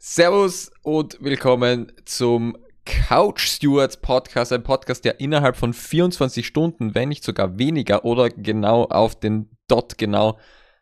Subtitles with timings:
[0.00, 7.08] Servus und willkommen zum Couch Stewards Podcast, ein Podcast, der innerhalb von 24 Stunden, wenn
[7.08, 10.38] nicht sogar weniger oder genau auf den Dot genau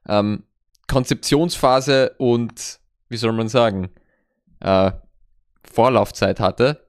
[0.07, 0.45] ähm,
[0.87, 3.89] Konzeptionsphase und wie soll man sagen
[4.61, 4.93] äh,
[5.65, 6.87] Vorlaufzeit hatte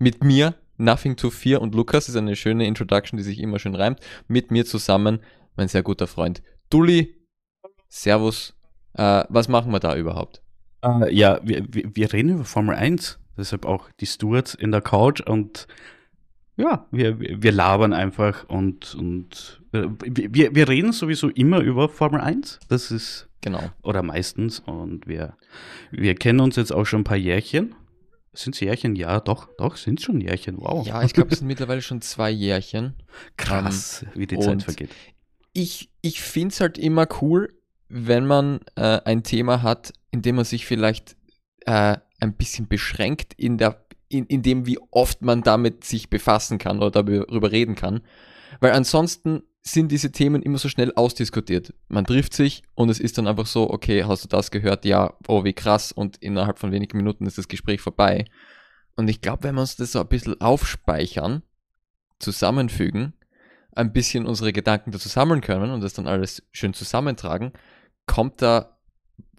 [0.00, 3.76] mit mir Nothing to Fear und Lukas ist eine schöne Introduction, die sich immer schön
[3.76, 4.00] reimt.
[4.26, 5.20] Mit mir zusammen
[5.54, 7.14] mein sehr guter Freund Dulli.
[7.88, 8.54] Servus.
[8.94, 10.42] Äh, was machen wir da überhaupt?
[10.84, 15.20] Uh, ja, wir, wir, reden über Formel 1, deshalb auch die Stewards in der Couch
[15.20, 15.66] und
[16.58, 22.20] ja, wir, wir labern einfach und, und äh, wir, wir reden sowieso immer über Formel
[22.20, 22.58] 1.
[22.68, 23.70] Das ist genau.
[23.82, 24.60] Oder meistens.
[24.60, 25.36] Und wir,
[25.92, 27.76] wir kennen uns jetzt auch schon ein paar Jährchen.
[28.32, 28.96] Sind es Jährchen?
[28.96, 30.56] Ja, doch, doch, sind schon Jährchen.
[30.58, 30.86] Wow.
[30.86, 32.94] Ja, ich glaube, es sind mittlerweile schon zwei Jährchen.
[33.36, 34.90] Krass, um, ähm, wie die Zeit vergeht.
[35.52, 37.54] Ich, ich finde es halt immer cool,
[37.88, 41.16] wenn man äh, ein Thema hat, in dem man sich vielleicht
[41.66, 46.58] äh, ein bisschen beschränkt in der in, in dem, wie oft man damit sich befassen
[46.58, 48.00] kann oder darüber reden kann.
[48.60, 51.74] Weil ansonsten sind diese Themen immer so schnell ausdiskutiert.
[51.88, 54.84] Man trifft sich und es ist dann einfach so, okay, hast du das gehört?
[54.84, 55.92] Ja, oh, wie krass.
[55.92, 58.24] Und innerhalb von wenigen Minuten ist das Gespräch vorbei.
[58.96, 61.42] Und ich glaube, wenn wir uns das so ein bisschen aufspeichern,
[62.18, 63.12] zusammenfügen,
[63.72, 67.52] ein bisschen unsere Gedanken dazu sammeln können und das dann alles schön zusammentragen,
[68.06, 68.77] kommt da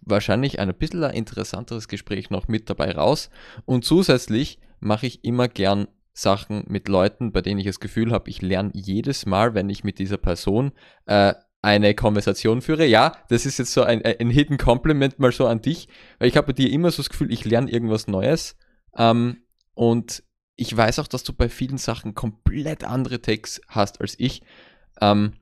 [0.10, 3.30] wahrscheinlich ein bisschen ein interessanteres Gespräch noch mit dabei raus.
[3.66, 8.30] Und zusätzlich mache ich immer gern Sachen mit Leuten, bei denen ich das Gefühl habe,
[8.30, 10.72] ich lerne jedes Mal, wenn ich mit dieser Person
[11.06, 12.86] äh, eine Konversation führe.
[12.86, 16.38] Ja, das ist jetzt so ein, ein Hidden Compliment mal so an dich, weil ich
[16.38, 18.56] habe bei dir immer so das Gefühl, ich lerne irgendwas Neues.
[18.98, 20.24] Ähm, und
[20.56, 24.42] ich weiß auch, dass du bei vielen Sachen komplett andere Takes hast als ich.
[25.02, 25.34] Ähm,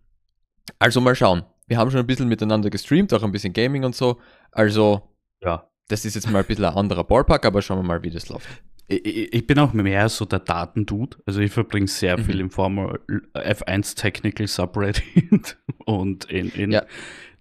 [0.80, 3.96] also mal schauen wir haben schon ein bisschen miteinander gestreamt, auch ein bisschen Gaming und
[3.96, 4.20] so.
[4.52, 5.02] Also,
[5.42, 8.10] ja, das ist jetzt mal ein bisschen ein anderer Ballpark, aber schauen wir mal, wie
[8.10, 8.48] das läuft.
[8.88, 11.18] Ich, ich bin auch mehr so der Datendude.
[11.26, 12.24] Also ich verbringe sehr mhm.
[12.24, 13.00] viel im Formel
[13.34, 16.86] F1 Technical Subreddit und in, in ja.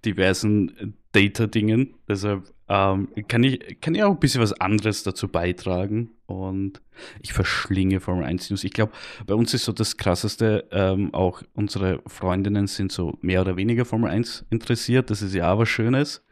[0.05, 1.95] diversen Data-Dingen.
[2.09, 6.11] Deshalb ähm, kann, ich, kann ich auch ein bisschen was anderes dazu beitragen.
[6.27, 6.83] Und
[7.21, 8.65] ich verschlinge Formel 1 News.
[8.65, 8.93] Ich glaube,
[9.27, 13.85] bei uns ist so das Krasseste, ähm, auch unsere Freundinnen sind so mehr oder weniger
[13.85, 15.11] Formel 1 interessiert.
[15.11, 16.25] Das ist ja was Schönes.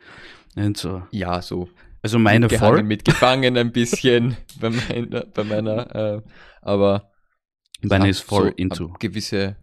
[0.56, 1.02] Und so.
[1.10, 1.68] Ja, so.
[2.02, 2.82] Also meine voll.
[2.82, 6.22] Mitgefangen ein bisschen bei meiner, bei meiner äh,
[6.60, 7.10] aber
[7.82, 8.92] meine ist voll so into.
[8.98, 9.56] Gewisse,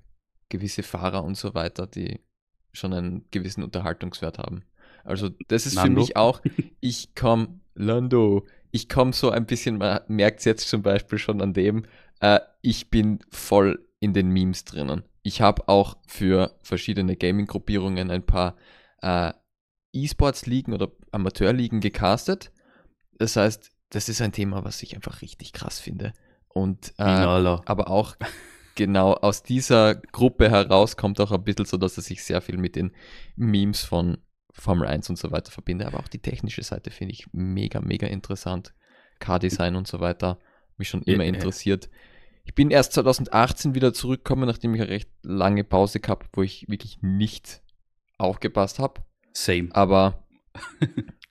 [0.50, 2.20] gewisse Fahrer und so weiter, die
[2.74, 4.64] schon einen gewissen Unterhaltungswert haben.
[5.04, 5.90] Also das ist Lando.
[5.90, 6.42] für mich auch,
[6.80, 11.42] ich komme, Lando, ich komme so ein bisschen, man merkt es jetzt zum Beispiel schon
[11.42, 11.86] an dem,
[12.20, 15.04] äh, ich bin voll in den Memes drinnen.
[15.24, 18.56] Ich habe auch für verschiedene Gaming-Gruppierungen ein paar
[19.02, 19.34] äh,
[19.94, 22.52] E-Sports-Ligen oder Amateur-Ligen gecastet.
[23.18, 26.14] Das heißt, das ist ein Thema, was ich einfach richtig krass finde.
[26.48, 28.16] Und äh, aber auch
[28.76, 32.58] genau aus dieser Gruppe heraus kommt auch ein bisschen so, dass er sich sehr viel
[32.58, 32.92] mit den
[33.36, 34.18] Memes von
[34.62, 38.06] Formel 1 und so weiter verbinde, aber auch die technische Seite finde ich mega, mega
[38.08, 38.74] interessant.
[39.20, 40.40] Car-Design und so weiter,
[40.78, 41.90] mich schon immer interessiert.
[42.44, 46.68] Ich bin erst 2018 wieder zurückgekommen, nachdem ich eine recht lange Pause gehabt wo ich
[46.70, 47.62] wirklich nicht
[48.18, 49.02] aufgepasst habe.
[49.34, 49.70] Same.
[49.74, 50.24] Aber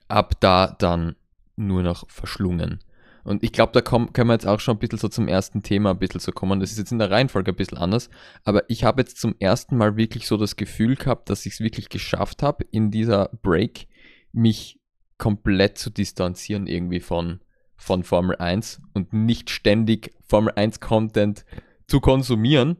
[0.07, 1.15] ab da dann
[1.55, 2.83] nur noch verschlungen.
[3.23, 5.63] Und ich glaube, da kommen, können wir jetzt auch schon ein bisschen so zum ersten
[5.63, 6.59] Thema ein bisschen so kommen.
[6.59, 8.09] Das ist jetzt in der Reihenfolge ein bisschen anders.
[8.43, 11.59] Aber ich habe jetzt zum ersten Mal wirklich so das Gefühl gehabt, dass ich es
[11.59, 13.87] wirklich geschafft habe, in dieser Break
[14.31, 14.79] mich
[15.17, 17.41] komplett zu distanzieren irgendwie von,
[17.75, 21.45] von Formel 1 und nicht ständig Formel 1 Content
[21.87, 22.77] zu konsumieren.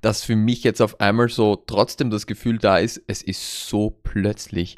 [0.00, 3.90] Dass für mich jetzt auf einmal so trotzdem das Gefühl da ist, es ist so
[3.90, 4.76] plötzlich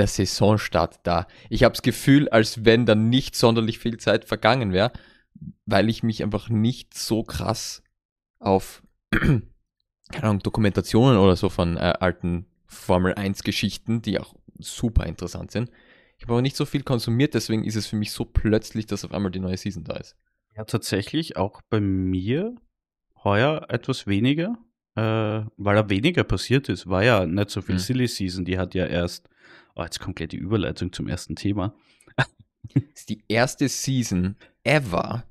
[0.00, 1.26] der Saisonstart da.
[1.48, 4.92] Ich habe das Gefühl, als wenn dann nicht sonderlich viel Zeit vergangen wäre,
[5.66, 7.82] weil ich mich einfach nicht so krass
[8.38, 8.82] auf
[10.10, 15.50] keine Ahnung, Dokumentationen oder so von äh, alten Formel 1 Geschichten, die auch super interessant
[15.50, 15.70] sind.
[16.16, 19.04] Ich habe aber nicht so viel konsumiert, deswegen ist es für mich so plötzlich, dass
[19.04, 20.16] auf einmal die neue Season da ist.
[20.56, 22.54] Ja, tatsächlich auch bei mir
[23.24, 24.58] heuer etwas weniger,
[24.96, 26.88] äh, weil da weniger passiert ist.
[26.88, 27.80] War ja nicht so viel hm.
[27.80, 29.28] Silly Season, die hat ja erst
[29.74, 31.74] Oh, jetzt kommt gleich die Überleitung zum ersten Thema.
[32.74, 35.24] Das ist die erste Season ever.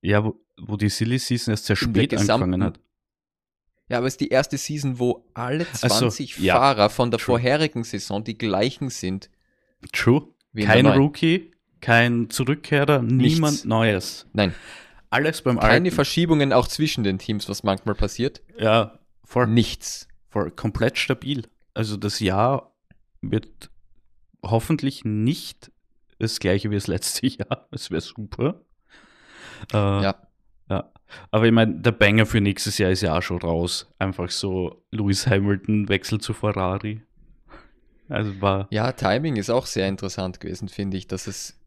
[0.00, 2.80] Ja, wo, wo die Silly Season erst sehr spät angefangen hat.
[3.88, 7.18] Ja, aber es ist die erste Season, wo alle 20 so, Fahrer ja, von der
[7.18, 7.34] true.
[7.34, 9.30] vorherigen Saison die gleichen sind.
[9.92, 10.28] True.
[10.56, 13.34] Kein Rookie, kein Zurückkehrer, Nichts.
[13.34, 14.26] niemand Neues.
[14.32, 14.54] Nein.
[15.10, 15.90] Alles beim Keine Alten.
[15.92, 18.42] Verschiebungen auch zwischen den Teams, was manchmal passiert.
[18.58, 19.46] Ja, voll.
[19.46, 20.08] Nichts.
[20.30, 21.46] Voll komplett stabil.
[21.74, 22.74] Also das Jahr
[23.20, 23.70] wird
[24.42, 25.70] hoffentlich nicht
[26.18, 27.68] das gleiche wie das letzte Jahr.
[27.70, 28.60] Das wäre super.
[29.72, 30.16] Äh, ja.
[30.68, 30.92] Ja.
[31.30, 33.92] Aber ich meine, der Banger für nächstes Jahr ist ja auch schon raus.
[33.98, 37.02] Einfach so Lewis Hamilton Wechsel zu Ferrari.
[38.08, 38.68] Also war.
[38.70, 41.58] Ja, Timing ist auch sehr interessant gewesen, finde ich, dass es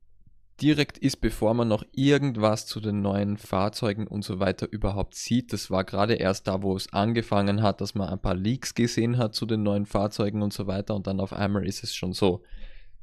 [0.61, 5.53] direkt ist, bevor man noch irgendwas zu den neuen Fahrzeugen und so weiter überhaupt sieht.
[5.53, 9.17] Das war gerade erst da, wo es angefangen hat, dass man ein paar Leaks gesehen
[9.17, 10.95] hat zu den neuen Fahrzeugen und so weiter.
[10.95, 12.44] Und dann auf einmal ist es schon so,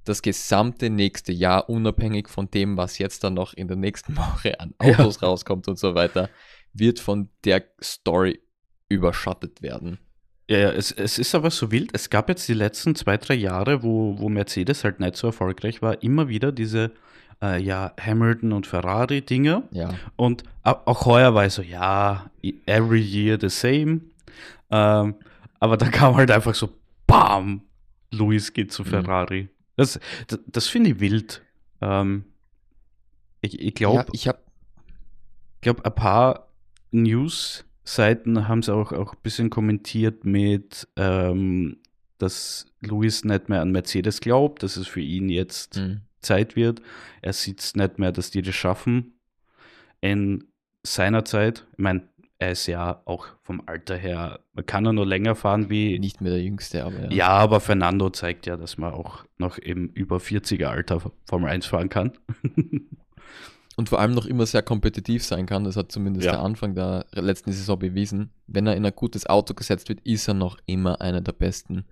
[0.04, 4.58] das gesamte nächste Jahr, unabhängig von dem, was jetzt dann noch in der nächsten Woche
[4.60, 5.28] an Autos ja.
[5.28, 6.30] rauskommt und so weiter,
[6.72, 8.40] wird von der Story
[8.88, 9.98] überschattet werden.
[10.48, 11.90] Ja, ja es, es ist aber so wild.
[11.92, 15.82] Es gab jetzt die letzten zwei, drei Jahre, wo, wo Mercedes halt nicht so erfolgreich
[15.82, 16.92] war, immer wieder diese
[17.42, 19.64] äh, ja, Hamilton und Ferrari-Dinge.
[19.70, 19.94] Ja.
[20.16, 22.30] Und auch heuer war ich so, ja,
[22.66, 24.00] every year the same.
[24.70, 25.14] Ähm,
[25.60, 26.70] aber da kam halt einfach so,
[27.06, 27.62] bam,
[28.10, 28.86] Luis geht zu mhm.
[28.86, 29.42] Ferrari.
[29.42, 29.48] Mhm.
[29.76, 31.42] Das, das, das finde ich wild.
[31.80, 32.24] Ähm,
[33.42, 34.38] ich ich glaube, ja, ich habe
[35.66, 36.48] glaube, ein paar
[36.92, 41.78] News-Seiten haben es auch, auch ein bisschen kommentiert mit, ähm,
[42.18, 46.02] dass Luis nicht mehr an Mercedes glaubt, dass es für ihn jetzt mhm.
[46.26, 46.82] Zeit wird.
[47.22, 49.14] Er sieht es nicht mehr, dass die das schaffen.
[50.00, 50.44] In
[50.82, 52.08] seiner Zeit, ich meine,
[52.38, 55.98] er ist ja auch vom Alter her, man kann er nur länger fahren wie.
[55.98, 57.10] Nicht mehr der Jüngste, aber ja.
[57.10, 61.66] Ja, aber Fernando zeigt ja, dass man auch noch im über 40er Alter Formel 1
[61.66, 62.12] fahren kann.
[63.76, 65.64] Und vor allem noch immer sehr kompetitiv sein kann.
[65.64, 66.32] Das hat zumindest ja.
[66.32, 68.30] der Anfang der letzten Saison bewiesen.
[68.46, 71.84] Wenn er in ein gutes Auto gesetzt wird, ist er noch immer einer der Besten.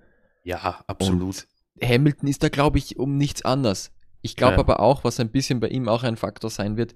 [0.44, 1.46] Ja, absolut.
[1.78, 3.92] Und Hamilton ist da, glaube ich, um nichts anders.
[4.25, 4.61] Ich glaube ja.
[4.61, 6.94] aber auch, was ein bisschen bei ihm auch ein Faktor sein wird,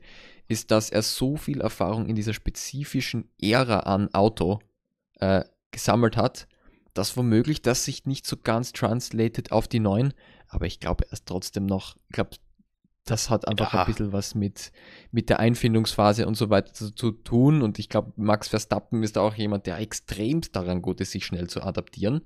[0.48, 4.60] ist, dass er so viel Erfahrung in dieser spezifischen Ära an Auto
[5.20, 6.48] äh, gesammelt hat,
[6.94, 10.14] dass womöglich das sich nicht so ganz translated auf die neuen,
[10.48, 12.30] aber ich glaube, er ist trotzdem noch, ich glaube,
[13.04, 13.80] das hat einfach ja.
[13.80, 14.72] ein bisschen was mit,
[15.10, 17.60] mit der Einfindungsphase und so weiter zu, zu tun.
[17.60, 21.48] Und ich glaube, Max Verstappen ist auch jemand, der extremst daran gut ist, sich schnell
[21.48, 22.22] zu adaptieren.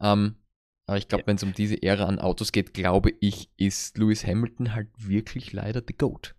[0.00, 0.36] Ähm,
[0.86, 4.24] aber ich glaube, wenn es um diese Ära an Autos geht, glaube ich, ist Lewis
[4.24, 6.34] Hamilton halt wirklich leider the GOAT.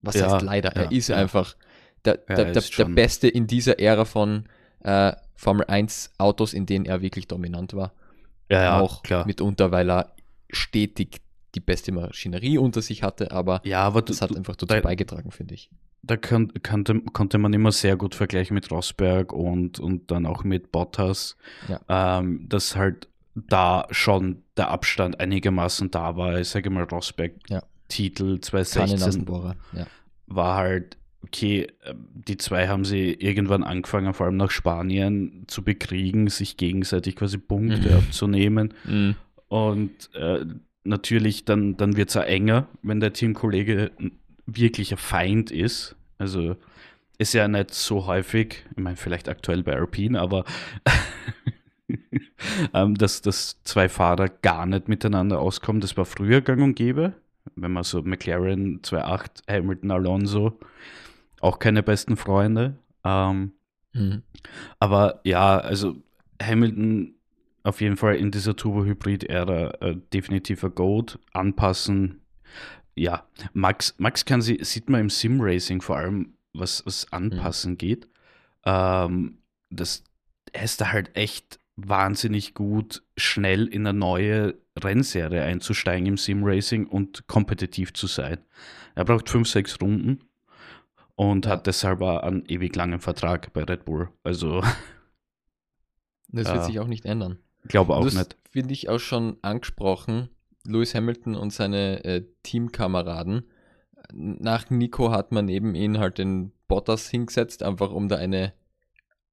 [0.00, 0.74] Was ja, heißt leider?
[0.74, 1.16] Ja, er ist ja.
[1.16, 1.56] einfach
[2.04, 4.46] der, der, der, der, Beste in dieser Ära von
[4.80, 7.92] äh, Formel 1 Autos, in denen er wirklich dominant war.
[8.50, 9.24] Ja, ja, auch klar.
[9.24, 10.14] mitunter, weil er
[10.50, 11.20] stetig
[11.54, 15.54] die beste Maschinerie unter sich hatte, aber, ja, aber das hat einfach dazu beigetragen, finde
[15.54, 15.70] ich.
[16.02, 20.42] Da kann, kannte, konnte man immer sehr gut vergleichen mit Rosberg und, und dann auch
[20.42, 21.36] mit Bottas,
[21.68, 22.18] ja.
[22.18, 26.40] ähm, dass halt da schon der Abstand einigermaßen da war.
[26.40, 27.62] Ich sage mal, Rosberg ja.
[27.88, 29.26] Titel 2016
[29.74, 29.86] ja.
[30.26, 35.62] war halt, okay, ähm, die zwei haben sie irgendwann angefangen, vor allem nach Spanien zu
[35.62, 37.96] bekriegen, sich gegenseitig quasi Punkte mhm.
[37.96, 38.74] abzunehmen.
[38.84, 39.16] Mhm.
[39.48, 40.44] Und äh,
[40.84, 43.92] natürlich, dann, dann wird es auch enger, wenn der Teamkollege
[44.46, 45.96] wirklich ein Feind ist.
[46.18, 46.56] Also
[47.18, 50.44] ist ja nicht so häufig, ich meine, vielleicht aktuell bei Alpine, aber
[52.74, 55.80] ähm, dass, dass zwei Fahrer gar nicht miteinander auskommen.
[55.80, 57.14] Das war früher gang und gäbe.
[57.56, 60.58] Wenn man so McLaren 2.8, Hamilton, Alonso,
[61.40, 62.76] auch keine besten Freunde.
[63.04, 63.52] Ähm,
[63.92, 64.22] mhm.
[64.78, 65.96] Aber ja, also
[66.40, 67.14] Hamilton
[67.64, 71.18] auf jeden Fall in dieser Turbo-Hybrid-Ära äh, definitiv ein Goat.
[71.32, 72.20] Anpassen,
[72.94, 73.26] ja.
[73.52, 77.78] Max, Max kann sie, sieht man im Sim-Racing vor allem, was, was Anpassen mhm.
[77.78, 78.08] geht.
[78.64, 79.38] Ähm,
[79.70, 80.04] das,
[80.52, 81.58] er ist da halt echt
[81.88, 88.38] wahnsinnig gut, schnell in eine neue Rennserie einzusteigen im Sim-Racing und kompetitiv zu sein.
[88.94, 90.20] Er braucht fünf, sechs Runden
[91.14, 91.52] und ja.
[91.52, 94.08] hat deshalb einen ewig langen Vertrag bei Red Bull.
[94.22, 94.62] Also.
[96.34, 97.40] Das wird äh, sich auch nicht ändern.
[97.68, 98.38] Glaube auch das nicht.
[98.50, 100.30] Finde ich auch schon angesprochen.
[100.66, 103.46] Lewis Hamilton und seine äh, Teamkameraden.
[104.14, 108.54] Nach Nico hat man neben ihn halt den Bottas hingesetzt, einfach um da eine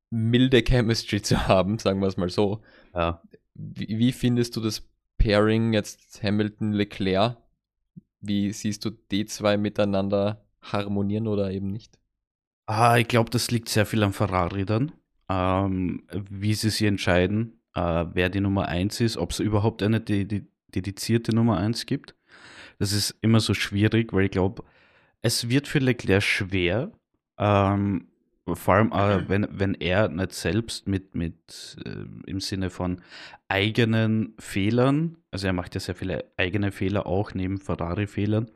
[0.09, 2.61] milde Chemistry zu haben, sagen wir es mal so.
[2.93, 3.21] Ja.
[3.53, 4.87] Wie, wie findest du das
[5.17, 7.37] Pairing jetzt Hamilton-Leclerc?
[8.21, 11.99] Wie siehst du die zwei miteinander harmonieren oder eben nicht?
[12.65, 14.91] Ah, ich glaube, das liegt sehr viel am Ferrari dann.
[15.29, 20.01] Ähm, wie sie sich entscheiden, äh, wer die Nummer 1 ist, ob es überhaupt eine
[20.01, 22.15] dedizierte Nummer 1 gibt.
[22.77, 24.63] Das ist immer so schwierig, weil ich glaube,
[25.21, 26.91] es wird für Leclerc schwer,
[27.37, 28.08] ähm,
[28.55, 33.01] vor allem, äh, wenn, wenn er nicht selbst mit, mit äh, im Sinne von
[33.47, 38.49] eigenen Fehlern, also er macht ja sehr viele eigene Fehler auch neben Ferrari-Fehlern,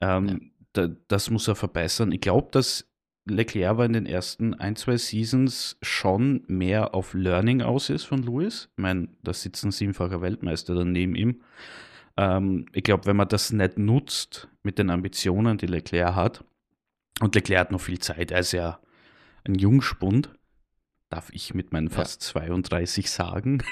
[0.00, 0.36] ähm, ja.
[0.72, 2.12] da, das muss er verbessern.
[2.12, 2.88] Ich glaube, dass
[3.24, 8.22] Leclerc war in den ersten ein, zwei Seasons schon mehr auf Learning aus ist von
[8.22, 8.68] Lewis.
[8.76, 11.42] Ich meine, da sitzt ein siebenfacher Weltmeister dann neben ihm.
[12.16, 16.44] Ähm, ich glaube, wenn man das nicht nutzt mit den Ambitionen, die Leclerc hat,
[17.20, 18.80] und Leclerc hat noch viel Zeit, er ist ja
[19.44, 20.30] ein Jungspund,
[21.08, 22.32] darf ich mit meinen fast ja.
[22.32, 23.62] 32 sagen.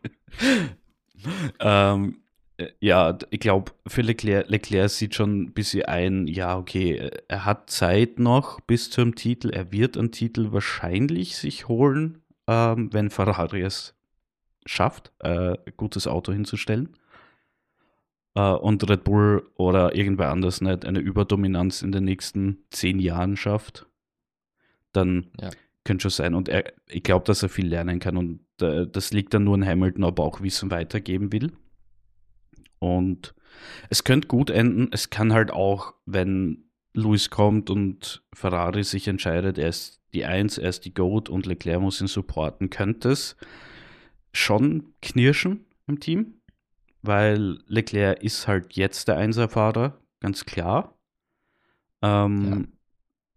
[1.60, 2.22] ähm,
[2.56, 7.44] äh, ja, ich glaube, für Leclerc, Leclerc sieht schon ein bisschen ein, ja, okay, er
[7.44, 9.50] hat Zeit noch bis zum Titel.
[9.50, 13.94] Er wird einen Titel wahrscheinlich sich holen, ähm, wenn Ferrari es
[14.66, 16.90] schafft, äh, ein gutes Auto hinzustellen.
[18.34, 23.36] Äh, und Red Bull oder irgendwer anders nicht eine Überdominanz in den nächsten zehn Jahren
[23.36, 23.86] schafft,
[24.92, 25.50] dann ja.
[25.84, 26.34] könnte schon sein.
[26.34, 28.16] Und er, ich glaube, dass er viel lernen kann.
[28.16, 31.52] Und äh, das liegt dann nur an Hamilton, ob er auch Wissen weitergeben will.
[32.78, 33.34] Und
[33.88, 34.88] es könnte gut enden.
[34.92, 40.58] Es kann halt auch, wenn Luis kommt und Ferrari sich entscheidet, er ist die Eins,
[40.58, 43.36] er ist die Goat und Leclerc muss ihn supporten, könnte es
[44.32, 46.40] schon knirschen im Team,
[47.02, 50.98] weil Leclerc ist halt jetzt der Einserfahrer, ganz klar.
[52.02, 52.79] Ähm, ja.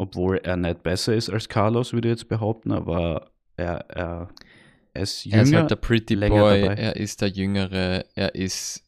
[0.04, 4.30] Obwohl er nicht besser ist als Carlos, würde ich jetzt behaupten, aber er, er,
[4.94, 5.38] er ist jünger.
[5.38, 6.76] Er ist halt der Pretty Boy, dabei.
[6.76, 8.84] er ist der Jüngere, er ist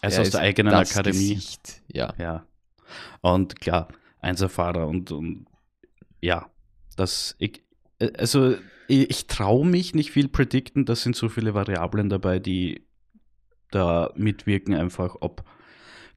[0.00, 1.34] er ist aus der eigenen Akademie.
[1.34, 2.14] Gesicht, ja.
[2.18, 2.46] ja.
[3.20, 3.88] Und klar,
[4.20, 5.46] Einserfahrer und, und
[6.22, 6.50] ja,
[6.96, 7.62] das, ich,
[8.16, 8.54] also
[8.88, 12.86] ich, ich traue mich nicht viel predikten, da sind so viele Variablen dabei, die
[13.70, 15.44] da mitwirken, einfach ob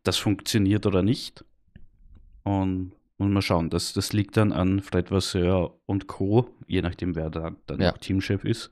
[0.04, 1.44] das funktioniert oder nicht.
[2.44, 7.16] Und, und mal schauen, das, das liegt dann an Fred Vasseur und Co., je nachdem,
[7.16, 7.92] wer da dann ja.
[7.92, 8.70] Teamchef ist,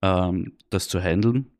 [0.00, 1.50] ähm, das zu handeln.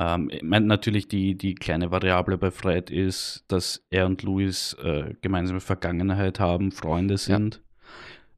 [0.00, 4.72] Ähm, ich meine, natürlich die, die kleine Variable bei Fred ist, dass er und Louis
[4.82, 7.60] äh, gemeinsame Vergangenheit haben, Freunde sind,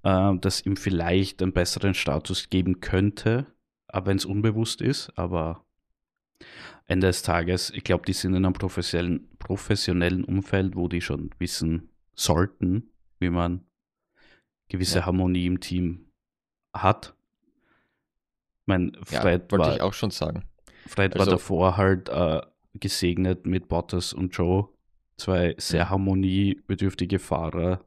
[0.04, 0.32] ja.
[0.32, 3.46] äh, dass ihm vielleicht einen besseren Status geben könnte,
[3.86, 5.64] aber wenn es unbewusst ist, aber
[6.86, 11.30] Ende des Tages, ich glaube, die sind in einem professionellen, professionellen Umfeld, wo die schon
[11.38, 13.64] wissen sollten, wie man
[14.68, 15.06] gewisse ja.
[15.06, 16.06] Harmonie im Team
[16.72, 17.14] hat.
[18.66, 20.44] Mein Fred ja, wollte war, ich auch schon sagen.
[20.86, 22.40] Fred also, war davor halt äh,
[22.74, 24.68] gesegnet mit Bottas und Joe,
[25.16, 27.84] zwei sehr harmoniebedürftige Fahrer.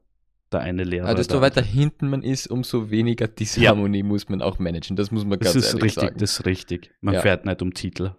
[0.50, 1.08] Der eine Lehrer.
[1.08, 4.04] Also desto weiter hinten man ist, umso weniger Disharmonie ja.
[4.04, 4.96] muss man auch managen.
[4.96, 6.18] Das muss man ganz das ist ehrlich richtig, sagen.
[6.18, 6.94] Das ist richtig.
[7.02, 7.20] Man ja.
[7.20, 8.14] fährt nicht um Titel.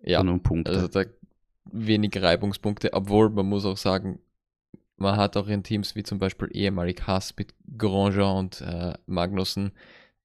[0.00, 0.70] Ja, um Punkte.
[0.70, 1.04] also da
[1.72, 4.20] wenig Reibungspunkte, obwohl man muss auch sagen,
[4.96, 9.72] man hat auch in Teams wie zum Beispiel ehemalig Haas mit Grandjean und äh, Magnussen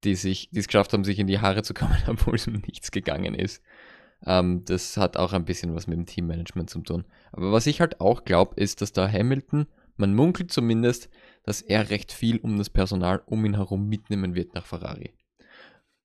[0.04, 2.54] die sich, die es geschafft haben, sich in die Haare zu kommen, obwohl es um
[2.54, 3.62] nichts gegangen ist.
[4.26, 7.04] Ähm, das hat auch ein bisschen was mit dem Teammanagement zu tun.
[7.32, 11.10] Aber was ich halt auch glaube, ist, dass da Hamilton, man munkelt zumindest,
[11.42, 15.14] dass er recht viel um das Personal um ihn herum mitnehmen wird nach Ferrari.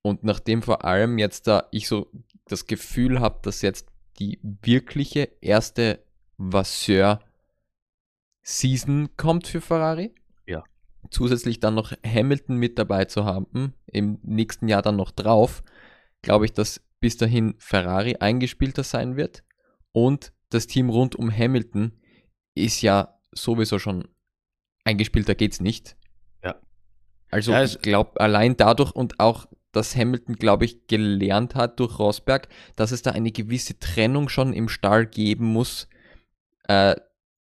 [0.02, 2.10] Und nachdem vor allem jetzt da ich so
[2.46, 5.98] das Gefühl habe, dass jetzt die wirkliche erste
[8.46, 10.14] Vasseur-Season kommt für Ferrari,
[11.10, 15.62] zusätzlich dann noch Hamilton mit dabei zu haben, im nächsten Jahr dann noch drauf,
[16.22, 19.42] glaube ich, dass bis dahin Ferrari eingespielter sein wird
[19.92, 21.92] und das Team rund um Hamilton
[22.54, 24.08] ist ja sowieso schon
[24.84, 25.96] eingespielter geht's nicht.
[26.42, 26.60] Ja.
[27.30, 31.98] Also ja, ich glaube allein dadurch und auch dass Hamilton, glaube ich, gelernt hat durch
[31.98, 35.86] Rosberg, dass es da eine gewisse Trennung schon im Stall geben muss,
[36.66, 36.96] äh,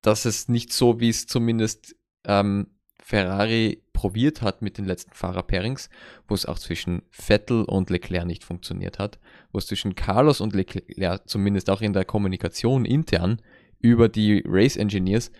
[0.05, 1.95] dass es nicht so, wie es zumindest
[2.25, 2.67] ähm,
[3.01, 5.89] Ferrari probiert hat mit den letzten Fahrer-Pairings,
[6.27, 9.19] wo es auch zwischen Vettel und Leclerc nicht funktioniert hat,
[9.51, 13.41] wo es zwischen Carlos und Leclerc zumindest auch in der Kommunikation intern
[13.79, 15.31] über die Race Engineers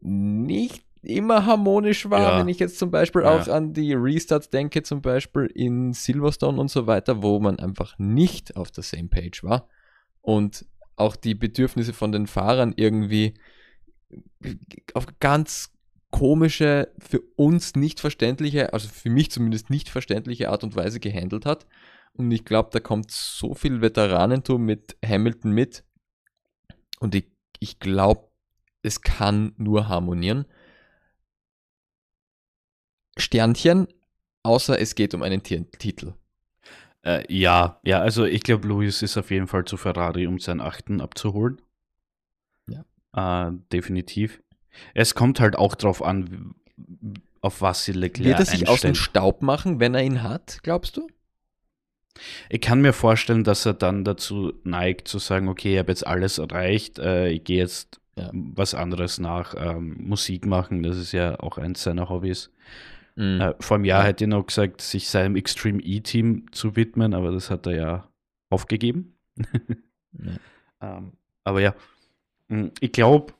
[0.00, 2.38] nicht immer harmonisch war, ja.
[2.38, 3.30] wenn ich jetzt zum Beispiel ja.
[3.30, 7.98] auch an die Restarts denke, zum Beispiel in Silverstone und so weiter, wo man einfach
[7.98, 9.68] nicht auf der same Page war
[10.20, 13.34] und auch die Bedürfnisse von den Fahrern irgendwie
[14.94, 15.72] auf ganz
[16.10, 21.46] komische, für uns nicht verständliche, also für mich zumindest nicht verständliche Art und Weise gehandelt
[21.46, 21.66] hat.
[22.12, 25.84] Und ich glaube, da kommt so viel Veteranentum mit Hamilton mit.
[26.98, 28.28] Und ich, ich glaube,
[28.82, 30.46] es kann nur harmonieren.
[33.16, 33.86] Sternchen,
[34.42, 36.14] außer es geht um einen Titel.
[37.02, 40.60] Äh, ja, ja, also ich glaube, Luis ist auf jeden Fall zu Ferrari, um seinen
[40.60, 41.60] achten abzuholen.
[43.14, 44.42] Äh, definitiv.
[44.94, 46.54] Es kommt halt auch drauf an,
[47.40, 50.60] auf was sie Leclerc Wird er sich aus dem Staub machen, wenn er ihn hat,
[50.62, 51.08] glaubst du?
[52.48, 56.06] Ich kann mir vorstellen, dass er dann dazu neigt zu sagen, okay, ich habe jetzt
[56.06, 58.30] alles erreicht, äh, ich gehe jetzt ja.
[58.32, 62.50] was anderes nach, ähm, Musik machen, das ist ja auch eins seiner Hobbys.
[63.16, 63.40] Mhm.
[63.40, 64.08] Äh, vor einem Jahr ja.
[64.08, 68.08] hätte er noch gesagt, sich seinem Extreme E-Team zu widmen, aber das hat er ja
[68.50, 69.14] aufgegeben.
[69.36, 70.32] Ja.
[70.82, 71.12] Ähm,
[71.44, 71.74] aber ja,
[72.80, 73.32] ich glaube,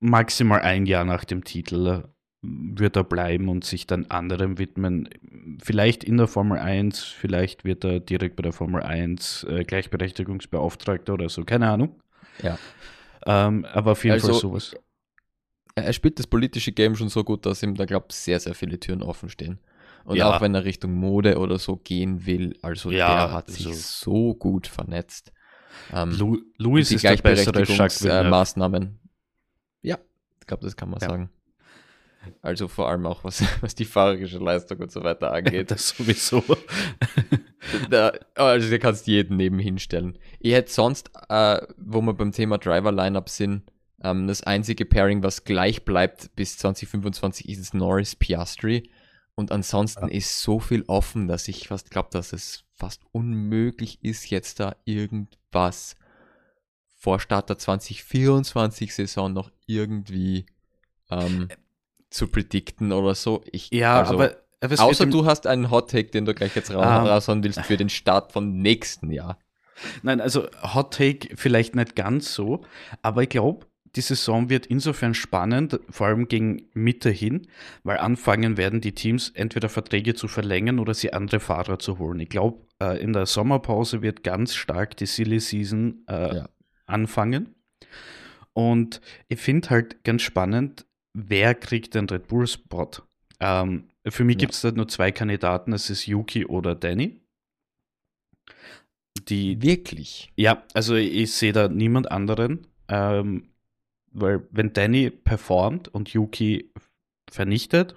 [0.00, 2.02] maximal ein Jahr nach dem Titel äh,
[2.42, 5.08] wird er bleiben und sich dann anderem widmen.
[5.62, 11.14] Vielleicht in der Formel 1, vielleicht wird er direkt bei der Formel 1 äh, Gleichberechtigungsbeauftragter
[11.14, 12.00] oder so, keine Ahnung.
[12.42, 12.58] Ja.
[13.26, 14.74] Ähm, aber auf jeden also, Fall sowas.
[15.74, 18.54] Er spielt das politische Game schon so gut, dass ihm da, glaube ich, sehr, sehr
[18.54, 19.58] viele Türen offen stehen.
[20.04, 20.34] Und ja.
[20.34, 23.72] auch wenn er Richtung Mode oder so gehen will, also ja, der hat sich so,
[23.72, 25.32] so gut vernetzt.
[25.92, 28.98] Ähm, Lu Louis ist der bessere Maßnahmen.
[29.82, 29.98] Ja,
[30.40, 31.08] ich glaube, das kann man ja.
[31.08, 31.30] sagen.
[32.42, 35.70] Also vor allem auch, was, was die fahrerische Leistung und so weiter angeht.
[35.70, 36.44] das sowieso.
[37.90, 40.18] da, also du kannst jeden nebenhin stellen.
[40.38, 43.62] Ich hätte sonst, äh, wo wir beim Thema Driver-Lineup sind,
[44.02, 48.90] ähm, das einzige Pairing, was gleich bleibt bis 2025, ist Norris Piastri.
[49.34, 50.14] Und ansonsten ja.
[50.14, 54.74] ist so viel offen, dass ich fast glaube, dass es fast unmöglich ist, jetzt da
[54.84, 55.96] irgendwas
[56.98, 60.46] vor Start der 2024-Saison noch irgendwie
[61.10, 61.48] ähm,
[62.08, 63.42] zu predikten oder so.
[63.52, 66.70] Ich, ja, also, aber, aber außer du hast einen Hot Take, den du gleich jetzt
[66.72, 69.38] raus, um, raushauen willst für den Start vom nächsten Jahr.
[70.02, 72.62] Nein, also Hot Take vielleicht nicht ganz so,
[73.02, 73.66] aber ich glaube,
[73.96, 77.48] die Saison wird insofern spannend, vor allem gegen Mitte hin,
[77.82, 82.20] weil anfangen werden die Teams entweder Verträge zu verlängern oder sie andere Fahrer zu holen.
[82.20, 86.48] Ich glaube, äh, in der Sommerpause wird ganz stark die Silly Season äh, ja.
[86.86, 87.54] anfangen.
[88.52, 92.90] Und ich finde halt ganz spannend, wer kriegt den Red Bull Spot?
[93.40, 94.40] Ähm, für mich ja.
[94.40, 97.20] gibt es da nur zwei Kandidaten, das ist Yuki oder Danny.
[99.28, 100.32] Die, Wirklich?
[100.36, 102.66] Ja, also ich sehe da niemand anderen.
[102.88, 103.49] Ähm,
[104.10, 106.72] weil wenn Danny performt und Yuki
[107.30, 107.94] vernichtet,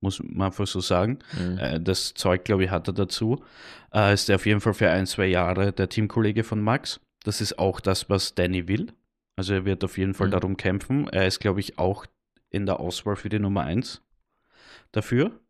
[0.00, 1.58] muss man einfach so sagen, mhm.
[1.58, 3.42] äh, das Zeug, glaube ich, hat er dazu,
[3.92, 7.00] äh, ist er auf jeden Fall für ein, zwei Jahre der Teamkollege von Max.
[7.24, 8.92] Das ist auch das, was Danny will.
[9.36, 10.32] Also er wird auf jeden Fall mhm.
[10.32, 11.08] darum kämpfen.
[11.08, 12.06] Er ist, glaube ich, auch
[12.50, 14.02] in der Auswahl für die Nummer 1
[14.92, 15.40] dafür.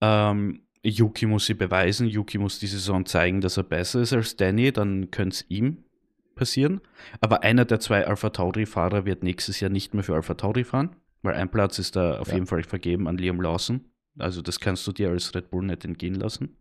[0.00, 2.08] Ähm, Yuki muss sie beweisen.
[2.08, 4.72] Yuki muss die Saison zeigen, dass er besser ist als Danny.
[4.72, 5.84] Dann könnte es ihm
[6.34, 6.80] passieren.
[7.20, 10.96] Aber einer der zwei Alpha Tauri-Fahrer wird nächstes Jahr nicht mehr für Alpha Tauri fahren,
[11.22, 12.34] weil ein Platz ist da auf ja.
[12.34, 13.84] jeden Fall vergeben an Liam Lawson.
[14.18, 16.56] Also das kannst du dir als Red Bull nicht entgehen lassen.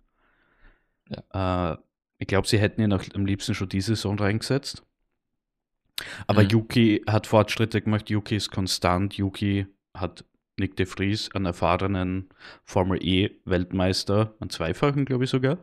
[1.10, 1.74] Ja.
[1.74, 1.78] Äh,
[2.20, 4.84] ich glaube, sie hätten ihn auch am liebsten schon diese Saison reingesetzt.
[6.28, 6.50] Aber mhm.
[6.50, 8.10] Yuki hat Fortschritte gemacht.
[8.10, 9.16] Yuki ist konstant.
[9.16, 10.24] Yuki hat
[10.60, 12.30] Nick de Vries, einen erfahrenen
[12.64, 15.58] Formel E-Weltmeister, einen zweifachen, glaube ich sogar,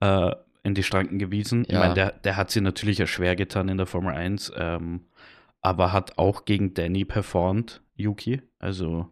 [0.00, 1.64] äh, in die Schranken gewiesen.
[1.64, 1.74] Ja.
[1.74, 5.06] Ich meine, der, der hat sie natürlich ja schwer getan in der Formel 1, ähm,
[5.60, 9.08] aber hat auch gegen Danny performt, Yuki, also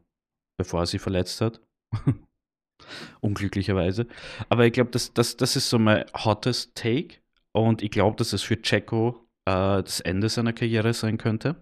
[0.57, 1.61] bevor er sie verletzt hat.
[3.21, 4.07] Unglücklicherweise.
[4.49, 7.17] Aber ich glaube, das, das, das ist so mein hottest Take.
[7.53, 11.57] Und ich glaube, dass es für Checo äh, das Ende seiner Karriere sein könnte.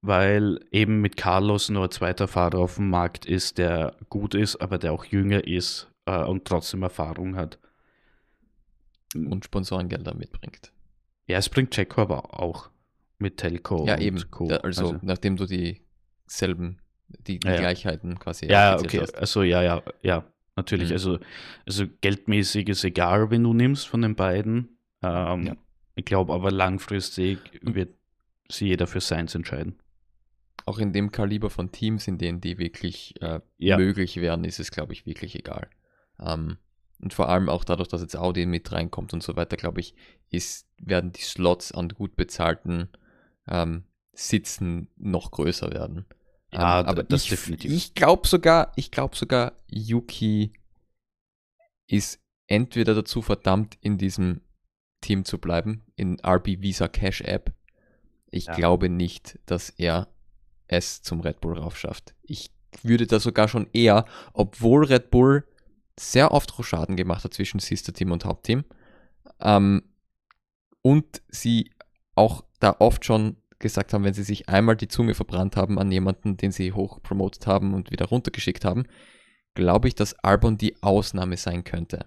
[0.00, 4.56] Weil eben mit Carlos nur ein zweiter Fahrer auf dem Markt ist, der gut ist,
[4.56, 7.58] aber der auch jünger ist äh, und trotzdem Erfahrung hat.
[9.14, 10.72] Und Sponsorengelder mitbringt.
[11.26, 12.70] Ja, es bringt Checo aber auch
[13.18, 13.86] mit Telco.
[13.86, 14.22] Ja, eben.
[14.30, 14.48] Co.
[14.48, 18.46] Also, also, nachdem du dieselben, die, die ja, Gleichheiten quasi.
[18.46, 19.00] Ja, okay.
[19.00, 19.16] Hast.
[19.16, 20.24] Also, ja, ja, ja,
[20.56, 20.88] natürlich.
[20.88, 20.94] Mhm.
[20.94, 21.18] Also,
[21.66, 24.78] also, geldmäßig ist egal, wenn du nimmst von den beiden.
[25.02, 25.56] Ähm, ja.
[25.94, 27.94] Ich glaube aber langfristig wird
[28.48, 29.78] sich jeder für seins entscheiden.
[30.64, 33.76] Auch in dem Kaliber von Teams, in denen die wirklich äh, ja.
[33.76, 35.68] möglich wären, ist es, glaube ich, wirklich egal.
[36.20, 36.58] Ähm,
[37.00, 39.94] und vor allem auch dadurch, dass jetzt Audi mit reinkommt und so weiter, glaube ich,
[40.30, 42.88] ist, werden die Slots an gut bezahlten
[43.46, 46.04] ähm, Sitzen noch größer werden.
[46.52, 47.72] Ja, ähm, aber das ich, definitiv.
[47.72, 50.52] Ich glaube sogar, ich glaube sogar, Yuki
[51.86, 54.40] ist entweder dazu verdammt, in diesem
[55.00, 57.52] Team zu bleiben, in RB Visa Cash App.
[58.30, 58.54] Ich ja.
[58.54, 60.08] glaube nicht, dass er
[60.66, 62.14] es zum Red Bull raufschafft.
[62.22, 62.50] Ich
[62.82, 65.46] würde da sogar schon eher, obwohl Red Bull
[66.00, 68.64] sehr oft Schaden gemacht hat zwischen Sister Team und Hauptteam
[69.40, 69.82] ähm,
[70.82, 71.70] und sie
[72.14, 75.90] auch da oft schon gesagt haben, wenn sie sich einmal die Zunge verbrannt haben an
[75.90, 78.84] jemanden, den sie hoch promotet haben und wieder runtergeschickt haben,
[79.54, 82.06] glaube ich, dass Albon die Ausnahme sein könnte.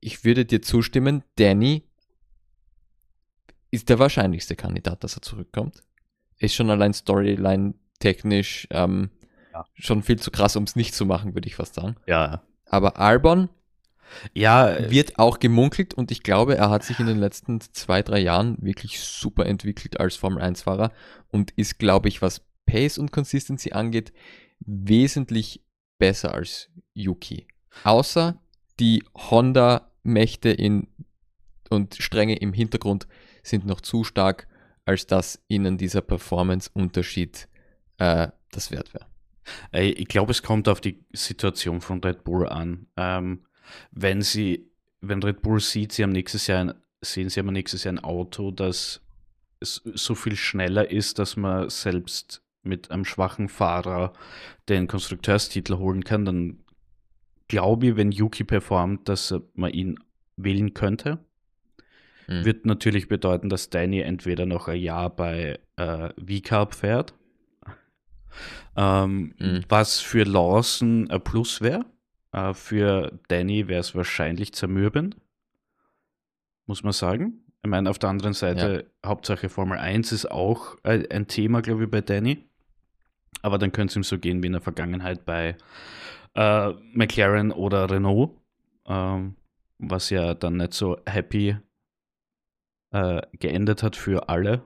[0.00, 1.88] Ich würde dir zustimmen, Danny
[3.70, 5.82] ist der wahrscheinlichste Kandidat, dass er zurückkommt.
[6.38, 9.10] Ist schon allein Storyline technisch ähm,
[9.52, 9.64] ja.
[9.74, 11.96] schon viel zu krass, um es nicht zu machen, würde ich fast sagen.
[12.06, 12.42] Ja.
[12.74, 13.50] Aber Albon
[14.32, 18.18] ja, wird auch gemunkelt und ich glaube, er hat sich in den letzten zwei, drei
[18.18, 20.90] Jahren wirklich super entwickelt als Formel 1-Fahrer
[21.30, 24.12] und ist, glaube ich, was Pace und Consistency angeht,
[24.58, 25.62] wesentlich
[25.98, 27.46] besser als Yuki.
[27.84, 28.40] Außer
[28.80, 30.88] die Honda-Mächte in
[31.70, 33.06] und Stränge im Hintergrund
[33.44, 34.48] sind noch zu stark,
[34.84, 37.46] als dass ihnen dieser Performance-Unterschied
[37.98, 39.06] äh, das wert wäre.
[39.72, 42.86] Ich glaube, es kommt auf die Situation von Red Bull an.
[42.96, 43.44] Ähm,
[43.90, 47.84] wenn sie, wenn Red Bull sieht, sie haben nächstes Jahr ein, sehen sie haben nächstes
[47.84, 49.00] Jahr ein Auto, das
[49.60, 54.12] so viel schneller ist, dass man selbst mit einem schwachen Fahrer
[54.68, 56.58] den Konstrukteurstitel holen kann, dann
[57.48, 59.98] glaube ich, wenn Yuki performt, dass man ihn
[60.36, 61.18] wählen könnte.
[62.26, 62.44] Mhm.
[62.44, 67.14] Wird natürlich bedeuten, dass Danny entweder noch ein Jahr bei äh, V-Carb fährt,
[68.76, 69.64] ähm, mhm.
[69.68, 71.84] was für Lawson ein Plus wäre.
[72.32, 75.16] Äh, für Danny wäre es wahrscheinlich zermürbend,
[76.66, 77.44] muss man sagen.
[77.62, 79.08] Ich meine, auf der anderen Seite, ja.
[79.08, 82.44] Hauptsache Formel 1 ist auch ein Thema, glaube ich, bei Danny.
[83.40, 85.56] Aber dann könnte es ihm so gehen wie in der Vergangenheit bei
[86.34, 88.32] äh, McLaren oder Renault,
[88.86, 89.36] ähm,
[89.78, 91.56] was ja dann nicht so happy
[92.90, 94.62] äh, geendet hat für alle.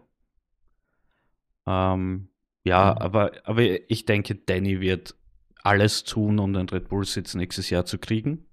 [1.67, 2.28] Ähm,
[2.69, 5.15] ja, aber, aber ich denke, Danny wird
[5.63, 8.47] alles tun, um den Red Bull-Sitz nächstes Jahr zu kriegen.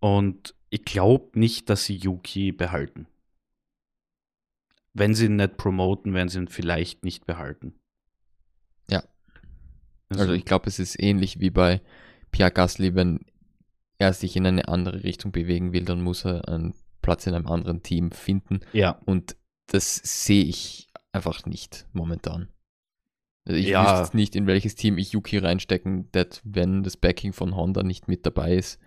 [0.00, 3.06] Und ich glaube nicht, dass sie Yuki behalten.
[4.94, 7.74] Wenn sie ihn nicht promoten, werden sie ihn vielleicht nicht behalten.
[8.90, 9.04] Ja.
[10.08, 11.80] Also, also ich glaube, es ist ähnlich wie bei
[12.30, 13.20] Pierre Gasly, wenn
[13.98, 17.46] er sich in eine andere Richtung bewegen will, dann muss er einen Platz in einem
[17.46, 18.60] anderen Team finden.
[18.72, 19.00] Ja.
[19.04, 22.48] Und das sehe ich einfach nicht momentan.
[23.44, 24.00] Also ich ja.
[24.00, 28.08] wüsste nicht, in welches Team ich Yuki reinstecken, that, wenn das Backing von Honda nicht
[28.08, 28.78] mit dabei ist.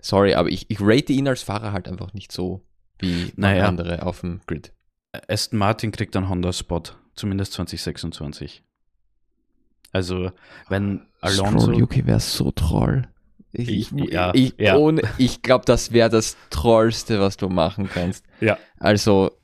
[0.00, 2.64] Sorry, aber ich, ich rate ihn als Fahrer halt einfach nicht so
[2.98, 3.66] wie naja.
[3.66, 4.72] andere auf dem Grid.
[5.28, 6.82] Aston Martin kriegt einen Honda-Spot,
[7.14, 8.62] zumindest 2026.
[9.92, 10.32] Also,
[10.68, 11.60] wenn Alonso.
[11.60, 13.08] Stroll Yuki wäre so troll.
[13.52, 14.76] Ich, ich, ja, ich, ja.
[15.16, 18.26] ich glaube, das wäre das Trollste, was du machen kannst.
[18.40, 18.58] Ja.
[18.78, 19.37] Also,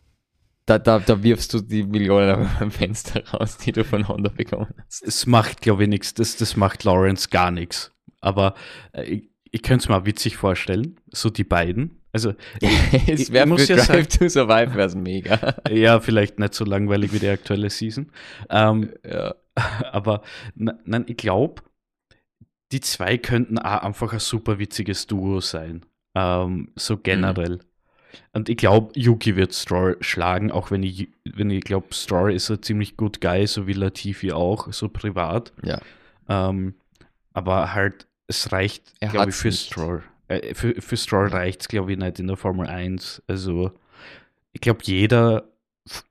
[0.66, 4.72] da, da, da wirfst du die Millionen am Fenster raus, die du von Honda bekommen
[4.78, 5.02] hast.
[5.02, 6.14] Es macht, glaube ich, nichts.
[6.14, 7.92] Das, das macht Lawrence gar nichts.
[8.20, 8.54] Aber
[8.92, 12.00] äh, ich, ich könnte es mir witzig vorstellen, so die beiden.
[12.12, 12.34] Also,
[13.06, 15.56] es wäre für ja Drive sagen, to Survive wäre mega.
[15.70, 18.10] ja, vielleicht nicht so langweilig wie die aktuelle Season.
[18.48, 19.34] Ähm, ja.
[19.92, 20.22] Aber
[20.54, 21.62] nein, ich glaube,
[22.72, 25.84] die zwei könnten auch einfach ein super witziges Duo sein.
[26.14, 27.56] Ähm, so generell.
[27.56, 27.73] Mhm.
[28.32, 32.50] Und ich glaube, Yuki wird Stroll schlagen, auch wenn ich, wenn ich glaube, Stroll ist
[32.50, 35.52] ein ziemlich gut Guy, so wie Latifi auch, so privat.
[35.62, 35.80] Ja.
[36.28, 36.74] Ähm,
[37.32, 39.66] aber halt, es reicht, glaube ich, für nicht.
[39.66, 40.02] Stroll.
[40.28, 43.22] Äh, für, für Stroll reicht es, glaube ich, nicht in der Formel 1.
[43.26, 43.72] Also,
[44.52, 45.44] ich glaube, jeder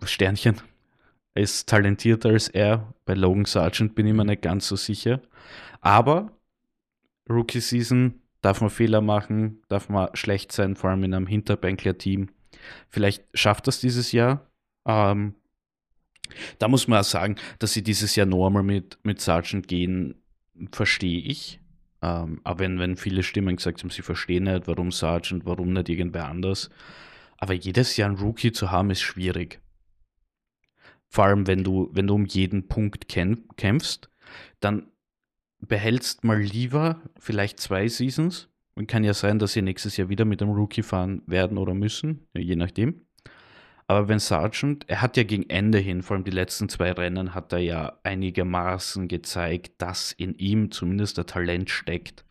[0.03, 0.61] Sternchen
[1.35, 2.93] ist talentierter als er.
[3.05, 5.21] Bei Logan Sargent bin ich mir nicht ganz so sicher.
[5.81, 6.31] Aber
[7.29, 12.29] Rookie Season darf man Fehler machen, darf man schlecht sein, vor allem in einem Hinterbänkler-Team.
[12.89, 14.51] Vielleicht schafft das dieses Jahr.
[14.85, 15.33] Ähm,
[16.59, 20.21] da muss man auch sagen, dass sie dieses Jahr normal mit, mit Sargent gehen,
[20.71, 21.61] verstehe ich.
[22.01, 25.89] Ähm, aber wenn, wenn viele Stimmen gesagt haben, sie verstehen nicht, warum Sargent, warum nicht
[25.89, 26.69] irgendwer anders.
[27.37, 29.61] Aber jedes Jahr einen Rookie zu haben, ist schwierig.
[31.07, 34.09] Vor allem, wenn du, wenn du um jeden Punkt kämpfst,
[34.59, 34.87] dann
[35.67, 38.49] behältst mal lieber vielleicht zwei Seasons.
[38.75, 41.75] Und kann ja sein, dass sie nächstes Jahr wieder mit einem Rookie fahren werden oder
[41.75, 43.01] müssen, je nachdem.
[43.85, 47.35] Aber wenn Sargent, er hat ja gegen Ende hin, vor allem die letzten zwei Rennen,
[47.35, 52.25] hat er ja einigermaßen gezeigt, dass in ihm zumindest der Talent steckt.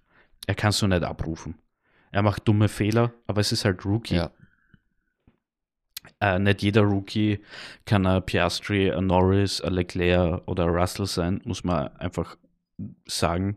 [0.46, 1.54] Er kann es nur nicht abrufen.
[2.10, 4.16] Er macht dumme Fehler, aber es ist halt Rookie.
[4.16, 4.30] Ja.
[6.20, 7.40] Äh, nicht jeder Rookie
[7.84, 12.36] kann ein Piastri, ein Norris, ein Leclerc oder ein Russell sein, muss man einfach
[13.06, 13.56] sagen.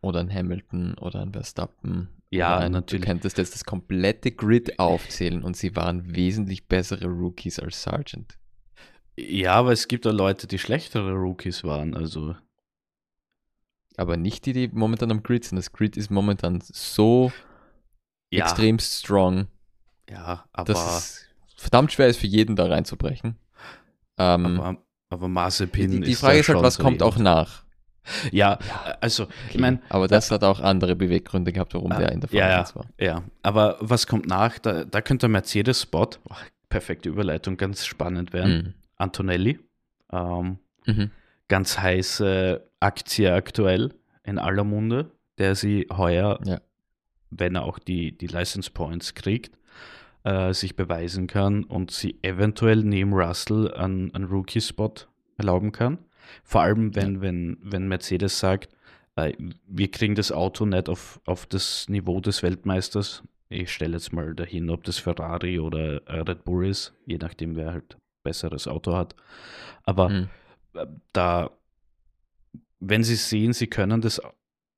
[0.00, 2.08] Oder ein Hamilton oder ein Verstappen.
[2.30, 3.04] Ja, ein, natürlich.
[3.04, 8.38] Du könntest jetzt das komplette Grid aufzählen und sie waren wesentlich bessere Rookies als Sargent.
[9.16, 12.34] Ja, aber es gibt auch Leute, die schlechtere Rookies waren, also.
[13.96, 15.56] Aber nicht die, die momentan am Grid sind.
[15.56, 17.32] Das Grid ist momentan so
[18.30, 18.44] ja.
[18.44, 19.46] extrem strong.
[20.10, 20.72] Ja, aber.
[20.72, 21.26] Dass es
[21.56, 23.36] verdammt schwer ist für jeden da reinzubrechen.
[24.18, 27.63] Ähm, aber, aber Mazepin die, die Frage ist halt, was kommt auch nach?
[28.32, 28.58] Ja,
[29.00, 29.32] also, okay.
[29.50, 29.80] ich meine.
[29.88, 32.76] Aber das hat auch andere Beweggründe gehabt, warum äh, der in der Formel ja, 1
[32.76, 32.86] war.
[32.98, 34.58] Ja, aber was kommt nach?
[34.58, 36.10] Da, da könnte Mercedes-Spot,
[36.68, 38.56] perfekte Überleitung, ganz spannend werden.
[38.56, 38.74] Mhm.
[38.96, 39.58] Antonelli,
[40.12, 41.10] ähm, mhm.
[41.48, 46.60] ganz heiße Aktie aktuell in aller Munde, der sie heuer, ja.
[47.30, 49.56] wenn er auch die, die License Points kriegt,
[50.24, 54.94] äh, sich beweisen kann und sie eventuell neben Russell einen, einen Rookie-Spot
[55.36, 55.98] erlauben kann.
[56.42, 58.74] Vor allem, wenn, wenn, wenn Mercedes sagt,
[59.16, 59.32] äh,
[59.66, 63.22] wir kriegen das Auto nicht auf, auf das Niveau des Weltmeisters
[63.54, 67.72] ich stelle jetzt mal dahin, ob das Ferrari oder Red Bull ist, je nachdem, wer
[67.72, 69.14] halt besseres Auto hat.
[69.84, 70.28] Aber mhm.
[71.12, 71.50] da,
[72.80, 74.20] wenn sie sehen, sie können das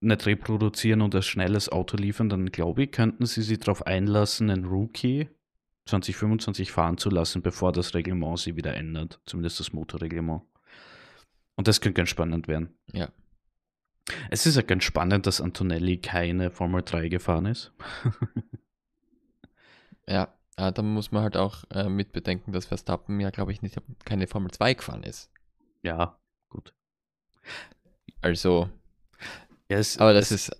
[0.00, 4.50] nicht reproduzieren und ein schnelles Auto liefern, dann glaube ich, könnten sie sich darauf einlassen,
[4.50, 5.28] einen Rookie
[5.86, 10.42] 2025 fahren zu lassen, bevor das Reglement sie wieder ändert, zumindest das Motorreglement.
[11.56, 12.76] Und das könnte ganz spannend werden.
[12.92, 13.08] Ja.
[14.30, 17.72] Es ist ja ganz spannend, dass Antonelli keine Formel 3 gefahren ist.
[20.06, 23.62] ja, äh, da muss man halt auch äh, mit bedenken, dass Verstappen ja, glaube ich,
[23.62, 25.30] nicht keine Formel 2 gefahren ist.
[25.82, 26.72] Ja, gut.
[28.20, 28.70] Also,
[29.68, 30.56] ja, es, aber das ist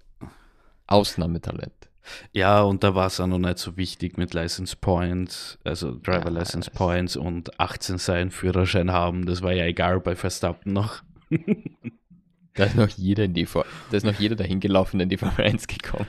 [0.87, 1.86] Ausnahmetalent.
[2.33, 6.31] Ja, und da war es auch noch nicht so wichtig mit License Points, also Driver
[6.31, 9.27] ja, License Points und 18 sein Führerschein haben.
[9.27, 11.03] Das war ja egal bei Verstappen noch.
[12.55, 15.47] da ist noch jeder in die da ist noch jeder dahin gelaufen in die Formel
[15.47, 16.07] 1 gekommen.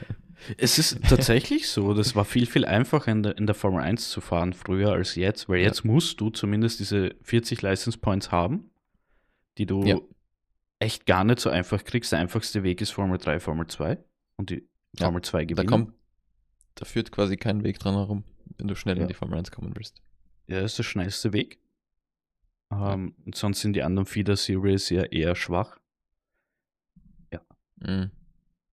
[0.58, 4.10] Es ist tatsächlich so, das war viel, viel einfacher in der, in der Formel 1
[4.10, 8.70] zu fahren früher als jetzt, weil jetzt musst du zumindest diese 40 License Points haben,
[9.58, 10.00] die du ja.
[10.80, 12.12] echt gar nicht so einfach kriegst.
[12.12, 13.98] Der einfachste Weg ist Formel 3, Formel 2
[14.38, 15.68] und die Formel 2 gewinnen.
[15.68, 15.94] Da, kommt,
[16.76, 18.24] da führt quasi kein Weg dran herum,
[18.58, 19.04] wenn du schnell ja.
[19.04, 20.02] in die Formel 1 kommen willst.
[20.48, 21.60] Ja, das ist der schnellste Weg.
[22.72, 25.80] Ähm, und sonst sind die anderen Feeder Series ja eher schwach.
[27.32, 27.42] Ja.
[27.78, 28.12] Mhm.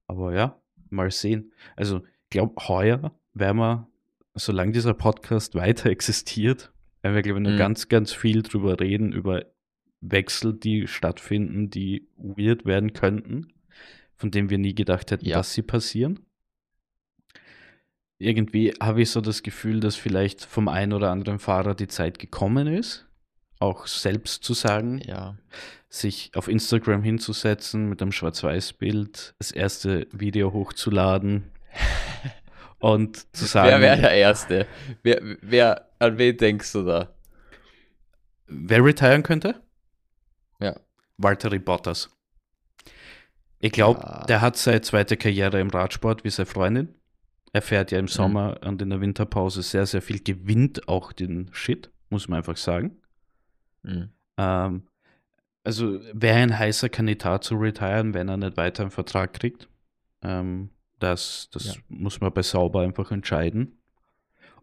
[0.06, 1.52] Aber ja, mal sehen.
[1.76, 3.88] Also, ich glaube, heuer werden wir,
[4.34, 6.72] solange dieser Podcast weiter existiert,
[7.02, 7.58] werden wir, glaube ich, noch mhm.
[7.58, 9.46] ganz, ganz viel drüber reden, über
[10.00, 13.53] Wechsel, die stattfinden, die weird werden könnten
[14.16, 15.36] von dem wir nie gedacht hätten, ja.
[15.36, 16.20] dass sie passieren.
[18.18, 22.18] Irgendwie habe ich so das Gefühl, dass vielleicht vom einen oder anderen Fahrer die Zeit
[22.18, 23.06] gekommen ist,
[23.58, 25.36] auch selbst zu sagen, ja.
[25.88, 31.50] sich auf Instagram hinzusetzen mit einem Schwarz-Weiß-Bild, das erste Video hochzuladen
[32.78, 33.68] und zu sagen.
[33.68, 34.66] Wer wäre der Erste?
[35.02, 37.14] Wer, wer, an wen denkst du da?
[38.46, 39.60] Wer retiren könnte?
[40.60, 40.76] Ja.
[41.16, 42.13] Walter Bottas.
[43.64, 44.24] Ich glaube, ja.
[44.26, 46.94] der hat seine zweite Karriere im Radsport wie seine Freundin.
[47.54, 48.08] Er fährt ja im mhm.
[48.08, 48.68] Sommer mhm.
[48.68, 52.98] und in der Winterpause sehr, sehr viel, gewinnt auch den Shit, muss man einfach sagen.
[53.82, 54.10] Mhm.
[54.36, 54.82] Ähm,
[55.62, 59.70] also wäre ein heißer Kandidat zu retiren, wenn er nicht weiter einen Vertrag kriegt.
[60.20, 61.74] Ähm, das das ja.
[61.88, 63.80] muss man bei Sauber einfach entscheiden.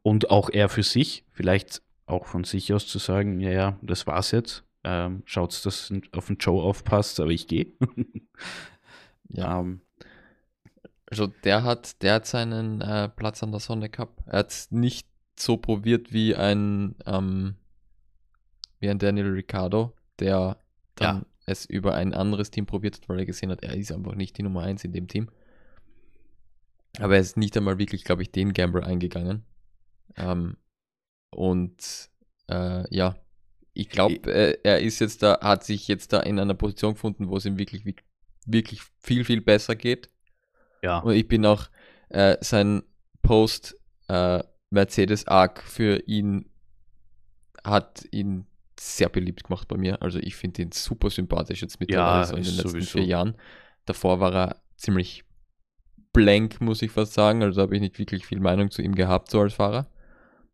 [0.04, 4.06] Und auch er für sich, vielleicht auch von sich aus zu sagen, ja, ja, das
[4.06, 4.64] war's jetzt.
[4.84, 7.74] Ähm, schaut, dass auf den Joe aufpasst, aber ich gehe.
[9.34, 9.60] Ja.
[9.60, 9.82] Ähm,
[11.06, 14.22] also der hat, der hat seinen äh, Platz an der Sonne gehabt.
[14.28, 17.56] Er hat es nicht so probiert wie ein, ähm,
[18.80, 20.58] wie ein Daniel Ricciardo, der
[20.96, 21.26] dann ja.
[21.46, 24.38] es über ein anderes Team probiert hat, weil er gesehen hat, er ist einfach nicht
[24.38, 25.30] die Nummer 1 in dem Team.
[27.00, 29.44] Aber er ist nicht einmal wirklich, glaube ich, den Gamble eingegangen.
[30.18, 30.58] Ähm,
[31.30, 32.10] und
[32.50, 33.16] äh, ja,
[33.74, 37.30] ich glaube, äh, er ist jetzt da, hat sich jetzt da in einer Position gefunden,
[37.30, 38.06] wo es ihm wirklich, wirklich
[38.46, 40.10] wirklich viel, viel besser geht.
[40.82, 41.00] Ja.
[41.00, 41.70] Und ich bin auch
[42.10, 42.84] äh, sein
[43.22, 43.76] Post
[44.08, 46.50] äh, Mercedes Arc für ihn
[47.64, 48.48] hat ihn
[48.80, 50.02] sehr beliebt gemacht bei mir.
[50.02, 52.98] Also ich finde ihn super sympathisch jetzt mittlerweile ja, so in den letzten sowieso.
[52.98, 53.36] vier Jahren.
[53.86, 55.24] Davor war er ziemlich
[56.14, 57.44] blank, muss ich fast sagen.
[57.44, 59.88] Also habe ich nicht wirklich viel Meinung zu ihm gehabt, so als Fahrer.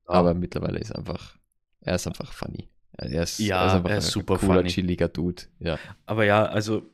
[0.07, 0.15] Ja.
[0.15, 1.37] Aber mittlerweile ist einfach,
[1.81, 2.69] er ist einfach funny.
[2.93, 4.69] Er ist, ja, er ist einfach er ist ein super cooler, funny.
[4.69, 5.43] chilliger Dude.
[5.59, 5.77] Ja.
[6.05, 6.89] Aber ja, also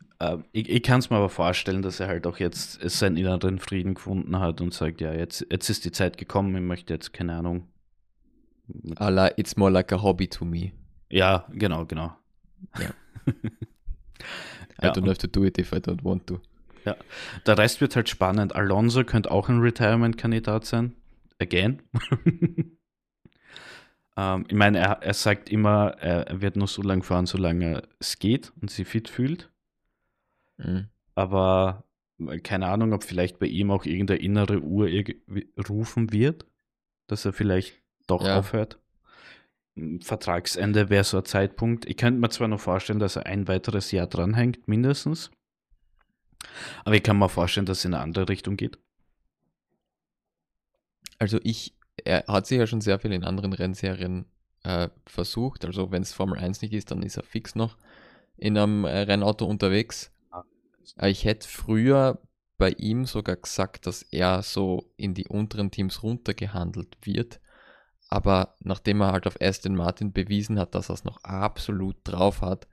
[0.51, 3.95] ich, ich kann es mir aber vorstellen, dass er halt auch jetzt seinen inneren Frieden
[3.95, 7.35] gefunden hat und sagt, ja, jetzt, jetzt ist die Zeit gekommen, ich möchte jetzt, keine
[7.35, 7.67] Ahnung.
[8.95, 10.71] Allah, it's more like a hobby to me.
[11.09, 12.15] Ja, genau, genau.
[12.79, 12.89] Ja.
[14.81, 16.39] I don't have to do it if I don't want to.
[16.85, 16.95] Ja,
[17.45, 18.55] der Rest wird halt spannend.
[18.55, 20.95] Alonso könnte auch ein Retirement-Kandidat sein.
[21.39, 21.81] Again.
[24.17, 28.19] ähm, ich meine, er, er sagt immer, er wird nur so lange fahren, solange es
[28.19, 29.49] geht und sie fit fühlt.
[30.57, 30.87] Mhm.
[31.15, 31.83] Aber
[32.19, 34.89] äh, keine Ahnung, ob vielleicht bei ihm auch irgendeine innere Uhr
[35.69, 36.45] rufen wird,
[37.07, 38.39] dass er vielleicht doch ja.
[38.39, 38.79] aufhört.
[39.75, 41.85] Hm, Vertragsende wäre so ein Zeitpunkt.
[41.85, 45.31] Ich könnte mir zwar noch vorstellen, dass er ein weiteres Jahr dranhängt, mindestens.
[46.83, 48.77] Aber ich kann mir vorstellen, dass es in eine andere Richtung geht.
[51.19, 54.25] Also ich, er hat sich ja schon sehr viel in anderen Rennserien
[54.63, 55.65] äh, versucht.
[55.65, 57.77] Also wenn es Formel 1 nicht ist, dann ist er fix noch
[58.35, 60.11] in einem äh, Rennauto unterwegs.
[61.01, 62.21] Ich hätte früher
[62.57, 67.39] bei ihm sogar gesagt, dass er so in die unteren Teams runtergehandelt wird.
[68.09, 72.41] Aber nachdem er halt auf Aston Martin bewiesen hat, dass er es noch absolut drauf
[72.41, 72.67] hat,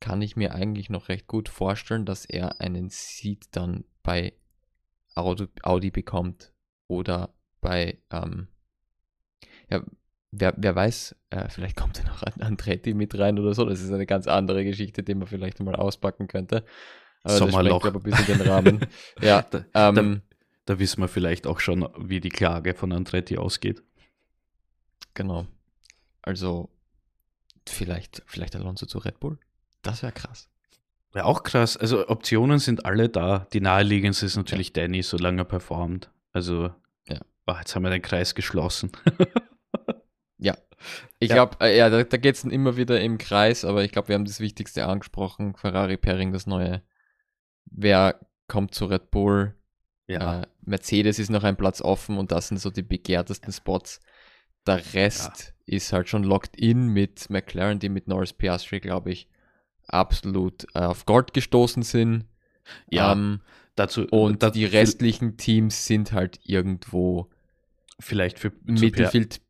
[0.00, 4.34] kann ich mir eigentlich noch recht gut vorstellen, dass er einen Seed dann bei
[5.14, 6.52] Audi, Audi bekommt
[6.86, 8.48] oder bei, ähm,
[9.70, 9.82] ja,
[10.30, 13.64] wer, wer weiß, äh, vielleicht kommt ja noch Andretti mit rein oder so.
[13.64, 16.64] Das ist eine ganz andere Geschichte, die man vielleicht mal auspacken könnte.
[17.24, 17.82] Aber Sommerloch.
[17.82, 18.86] das aber ein bisschen den Rahmen.
[19.20, 20.22] ja, da, ähm,
[20.66, 23.82] da, da, wissen wir vielleicht auch schon, wie die Klage von Andretti ausgeht.
[25.14, 25.46] Genau.
[26.22, 26.70] Also
[27.66, 29.38] vielleicht, vielleicht Alonso zu Red Bull.
[29.82, 30.48] Das wäre krass.
[31.14, 31.76] Ja, auch krass.
[31.76, 33.46] Also Optionen sind alle da.
[33.52, 34.82] Die naheliegendste ist natürlich ja.
[34.82, 36.10] Danny, solange er performt.
[36.32, 36.70] Also,
[37.08, 37.20] ja.
[37.46, 38.92] Oh, jetzt haben wir den Kreis geschlossen.
[40.38, 40.54] ja.
[41.18, 41.36] Ich ja.
[41.36, 44.16] glaube, äh, ja, da, da geht es immer wieder im Kreis, aber ich glaube, wir
[44.16, 45.54] haben das Wichtigste angesprochen.
[45.54, 46.82] Ferrari Pairing, das neue.
[47.66, 49.54] Wer kommt zu Red Bull?
[50.06, 50.42] Ja.
[50.42, 54.00] Äh, Mercedes ist noch ein Platz offen und das sind so die begehrtesten Spots.
[54.66, 55.76] Der Rest ja.
[55.76, 59.28] ist halt schon locked in mit McLaren, die mit Norris Piastri, glaube ich,
[59.86, 62.26] absolut äh, auf Gold gestoßen sind.
[62.90, 63.40] Ja, ähm,
[63.76, 64.06] dazu.
[64.08, 67.30] Und dazu die restlichen Teams sind halt irgendwo
[68.00, 69.40] vielleicht für Mittelfeld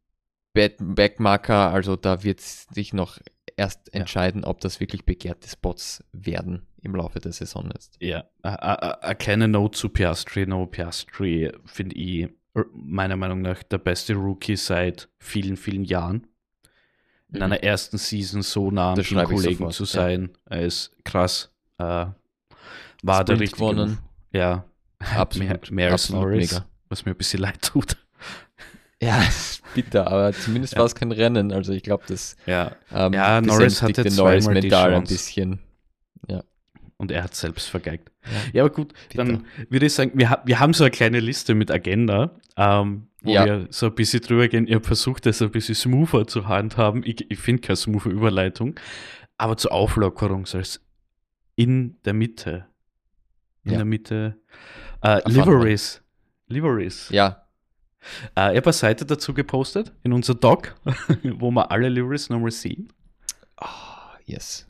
[0.52, 3.18] Backmarker, also da wird sich noch
[3.56, 4.48] erst entscheiden, ja.
[4.48, 7.96] ob das wirklich begehrte Spots werden im Laufe der Saison ist.
[8.00, 10.46] Ja, eine kleine Note zu Piastri.
[10.46, 12.28] No, Piastri finde ich
[12.72, 16.26] meiner Meinung nach der beste Rookie seit vielen, vielen Jahren
[17.34, 20.58] in einer ersten Season so nah an den Kollegen zu sein, ja.
[20.58, 21.50] ist krass.
[21.78, 22.14] Äh, war
[23.02, 23.98] Sprint der richtige gewonnen.
[24.32, 24.64] Ja,
[24.98, 26.66] absolut, mehr, mehr als Norris, mega.
[26.88, 27.96] was mir ein bisschen leid tut.
[29.02, 29.22] Ja,
[29.74, 30.78] bitter, aber zumindest ja.
[30.78, 31.52] war es kein Rennen.
[31.52, 32.72] Also ich glaube, das ja.
[32.92, 35.58] Ähm, ja, Norris hatte den Norris mental ein bisschen.
[37.04, 38.10] Und er hat selbst vergeigt.
[38.24, 39.24] Ja, ja aber gut, bitter.
[39.24, 42.30] dann würde ich sagen, wir, wir haben so eine kleine Liste mit Agenda.
[42.56, 43.44] Ähm, wo ja.
[43.44, 44.66] wir so ein bisschen drüber gehen.
[44.66, 47.02] Ich habe versucht, das ein bisschen smoother zu handhaben.
[47.04, 48.80] Ich, ich finde keine smoother Überleitung.
[49.36, 50.80] Aber zur Auflockerung soll es
[51.54, 52.64] in der Mitte.
[53.64, 53.76] In ja.
[53.78, 54.40] der Mitte.
[55.02, 56.02] Äh, Liveries.
[56.48, 57.10] Liveries.
[57.10, 57.44] Ja.
[58.34, 60.74] Äh, ich habe eine Seite dazu gepostet in unser Doc,
[61.22, 62.90] wo wir alle Liveries nochmal sehen.
[63.60, 63.66] Oh,
[64.24, 64.66] yes.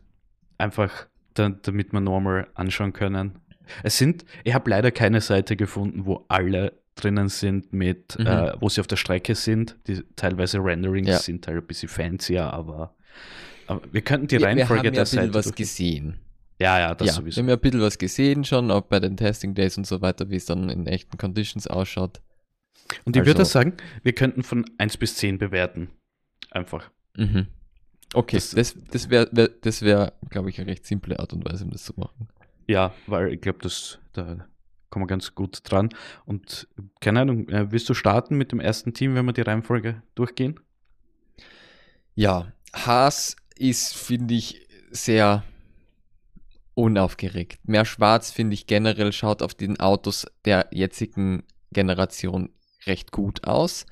[0.59, 3.39] Einfach, da, damit wir nochmal anschauen können.
[3.83, 8.27] Es sind, ich habe leider keine Seite gefunden, wo alle drinnen sind, mit, mhm.
[8.27, 9.77] äh, wo sie auf der Strecke sind.
[9.87, 11.19] Die teilweise Renderings ja.
[11.19, 12.95] sind halt ein bisschen fancier, aber,
[13.67, 15.17] aber wir könnten die Reihenfolge der Seite.
[15.17, 16.19] Wir haben ja ein bisschen was gesehen.
[16.61, 17.37] Ja, ja, das ja, sowieso.
[17.37, 20.01] Wir haben ja ein bisschen was gesehen schon, auch bei den Testing Days und so
[20.01, 22.21] weiter, wie es dann in echten Conditions ausschaut.
[23.05, 25.89] Und ich also, würde sagen, wir könnten von 1 bis 10 bewerten.
[26.51, 26.91] Einfach.
[27.17, 27.49] Mhm.
[28.15, 31.45] Okay, das, das, das wäre, wär, das wär, glaube ich, eine recht simple Art und
[31.45, 32.29] Weise, um das zu machen.
[32.67, 33.59] Ja, weil ich glaube,
[34.13, 34.47] da
[34.91, 35.91] kommen wir ganz gut dran.
[36.25, 36.69] Und
[37.01, 40.61] keine Ahnung, äh, willst du starten mit dem ersten Team, wenn wir die Reihenfolge durchgehen?
[42.15, 45.43] Ja, Haas ist, finde ich, sehr
[46.75, 47.59] unaufgeregt.
[47.69, 52.51] Mehr Schwarz, finde ich, generell schaut auf den Autos der jetzigen Generation
[52.87, 53.87] recht gut aus.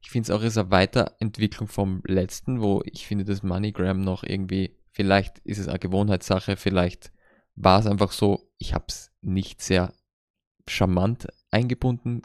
[0.00, 4.22] Ich finde es auch ist eine Weiterentwicklung vom letzten, wo ich finde, dass MoneyGram noch
[4.22, 7.12] irgendwie, vielleicht ist es eine Gewohnheitssache, vielleicht
[7.56, 9.92] war es einfach so, ich habe es nicht sehr
[10.66, 12.22] charmant eingebunden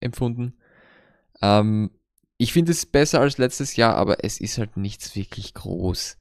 [0.00, 0.54] empfunden.
[1.40, 1.90] Ähm,
[2.36, 6.18] ich finde es besser als letztes Jahr, aber es ist halt nichts wirklich groß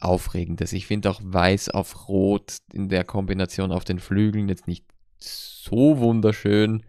[0.00, 0.72] Aufregendes.
[0.72, 4.84] Ich finde auch Weiß auf Rot in der Kombination auf den Flügeln jetzt nicht
[5.18, 6.84] so wunderschön,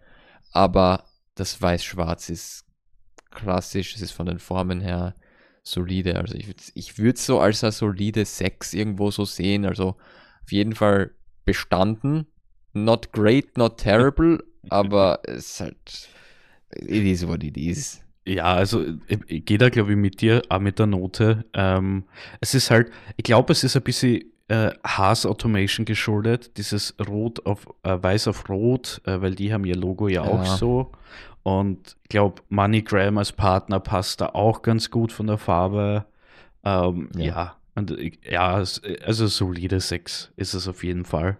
[0.52, 2.64] aber das Weiß-Schwarz ist
[3.30, 5.14] klassisch, es ist von den Formen her
[5.62, 6.16] solide.
[6.16, 9.64] Also ich, ich würde es so als eine solide 6 irgendwo so sehen.
[9.64, 9.96] Also
[10.42, 11.12] auf jeden Fall
[11.44, 12.26] bestanden
[12.72, 16.08] not great, not terrible, aber es ist halt,
[16.76, 18.02] it is what it is.
[18.26, 18.84] Ja, also
[19.26, 21.44] ich gehe da, glaube ich, mit dir, auch mit der Note.
[21.54, 22.04] Ähm,
[22.40, 27.44] es ist halt, ich glaube, es ist ein bisschen äh, Haas Automation geschuldet, dieses Rot
[27.46, 30.30] auf äh, Weiß auf Rot, äh, weil die haben ihr Logo ja, ja.
[30.30, 30.92] auch so.
[31.42, 36.06] Und ich glaube, MoneyGram als Partner passt da auch ganz gut von der Farbe.
[36.64, 37.24] Ähm, ja.
[37.24, 37.56] ja.
[37.74, 37.96] Und,
[38.28, 41.38] ja, also solide 6 ist es auf jeden Fall.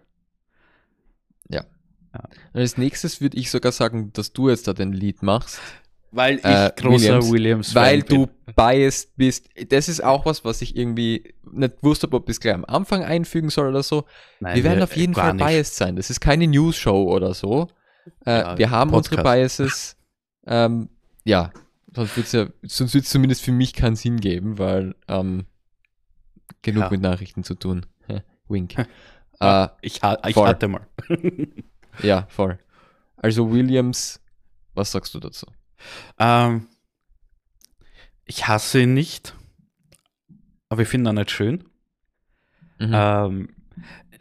[2.12, 2.22] Ja.
[2.52, 5.60] Als nächstes würde ich sogar sagen, dass du jetzt da den Lied machst.
[6.12, 9.48] Weil ich äh, großer Williams, Williams Weil du biased bist.
[9.68, 13.04] Das ist auch was, was ich irgendwie nicht wusste, ob ich es gleich am Anfang
[13.04, 14.06] einfügen soll oder so.
[14.40, 15.46] Nein, wir werden wir, auf jeden Fall nicht.
[15.46, 15.94] biased sein.
[15.94, 17.68] Das ist keine News-Show oder so.
[18.26, 19.12] Äh, ja, wir haben Podcast.
[19.12, 19.96] unsere Biases.
[20.46, 20.88] Ähm,
[21.24, 21.52] ja,
[21.94, 25.46] sonst wird es ja, sonst zumindest für mich keinen Sinn geben, weil ähm,
[26.62, 26.90] genug ja.
[26.90, 27.86] mit Nachrichten zu tun.
[28.50, 28.74] Wink.
[29.40, 30.86] äh, ich, ich hatte mal.
[32.02, 32.58] Ja, voll.
[33.16, 34.22] Also Williams,
[34.74, 35.44] was sagst du dazu?
[36.18, 36.68] Ähm,
[38.24, 39.34] ich hasse ihn nicht,
[40.68, 41.64] aber ich finde ihn nicht schön.
[42.78, 42.92] Mhm.
[42.94, 43.48] Ähm,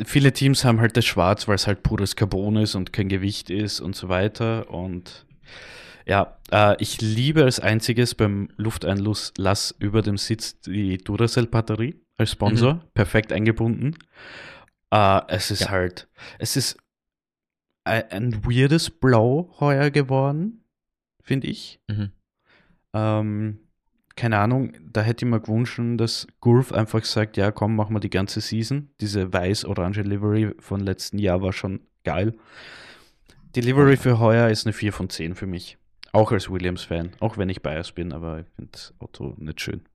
[0.03, 3.49] viele Teams haben halt das Schwarz, weil es halt pures Carbon ist und kein Gewicht
[3.49, 4.69] ist und so weiter.
[4.69, 5.25] Und
[6.09, 12.73] Ja, äh, ich liebe als einziges beim Lufteinlass über dem Sitz die Duracell-Batterie als Sponsor,
[12.73, 12.81] mhm.
[12.95, 13.95] perfekt eingebunden.
[14.89, 15.69] Äh, es ist ja.
[15.69, 16.77] halt, es ist
[17.83, 20.63] ein, ein, weirdes Blau heuer geworden,
[21.21, 21.79] finde ich.
[21.87, 22.11] Mhm.
[22.93, 23.59] Ähm,
[24.15, 27.99] keine Ahnung, da hätte ich mir gewünscht, dass Gurf einfach sagt, ja komm, machen wir
[27.99, 28.89] die ganze Season.
[28.99, 32.33] Diese weiß-orange Livery von letzten Jahr war schon geil.
[33.53, 35.77] Die Livery für heuer ist eine 4 von 10 für mich.
[36.11, 37.11] Auch als Williams-Fan.
[37.19, 39.85] Auch wenn ich Bias bin, aber ich finde das Auto nicht schön.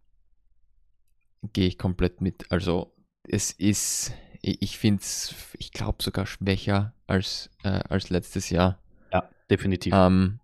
[1.53, 2.51] Gehe ich komplett mit.
[2.51, 2.95] Also
[3.29, 8.79] es ist, ich finde es, ich glaube sogar schwächer als, äh, als letztes Jahr.
[9.13, 9.93] Ja, definitiv.
[9.95, 10.41] Ähm,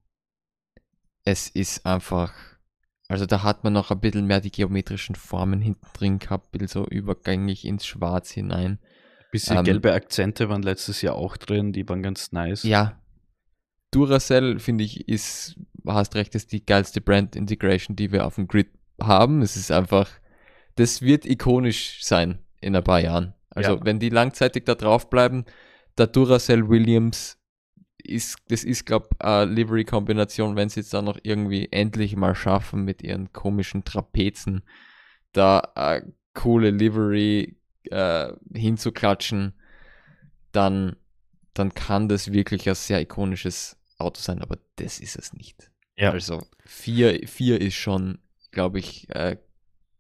[1.25, 2.35] es ist einfach,
[3.09, 6.59] also da hat man noch ein bisschen mehr die geometrischen Formen hinten drin gehabt, ein
[6.59, 8.79] bisschen so übergängig ins Schwarz hinein.
[9.31, 12.65] Bisschen ähm, gelbe Akzente waren letztes Jahr auch drin, die waren ganz nice.
[12.65, 13.00] Ja.
[13.91, 18.47] Duracell, finde ich, ist, hast recht, ist die geilste Brand Integration, die wir auf dem
[18.47, 18.69] Grid
[19.01, 19.43] haben.
[19.43, 20.09] Es ist einfach,
[20.77, 23.35] das wird ikonisch sein in ein paar Jahren.
[23.51, 23.85] Also, ja.
[23.85, 25.45] wenn die langzeitig da drauf bleiben,
[25.99, 27.39] der Duracell Williams
[28.03, 32.35] ist, das ist, glaube ich, eine Livery-Kombination, wenn sie es dann noch irgendwie endlich mal
[32.35, 34.63] schaffen mit ihren komischen Trapezen,
[35.33, 37.57] da eine coole Livery
[37.91, 39.55] äh, hinzuklatschen,
[40.53, 40.97] dann,
[41.55, 45.71] dann kann das wirklich ein sehr ikonisches Auto sein, aber das ist es nicht.
[45.97, 46.13] Ja.
[46.13, 48.19] Also 4 ist schon,
[48.51, 49.37] glaube ich, äh,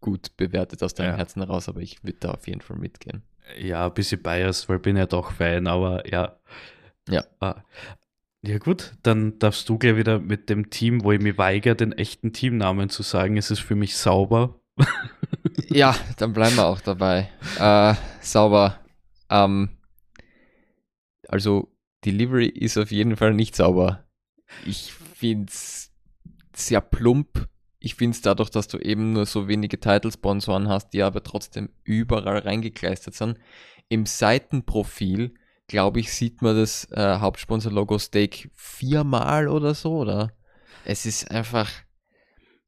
[0.01, 1.17] gut bewertet aus deinem ja.
[1.19, 3.23] Herzen heraus, aber ich würde da auf jeden Fall mitgehen.
[3.59, 6.39] Ja, ein bisschen biased, weil bin ja doch Fan, aber ja.
[7.09, 7.25] Ja.
[7.41, 7.63] Ah.
[8.43, 11.93] Ja gut, dann darfst du gleich wieder mit dem Team, wo ich mich weigere, den
[11.93, 13.37] echten Teamnamen zu sagen.
[13.37, 14.59] Es ist für mich sauber.
[15.69, 17.29] ja, dann bleiben wir auch dabei.
[17.59, 18.79] Äh, sauber.
[19.29, 19.69] Ähm,
[21.29, 21.71] also,
[22.05, 24.05] Delivery ist auf jeden Fall nicht sauber.
[24.65, 25.93] Ich finde es
[26.55, 27.49] sehr plump.
[27.79, 31.71] Ich finde es dadurch, dass du eben nur so wenige Title-Sponsoren hast, die aber trotzdem
[31.85, 33.39] überall reingekleistert sind.
[33.89, 35.35] Im Seitenprofil,
[35.67, 40.33] glaube ich, sieht man das äh, Hauptsponsor-Logo Steak viermal oder so, oder?
[40.85, 41.71] Es ist einfach,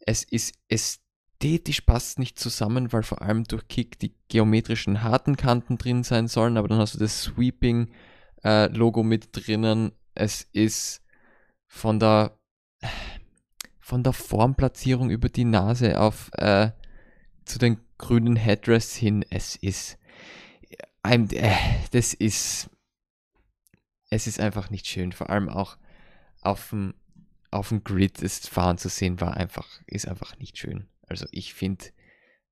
[0.07, 5.77] es ist ästhetisch passt nicht zusammen, weil vor allem durch Kick die geometrischen harten Kanten
[5.77, 7.93] drin sein sollen, aber dann hast du das Sweeping-Logo
[8.43, 9.93] äh, mit drinnen.
[10.15, 11.03] Es ist
[11.67, 12.39] von der
[13.81, 16.71] von der Formplatzierung über die Nase auf äh,
[17.45, 19.99] zu den grünen Headrests hin, es ist
[21.03, 21.55] ein, äh,
[21.91, 22.71] das ist
[24.11, 25.79] es ist einfach nicht schön, vor allem auch
[26.41, 26.95] auf dem
[27.51, 30.89] auf dem Grid das Fahren zu sehen war einfach ist einfach nicht schön.
[31.07, 31.87] Also ich finde,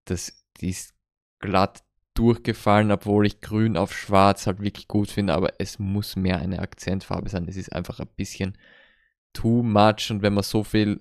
[0.05, 0.95] dass die ist
[1.38, 1.84] glatt
[2.20, 6.58] durchgefallen, obwohl ich grün auf schwarz halt wirklich gut finde, aber es muss mehr eine
[6.58, 7.48] Akzentfarbe sein.
[7.48, 8.58] Es ist einfach ein bisschen
[9.32, 11.00] too much und wenn man so viel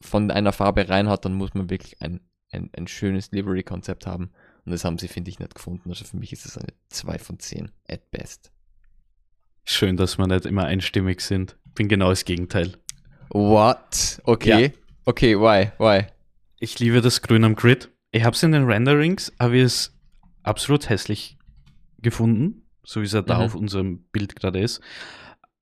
[0.00, 2.20] von einer Farbe reinhaut, dann muss man wirklich ein,
[2.50, 4.32] ein, ein schönes Livery-Konzept haben.
[4.64, 5.88] Und das haben sie, finde ich, nicht gefunden.
[5.88, 8.50] Also für mich ist es eine 2 von 10 at best.
[9.64, 11.56] Schön, dass wir nicht immer einstimmig sind.
[11.76, 12.72] Bin genau das Gegenteil.
[13.30, 14.20] What?
[14.24, 14.64] Okay.
[14.64, 14.70] Ja.
[15.04, 15.70] Okay, why?
[15.78, 16.06] Why?
[16.58, 17.90] Ich liebe das Grün am Grid.
[18.10, 19.93] Ich habe es in den Renderings, habe ich es
[20.44, 21.36] absolut hässlich
[22.00, 23.44] gefunden, so wie es ja da mhm.
[23.44, 24.80] auf unserem Bild gerade ist.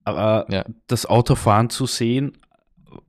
[0.05, 0.65] Aber ja.
[0.89, 2.39] das Autofahren zu sehen,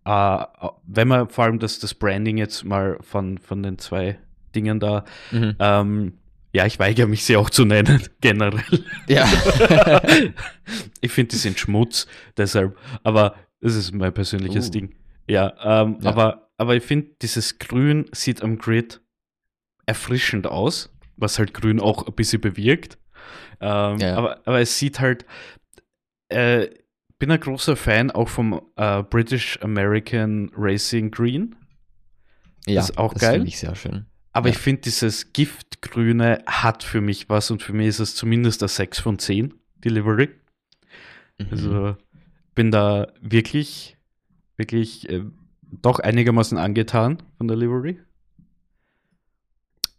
[0.06, 0.46] äh,
[0.86, 4.20] wenn man vor allem das, das Branding jetzt mal von, von den zwei
[4.56, 5.56] Dingen da, mhm.
[5.60, 6.14] ähm,
[6.54, 8.86] ja, ich weigere mich sie auch zu nennen, generell.
[9.08, 9.26] Ja.
[11.02, 12.06] ich finde, die sind Schmutz,
[12.38, 14.72] deshalb, aber das ist mein persönliches uh.
[14.72, 14.96] Ding.
[15.28, 19.02] Ja, ähm, ja, aber, aber ich finde, dieses Grün sieht am Grid
[19.86, 22.98] erfrischend aus, was halt Grün auch ein bisschen bewirkt.
[23.62, 24.16] Ähm, ja.
[24.16, 25.26] aber, aber es sieht halt,
[26.30, 26.68] äh,
[27.20, 31.56] bin ein großer Fan auch vom äh, British American Racing Green.
[32.66, 33.34] Ja, das ist auch das geil.
[33.34, 34.06] Finde ich sehr schön.
[34.34, 34.56] Aber ja.
[34.56, 38.70] ich finde, dieses Giftgrüne hat für mich was und für mich ist es zumindest ein
[38.70, 39.54] 6 von 10
[39.84, 40.30] Delivery.
[41.38, 41.48] Mhm.
[41.52, 41.98] Also
[42.56, 43.98] bin da wirklich,
[44.58, 45.24] wirklich äh,
[45.82, 48.00] doch einigermaßen angetan von der Livery.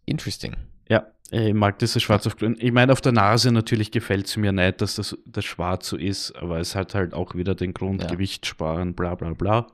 [0.07, 0.55] Interesting.
[0.89, 2.57] Ja, ich mag dieses Schwarz auf Grün.
[2.61, 5.97] Ich meine, auf der Nase natürlich gefällt es mir nicht, dass das, das Schwarz so
[5.97, 8.09] ist, aber es hat halt auch wieder den Grund, ja.
[8.09, 9.67] Gewicht sparen, bla bla bla.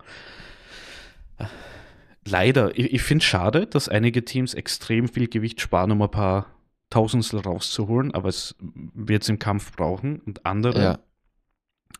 [2.26, 6.10] Leider, ich, ich finde es schade, dass einige Teams extrem viel Gewicht sparen, um ein
[6.10, 6.46] paar
[6.90, 10.98] Tausendstel rauszuholen, aber es wird es im Kampf brauchen und andere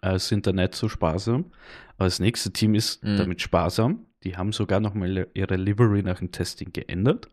[0.03, 0.15] ja.
[0.15, 1.53] äh, sind da nicht so sparsam.
[1.97, 3.17] Aber das nächste Team ist mhm.
[3.17, 4.07] damit sparsam.
[4.25, 7.29] Die haben sogar nochmal ihre Livery nach dem Testing geändert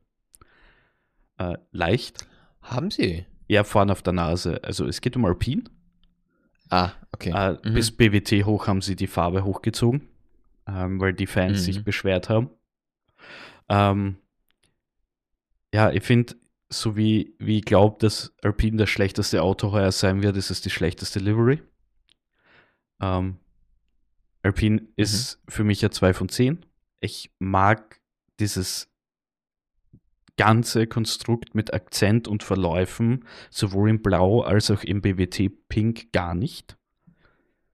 [1.38, 2.28] äh, leicht.
[2.62, 3.26] Haben sie?
[3.48, 4.64] Ja, vorne auf der Nase.
[4.64, 5.70] Also es geht um Alpin.
[6.70, 7.32] Ah, okay.
[7.34, 7.74] Äh, mhm.
[7.74, 10.08] Bis BWT hoch haben sie die Farbe hochgezogen.
[10.68, 11.64] ähm, weil die Fans mhm.
[11.64, 12.50] sich beschwert haben.
[13.70, 14.18] Ähm,
[15.74, 16.36] ja, ich finde,
[16.70, 20.62] so wie, wie ich glaube, dass Alpine das schlechteste Auto heuer sein wird, ist es
[20.62, 21.62] die schlechteste Livery.
[23.02, 23.38] Ähm,
[24.44, 24.88] Alpine mhm.
[24.96, 26.66] ist für mich ja 2 von 10.
[27.00, 28.02] Ich mag
[28.40, 28.90] dieses
[30.38, 36.36] ganze Konstrukt mit Akzent und Verläufen, sowohl in Blau als auch im BWT Pink, gar
[36.36, 36.78] nicht.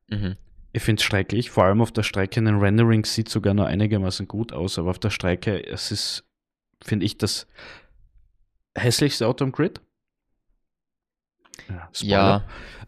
[0.10, 0.38] Mhm.
[0.72, 2.40] Ich finde es schrecklich, vor allem auf der Strecke.
[2.40, 6.24] In den Renderings sieht sogar noch einigermaßen gut aus, aber auf der Strecke, es ist,
[6.84, 7.46] finde ich, das
[8.76, 9.82] hässlichste Auto am Grid.
[11.70, 11.90] Ja.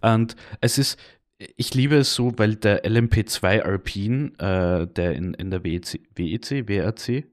[0.02, 0.14] ja.
[0.14, 1.00] Und es ist,
[1.38, 6.68] ich liebe es so, weil der LMP2 Alpine, äh, der in, in der WEC, WEC,
[6.68, 7.26] WRC,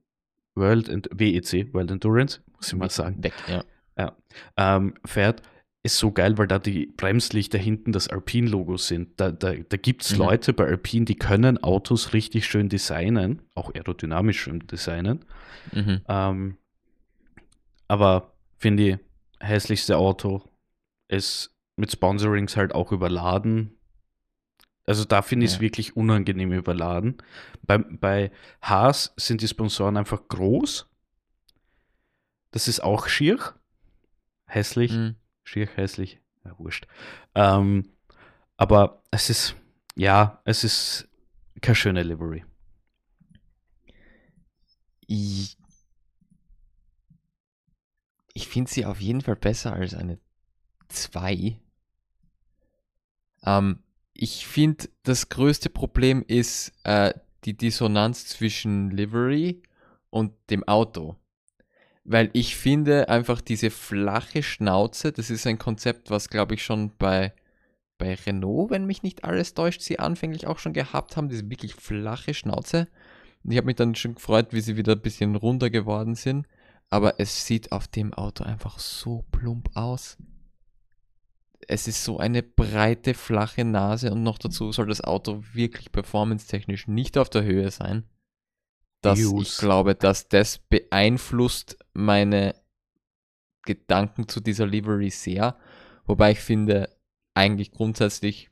[0.55, 3.65] World WEC, World Endurance, muss ich mal sagen, Weg, ja.
[3.99, 4.17] Ja,
[4.57, 5.43] ähm, fährt,
[5.83, 9.21] ist so geil, weil da die Bremslichter hinten das Alpine-Logo sind.
[9.21, 10.19] Da, da, da gibt es mhm.
[10.19, 15.25] Leute bei Alpine, die können Autos richtig schön designen, auch aerodynamisch schön designen.
[15.73, 16.01] Mhm.
[16.09, 16.57] Ähm,
[17.89, 18.99] aber finde ich,
[19.41, 20.43] hässlichste Auto
[21.09, 23.77] ist mit Sponsorings halt auch überladen.
[24.85, 25.63] Also da finde ich es ja.
[25.63, 27.19] wirklich unangenehm überladen.
[27.63, 30.89] Bei, bei Haas sind die Sponsoren einfach groß.
[32.51, 33.39] Das ist auch schier.
[34.47, 34.93] Hässlich.
[34.93, 35.17] Mhm.
[35.45, 36.21] Schier hässlich.
[36.45, 36.87] Ja, wurscht.
[37.35, 37.89] Ähm,
[38.57, 39.57] aber es ist,
[39.95, 41.09] ja, es ist
[41.61, 42.45] keine schöne Livery.
[45.07, 45.57] Ich,
[48.35, 50.19] ich finde sie auf jeden Fall besser als eine
[50.89, 51.59] 2.
[53.45, 53.83] Ähm,
[54.15, 59.63] ich finde, das größte Problem ist äh, die Dissonanz zwischen Livery
[60.11, 61.17] und dem Auto.
[62.05, 66.93] Weil ich finde einfach diese flache Schnauze, das ist ein Konzept, was glaube ich schon
[66.99, 67.33] bei,
[67.97, 71.75] bei Renault, wenn mich nicht alles täuscht, sie anfänglich auch schon gehabt haben, diese wirklich
[71.75, 72.89] flache Schnauze.
[73.45, 76.47] Ich habe mich dann schon gefreut, wie sie wieder ein bisschen runder geworden sind.
[76.91, 80.19] Aber es sieht auf dem Auto einfach so plump aus
[81.69, 86.89] es ist so eine breite, flache Nase und noch dazu soll das Auto wirklich performance-technisch
[86.89, 88.05] nicht auf der Höhe sein.
[89.01, 89.43] Dass Use.
[89.43, 92.55] ich glaube, dass das beeinflusst meine
[93.63, 95.57] Gedanken zu dieser Livery sehr.
[96.05, 96.89] Wobei ich finde,
[97.35, 98.51] eigentlich grundsätzlich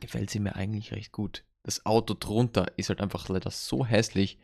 [0.00, 1.44] gefällt sie mir eigentlich recht gut.
[1.62, 4.38] Das Auto drunter ist halt einfach leider so hässlich,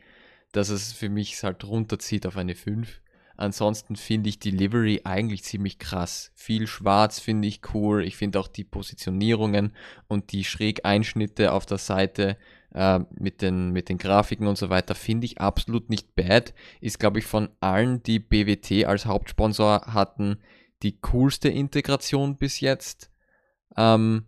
[0.52, 3.00] dass es für mich halt runterzieht auf eine 5.
[3.38, 6.32] Ansonsten finde ich die Livery eigentlich ziemlich krass.
[6.34, 8.04] Viel Schwarz finde ich cool.
[8.04, 9.76] Ich finde auch die Positionierungen
[10.08, 12.36] und die Schrägeinschnitte auf der Seite
[12.74, 16.52] äh, mit, den, mit den Grafiken und so weiter finde ich absolut nicht bad.
[16.80, 20.38] Ist, glaube ich, von allen, die BWT als Hauptsponsor hatten,
[20.82, 23.08] die coolste Integration bis jetzt.
[23.76, 24.26] Ähm,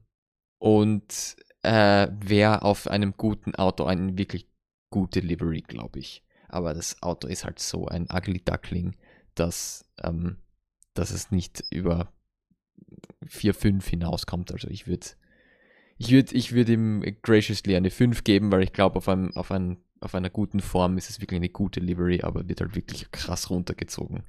[0.58, 4.46] und äh, wäre auf einem guten Auto eine wirklich
[4.88, 6.22] gute Livery, glaube ich.
[6.50, 8.96] Aber das Auto ist halt so ein ugly duckling,
[9.34, 10.38] dass, ähm,
[10.94, 12.12] dass es nicht über
[13.26, 14.52] 4, 5 hinauskommt.
[14.52, 15.06] Also ich würde
[15.98, 19.50] ich würde ich würd ihm graciously eine 5 geben, weil ich glaube, auf, einem, auf,
[19.50, 23.10] ein, auf einer guten Form ist es wirklich eine gute Livery, aber wird halt wirklich
[23.10, 24.24] krass runtergezogen.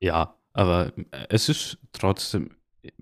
[0.00, 2.56] Ja, aber äh, es ist trotzdem,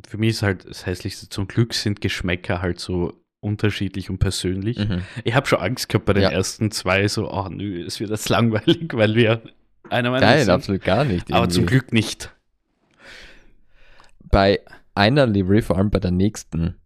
[0.06, 4.78] für mich ist halt das Hässlichste, zum Glück sind Geschmäcker halt so unterschiedlich und persönlich.
[4.78, 5.02] Mhm.
[5.24, 6.30] Ich habe schon Angst gehabt bei den ja.
[6.30, 9.42] ersten zwei, so, oh nö, es wird jetzt langweilig, weil wir
[9.90, 10.50] einer Meinung Nein, sind.
[10.50, 11.28] absolut gar nicht.
[11.28, 11.32] Irgendwie.
[11.34, 12.34] Aber zum Glück nicht.
[14.30, 14.60] Bei
[14.94, 16.76] einer Livery, vor allem bei der nächsten,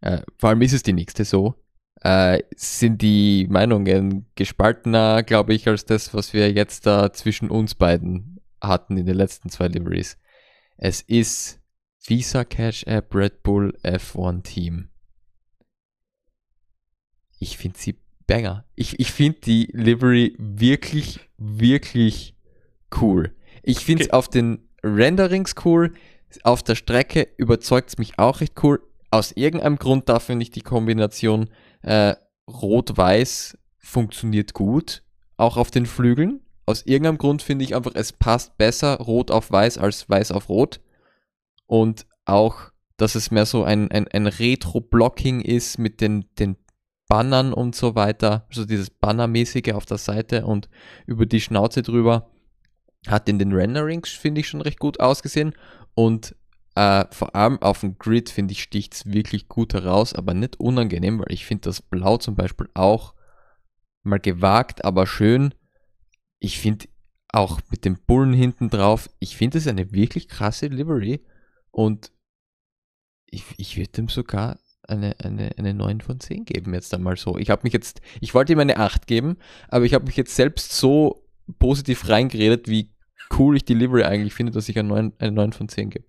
[0.00, 1.54] äh, vor allem ist es die nächste so,
[2.00, 7.74] äh, sind die Meinungen gespaltener, glaube ich, als das, was wir jetzt da zwischen uns
[7.74, 10.18] beiden hatten in den letzten zwei Liveries.
[10.76, 11.60] Es ist
[12.06, 14.88] Visa Cash App Red Bull F1 Team
[17.38, 18.64] ich finde sie banger.
[18.76, 22.34] Ich, ich finde die Livery wirklich, wirklich
[23.00, 23.34] cool.
[23.62, 24.16] Ich finde es okay.
[24.16, 25.94] auf den Renderings cool.
[26.44, 28.80] Auf der Strecke überzeugt es mich auch recht cool.
[29.10, 31.48] Aus irgendeinem Grund da finde ich die Kombination
[31.82, 32.14] äh,
[32.48, 35.02] Rot-Weiß funktioniert gut.
[35.36, 36.40] Auch auf den Flügeln.
[36.66, 40.50] Aus irgendeinem Grund finde ich einfach, es passt besser Rot auf Weiß als Weiß auf
[40.50, 40.80] Rot.
[41.66, 46.56] Und auch, dass es mehr so ein, ein, ein Retro-Blocking ist mit den, den
[47.08, 50.68] Bannern und so weiter, also dieses Bannermäßige auf der Seite und
[51.06, 52.30] über die Schnauze drüber,
[53.06, 55.54] hat in den Renderings, finde ich, schon recht gut ausgesehen
[55.94, 56.36] und
[56.74, 60.60] äh, vor allem auf dem Grid, finde ich, sticht es wirklich gut heraus, aber nicht
[60.60, 63.14] unangenehm, weil ich finde das Blau zum Beispiel auch
[64.02, 65.54] mal gewagt, aber schön.
[66.38, 66.86] Ich finde
[67.30, 71.24] auch mit dem Bullen hinten drauf, ich finde es eine wirklich krasse Livery
[71.70, 72.12] und
[73.26, 77.36] ich, ich würde dem sogar eine, eine, eine 9 von 10 geben, jetzt einmal so.
[77.36, 79.36] Ich habe mich jetzt, ich wollte ihm eine 8 geben,
[79.68, 81.24] aber ich habe mich jetzt selbst so
[81.58, 82.90] positiv reingeredet, wie
[83.38, 86.06] cool ich die Livery eigentlich finde, dass ich eine 9, eine 9 von 10 gebe.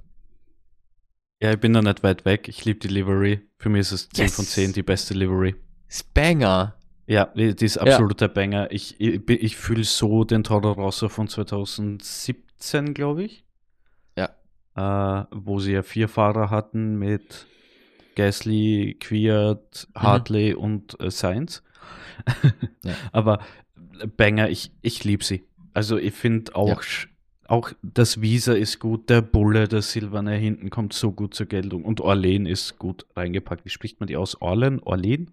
[1.41, 2.47] Ja, ich bin da nicht weit weg.
[2.49, 3.41] Ich liebe die Livery.
[3.57, 4.36] Für mich ist es 10 yes.
[4.36, 5.55] von 10 die beste Livery.
[6.13, 6.75] Banger.
[7.07, 8.34] Ja, die ist absoluter ja.
[8.34, 8.71] Banger.
[8.71, 13.45] Ich, ich, ich fühle so den Toro Rosso von 2017, glaube ich.
[14.17, 14.30] Ja.
[14.75, 17.47] Äh, wo sie ja vier Fahrer hatten mit
[18.20, 20.01] Gasly, Quiert, mhm.
[20.01, 20.59] Hartley mhm.
[20.59, 21.63] und äh, Sainz.
[22.84, 22.93] ja.
[23.13, 23.39] Aber
[24.01, 25.45] äh, Banger, ich, ich liebe sie.
[25.74, 27.07] Also ich finde auch, ja.
[27.47, 31.86] auch das Visa ist gut, der Bulle, der Silverne hinten kommt so gut zur Geltung
[31.86, 33.63] und Orlen ist gut reingepackt.
[33.63, 34.41] Wie spricht man die aus?
[34.41, 34.82] Orlen?
[34.82, 35.32] Orlen?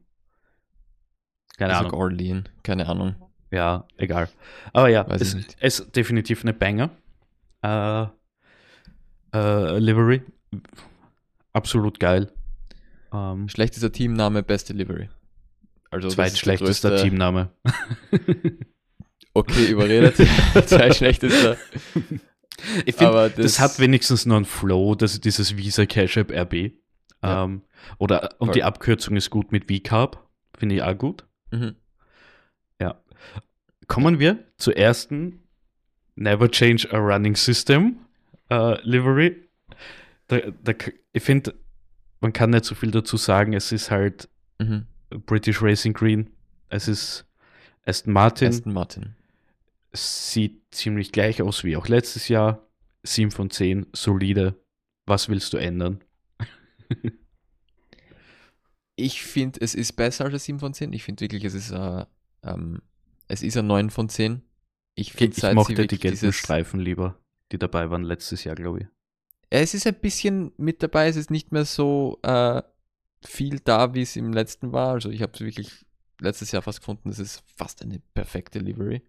[1.58, 1.92] Keine ich Ahnung.
[1.94, 3.16] Orlean, keine Ahnung.
[3.50, 4.28] Ja, egal.
[4.72, 6.90] Aber ja, Weiß es ist definitiv eine Banger.
[7.62, 8.06] Äh,
[9.34, 10.22] äh, Livery.
[11.52, 12.30] Absolut geil.
[13.16, 15.08] Ähm, Schlechtester Teamname, beste Livery.
[15.90, 17.50] Also Zweitschlechtester Teamname.
[19.34, 20.16] okay, überredet.
[20.66, 21.56] Zweitschlechtester.
[22.84, 26.72] Ich finde, das, das, hat wenigstens noch einen Flow, dass dieses Visa Cash App RB.
[27.22, 27.44] Ja.
[27.44, 27.62] Ähm,
[27.98, 28.54] oder, und Voll.
[28.54, 30.18] die Abkürzung ist gut mit VCARB.
[30.58, 31.24] Finde ich auch gut.
[31.50, 31.76] Mhm.
[32.80, 33.00] Ja.
[33.86, 35.42] Kommen wir zur ersten
[36.16, 37.98] Never Change a Running System
[38.50, 39.48] uh, Livery.
[40.28, 40.72] Da, da,
[41.12, 41.54] ich finde,
[42.20, 43.52] man kann nicht so viel dazu sagen.
[43.52, 44.86] Es ist halt mhm.
[45.26, 46.30] British Racing Green.
[46.68, 47.26] Es ist
[47.84, 48.48] Aston Martin.
[48.48, 49.14] Aston Martin.
[49.92, 52.66] Es sieht ziemlich gleich aus wie auch letztes Jahr.
[53.02, 54.60] 7 von 10, solide.
[55.06, 56.02] Was willst du ändern?
[58.96, 60.92] ich finde, es ist besser als ein 7 von 10.
[60.92, 62.04] Ich finde wirklich, es ist, äh,
[62.42, 62.82] ähm,
[63.28, 64.42] es ist ein 9 von 10.
[64.96, 67.20] Ich, find, ich mochte die gelben Streifen lieber,
[67.52, 68.86] die dabei waren letztes Jahr, glaube ich.
[69.50, 72.62] Es ist ein bisschen mit dabei, es ist nicht mehr so äh,
[73.24, 74.90] viel da, wie es im letzten war.
[74.90, 75.86] Also ich habe es wirklich
[76.20, 79.02] letztes Jahr fast gefunden, es ist fast eine perfekte Livery.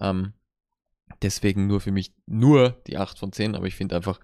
[0.00, 0.32] Ähm,
[1.22, 4.20] deswegen nur für mich nur die 8 von 10, aber ich finde einfach,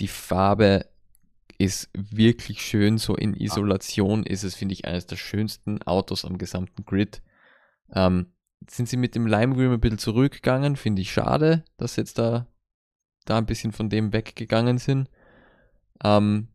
[0.00, 0.86] die Farbe
[1.58, 2.98] ist wirklich schön.
[2.98, 7.22] So in Isolation ist es, finde ich, eines der schönsten Autos am gesamten Grid.
[7.92, 8.32] Ähm,
[8.68, 12.46] sind sie mit dem Lime Green ein bisschen zurückgegangen, finde ich schade, dass jetzt da,
[13.26, 15.08] da ein bisschen von dem weggegangen sind.
[16.02, 16.48] Ähm,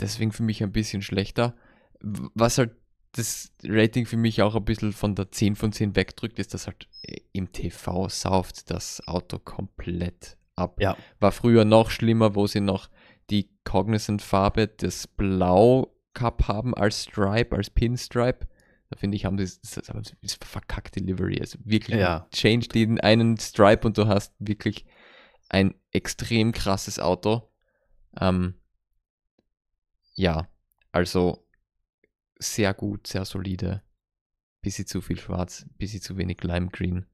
[0.00, 1.54] deswegen für mich ein bisschen schlechter.
[2.00, 2.72] Was halt
[3.12, 6.66] das Rating für mich auch ein bisschen von der 10 von 10 wegdrückt, ist, dass
[6.66, 10.80] halt äh, im TV sauft das Auto komplett ab.
[10.80, 10.96] Ja.
[11.20, 12.88] War früher noch schlimmer, wo sie noch
[13.30, 18.46] die Cognizant-Farbe des Blau Cup haben als Stripe, als Pinstripe.
[18.90, 21.38] Da finde ich, haben sie das, das, das verkackte Livery.
[21.40, 22.26] Also wirklich ja.
[22.34, 24.84] change den einen Stripe und du hast wirklich
[25.52, 27.52] ein extrem krasses Auto.
[28.20, 28.54] Ähm,
[30.14, 30.48] ja,
[30.90, 31.46] also
[32.38, 33.82] sehr gut, sehr solide.
[34.62, 37.06] Bisschen zu viel schwarz, bisschen zu wenig Lime Green.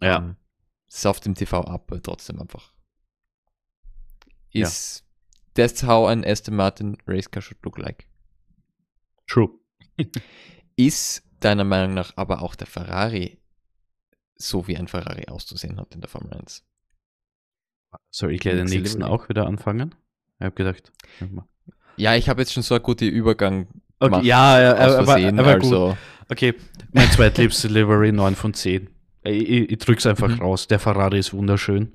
[0.00, 0.18] Ja.
[0.18, 0.36] Ähm,
[0.86, 2.72] ist auf dem TV ab, aber trotzdem einfach.
[4.50, 5.04] Ist
[5.54, 8.08] That's how an Aston Martin race car should look like.
[9.26, 9.50] True.
[10.76, 13.40] Ist deiner Meinung nach aber auch der Ferrari
[14.36, 16.64] so wie ein Ferrari auszusehen hat in der Formel 1?
[18.10, 19.94] Soll ich gleich den nächsten auch wieder anfangen?
[20.38, 20.92] Ich habe gedacht.
[21.96, 23.68] Ja, ich habe jetzt schon so einen guten Übergang
[24.00, 25.88] okay, Ja, ja aber, Versehen, aber, also.
[25.88, 25.96] gut.
[26.30, 26.54] Okay,
[26.92, 28.88] mein zweitliebste Livery 9 von 10.
[29.24, 30.40] Ich, ich, ich drück's einfach mhm.
[30.40, 30.66] raus.
[30.66, 31.92] Der Ferrari ist wunderschön.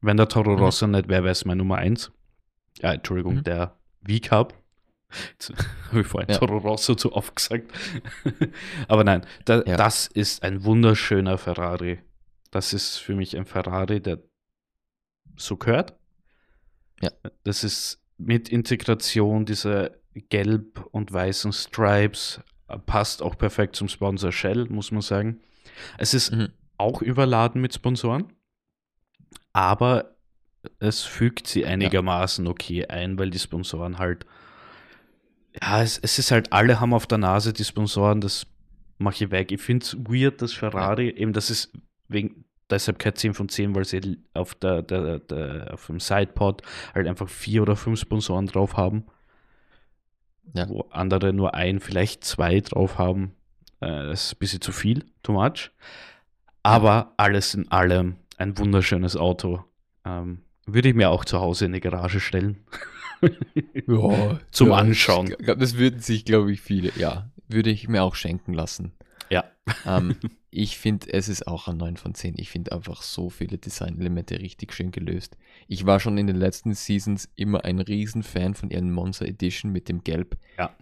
[0.00, 0.58] Wenn der Toro mhm.
[0.58, 0.92] Rosso mhm.
[0.94, 2.12] nicht wäre, wäre es mein Nummer 1
[2.80, 3.44] ja, Entschuldigung, mhm.
[3.44, 3.76] der
[4.06, 4.54] V-Cup.
[5.90, 6.38] Habe ich vorhin ja.
[6.38, 7.70] Toro Rosso zu oft gesagt.
[8.88, 9.76] Aber nein, da, ja.
[9.76, 11.98] das ist ein wunderschöner Ferrari.
[12.50, 14.22] Das ist für mich ein Ferrari, der
[15.44, 15.94] so gehört.
[17.00, 17.10] Ja.
[17.44, 24.32] Das ist mit Integration dieser gelb und weißen Stripes, äh, passt auch perfekt zum Sponsor
[24.32, 25.40] Shell, muss man sagen.
[25.98, 26.48] Es ist mhm.
[26.76, 28.32] auch überladen mit Sponsoren,
[29.52, 30.16] aber
[30.78, 34.26] es fügt sie einigermaßen okay ein, weil die Sponsoren halt,
[35.60, 38.46] ja, es, es ist halt, alle haben auf der Nase die Sponsoren, das
[38.98, 39.50] mache ich weg.
[39.50, 41.72] Ich finde es weird, dass Ferrari, eben das ist
[42.08, 42.41] wegen,
[42.72, 46.62] deshalb kein 10 von 10, weil sie auf, der, der, der, auf dem Sidepod
[46.94, 49.04] halt einfach vier oder fünf Sponsoren drauf haben.
[50.54, 50.68] Ja.
[50.68, 53.32] Wo andere nur ein, vielleicht zwei drauf haben.
[53.80, 55.70] Äh, das ist ein bisschen zu viel, too much.
[56.62, 59.64] Aber alles in allem ein wunderschönes Auto.
[60.04, 62.64] Ähm, würde ich mir auch zu Hause in die Garage stellen.
[63.86, 65.34] ja, Zum ja, Anschauen.
[65.38, 68.92] Das würden sich, glaube ich, viele, ja, würde ich mir auch schenken lassen.
[69.32, 69.44] Ja.
[69.86, 70.16] Ähm,
[70.50, 72.34] ich finde, es ist auch ein 9 von 10.
[72.36, 75.36] Ich finde einfach so viele Designelemente richtig schön gelöst.
[75.68, 79.88] Ich war schon in den letzten Seasons immer ein Riesenfan von ihren Monster Edition mit
[79.88, 80.36] dem Gelb.
[80.58, 80.76] Ja.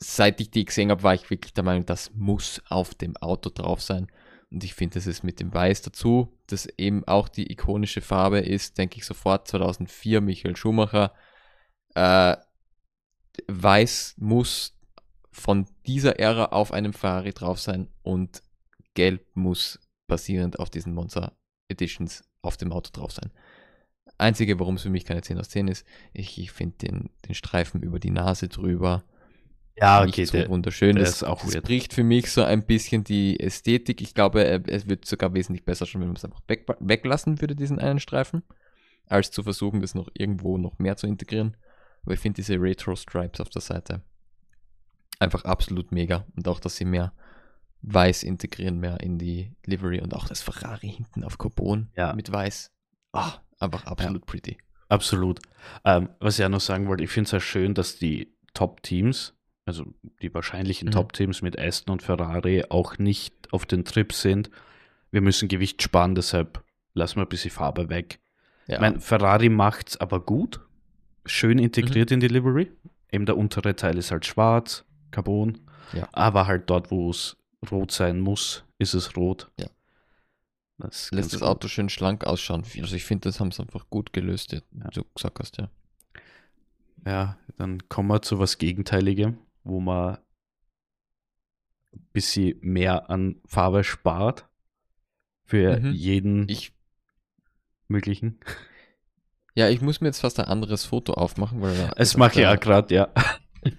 [0.00, 3.50] seit ich die gesehen habe, war ich wirklich der Meinung, das muss auf dem Auto
[3.50, 4.08] drauf sein.
[4.50, 8.38] Und ich finde, das ist mit dem Weiß dazu, das eben auch die ikonische Farbe
[8.38, 11.12] ist, denke ich sofort 2004 Michael Schumacher.
[11.94, 12.36] Äh,
[13.48, 14.73] Weiß muss
[15.34, 18.42] von dieser Ära auf einem Ferrari drauf sein und
[18.94, 21.36] Gelb muss basierend auf diesen Monster
[21.68, 23.32] Editions auf dem Auto drauf sein.
[24.16, 27.34] Einzige, warum es für mich keine 10 aus 10 ist, ich, ich finde den, den
[27.34, 29.02] Streifen über die Nase drüber
[29.76, 30.94] ja, okay, nicht so der, wunderschön.
[30.94, 31.64] Der das, ist auch das weird.
[31.64, 34.00] bricht für mich so ein bisschen die Ästhetik.
[34.02, 37.56] Ich glaube, es wird sogar wesentlich besser schon, wenn man es einfach weg, weglassen würde,
[37.56, 38.44] diesen einen Streifen,
[39.06, 41.56] als zu versuchen, das noch irgendwo noch mehr zu integrieren.
[42.04, 44.02] Aber ich finde diese Retro-Stripes auf der Seite
[45.24, 46.26] einfach absolut mega.
[46.36, 47.12] Und auch, dass sie mehr
[47.82, 52.14] Weiß integrieren, mehr in die Livery und auch das Ferrari hinten auf Carbon ja.
[52.14, 52.72] mit Weiß.
[53.12, 54.26] Ah, einfach absolut ja.
[54.26, 54.56] pretty.
[54.88, 55.40] Absolut.
[55.84, 59.34] Ähm, was ich auch noch sagen wollte, ich finde es ja schön, dass die Top-Teams,
[59.66, 59.84] also
[60.22, 60.92] die wahrscheinlichen mhm.
[60.92, 64.50] Top-Teams mit Aston und Ferrari, auch nicht auf den Trip sind.
[65.10, 66.64] Wir müssen Gewicht sparen, deshalb
[66.94, 68.20] lassen wir ein bisschen Farbe weg.
[68.66, 68.76] Ja.
[68.76, 70.60] Ich mein, Ferrari macht es aber gut,
[71.26, 72.14] schön integriert mhm.
[72.14, 72.72] in die Livery.
[73.12, 74.84] Eben der untere Teil ist halt schwarz,
[75.14, 75.60] Carbon.
[75.92, 76.08] Ja.
[76.12, 77.36] Aber halt dort, wo es
[77.70, 79.50] rot sein muss, ist es rot.
[79.58, 79.68] Ja.
[80.78, 81.42] Das Lässt das.
[81.42, 82.64] Auto schön schlank ausschauen.
[82.80, 84.60] Also ich finde, das haben sie einfach gut gelöst, ja.
[84.92, 85.70] du gesagt hast, ja.
[87.06, 90.16] Ja, dann kommen wir zu was Gegenteiligem, wo man
[91.92, 94.48] ein bisschen mehr an Farbe spart
[95.44, 95.92] für mhm.
[95.92, 96.72] jeden ich,
[97.88, 98.40] möglichen.
[99.54, 102.56] Ja, ich muss mir jetzt fast ein anderes Foto aufmachen, weil es mache ich ja
[102.56, 103.08] gerade, ja.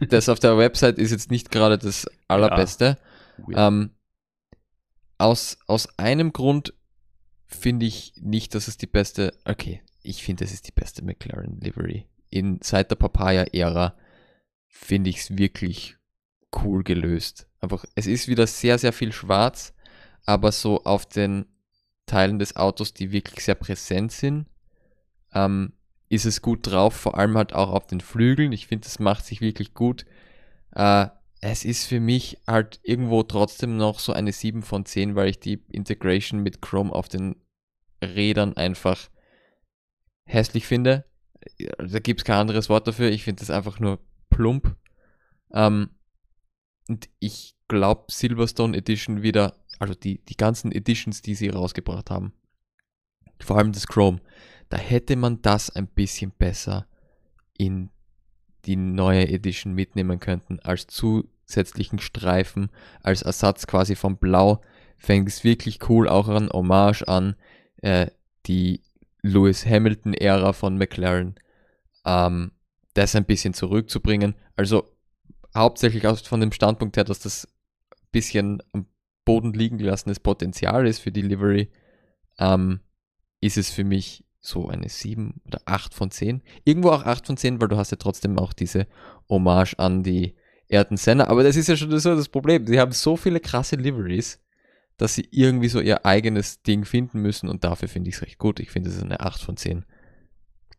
[0.09, 2.97] Das auf der Website ist jetzt nicht gerade das allerbeste.
[3.47, 3.67] Ja.
[3.67, 3.91] Ähm,
[5.17, 6.73] aus, aus einem Grund
[7.45, 9.33] finde ich nicht, dass es die beste.
[9.45, 12.07] Okay, ich finde, es ist die beste McLaren Livery.
[12.29, 13.95] In, seit der Papaya-Ära
[14.67, 15.97] finde ich es wirklich
[16.63, 17.47] cool gelöst.
[17.59, 19.73] Einfach, es ist wieder sehr, sehr viel schwarz,
[20.25, 21.45] aber so auf den
[22.05, 24.47] Teilen des Autos, die wirklich sehr präsent sind,
[25.33, 25.73] ähm,
[26.15, 28.51] ist es gut drauf, vor allem halt auch auf den Flügeln.
[28.51, 30.05] Ich finde, das macht sich wirklich gut.
[30.71, 31.07] Äh,
[31.41, 35.39] es ist für mich halt irgendwo trotzdem noch so eine 7 von 10, weil ich
[35.39, 37.35] die Integration mit Chrome auf den
[38.03, 39.09] Rädern einfach
[40.25, 41.05] hässlich finde.
[41.59, 43.11] Da gibt es kein anderes Wort dafür.
[43.11, 43.99] Ich finde das einfach nur
[44.29, 44.75] plump.
[45.53, 45.89] Ähm,
[46.87, 52.33] und ich glaube, Silverstone Edition wieder, also die, die ganzen Editions, die sie rausgebracht haben,
[53.39, 54.21] vor allem das Chrome,
[54.69, 56.87] da hätte man das ein bisschen besser
[57.57, 57.89] in
[58.65, 62.69] die neue Edition mitnehmen könnten, als zusätzlichen Streifen,
[63.01, 64.61] als Ersatz quasi vom Blau,
[64.97, 67.35] fängt es wirklich cool auch an Hommage an
[67.81, 68.07] äh,
[68.47, 68.81] die
[69.21, 71.35] Lewis Hamilton-Ära von McLaren,
[72.05, 72.51] ähm,
[72.93, 74.35] das ein bisschen zurückzubringen.
[74.55, 74.95] Also
[75.55, 77.47] hauptsächlich aus von dem Standpunkt her, dass das
[78.11, 78.87] bisschen am
[79.25, 81.71] Boden liegen gelassenes Potenzial ist für die Livery,
[82.37, 82.79] ähm,
[83.41, 86.41] ist es für mich so eine 7 oder 8 von 10.
[86.63, 88.87] Irgendwo auch 8 von 10, weil du hast ja trotzdem auch diese
[89.29, 90.35] Hommage an die
[90.69, 91.27] Ayrton Senna.
[91.27, 92.65] Aber das ist ja schon so das Problem.
[92.67, 94.39] Sie haben so viele krasse Liveries,
[94.97, 98.37] dass sie irgendwie so ihr eigenes Ding finden müssen und dafür finde ich es recht
[98.37, 98.59] gut.
[98.59, 99.85] Ich finde, es ist eine 8 von 10.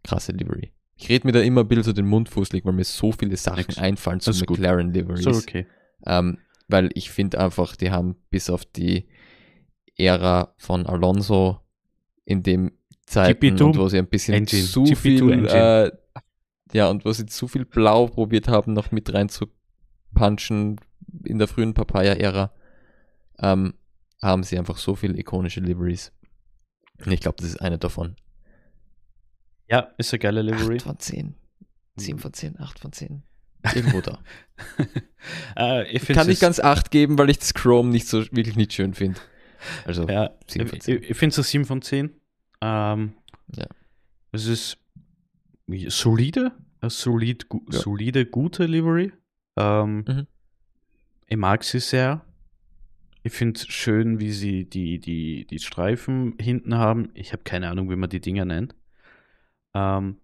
[0.02, 0.72] Krasse Livery.
[0.96, 3.36] Ich rede mir da immer ein bisschen so den Mund fußlig, weil mir so viele
[3.36, 3.78] Sachen Nix.
[3.78, 5.24] einfallen zu McLaren Liveries.
[5.24, 5.66] So, okay.
[6.06, 6.38] Ähm,
[6.68, 9.08] weil ich finde einfach, die haben bis auf die
[9.96, 11.60] Ära von Alonso
[12.24, 12.72] in dem
[13.06, 14.64] Zeiten und wo sie ein bisschen Engine.
[14.64, 15.92] zu GP2 viel äh,
[16.72, 19.46] ja und wo sie zu viel Blau probiert haben noch mit rein zu
[20.14, 20.80] punchen
[21.24, 22.52] in der frühen Papaya-Ära
[23.38, 23.74] ähm,
[24.22, 26.12] haben sie einfach so viele ikonische Liveries.
[27.04, 28.16] Und ich glaube das ist eine davon.
[29.68, 30.76] Ja ist eine geile Livery.
[30.76, 31.34] 8 von 10
[31.96, 33.22] 7 von 10 8 von 10
[33.74, 34.18] irgendwo da.
[35.58, 38.72] Uh, ich, kann nicht ganz 8 geben weil ich das Chrome nicht so wirklich nicht
[38.72, 39.20] schön finde
[39.84, 42.10] also ja, ich, ich finde es 7 von 10
[42.60, 43.14] ähm,
[43.54, 43.66] ja.
[44.32, 44.78] Es ist
[45.88, 47.78] solide, eine solid, gu ja.
[47.78, 49.12] solide, gute Livery.
[49.56, 50.26] Ähm, mhm.
[51.26, 52.24] Ich mag sie sehr.
[53.22, 57.10] Ich finde es schön, wie sie die, die, die Streifen hinten haben.
[57.14, 58.76] Ich habe keine Ahnung, wie man die Dinger nennt.
[59.74, 60.18] Ähm,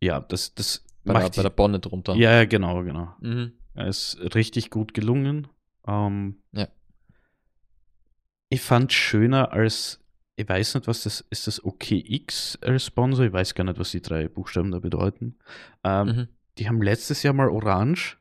[0.00, 2.14] ja, das, das bei macht der, bei der Bonne drunter.
[2.14, 3.14] Ja, genau, genau.
[3.20, 3.52] Mhm.
[3.74, 5.48] Es ist richtig gut gelungen.
[5.86, 6.68] Ähm, ja.
[8.48, 10.02] Ich fand schöner als
[10.40, 14.28] ich weiß nicht, was das ist, das OKX-Sponsor, ich weiß gar nicht, was die drei
[14.28, 15.36] Buchstaben da bedeuten.
[15.84, 16.28] Ähm, mhm.
[16.58, 18.18] Die haben letztes Jahr mal orange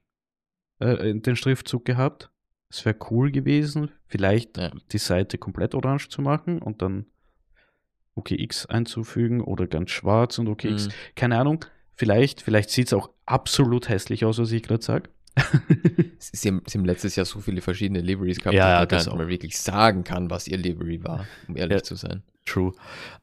[0.80, 2.30] äh, den Schriftzug gehabt.
[2.70, 4.72] Es wäre cool gewesen, vielleicht ja.
[4.92, 7.06] die Seite komplett orange zu machen und dann
[8.16, 10.88] OKX einzufügen oder ganz schwarz und OKX.
[10.88, 10.92] Mhm.
[11.16, 11.66] Keine Ahnung.
[11.96, 15.10] Vielleicht, vielleicht sieht es auch absolut hässlich aus, was ich gerade sage.
[16.20, 19.30] sie, haben, sie, haben, letztes Jahr so viele verschiedene Liveries gehabt, ja, dass man nicht
[19.30, 22.24] wirklich sagen kann, was ihr Livery war, um ehrlich ja, zu sein.
[22.46, 22.74] True.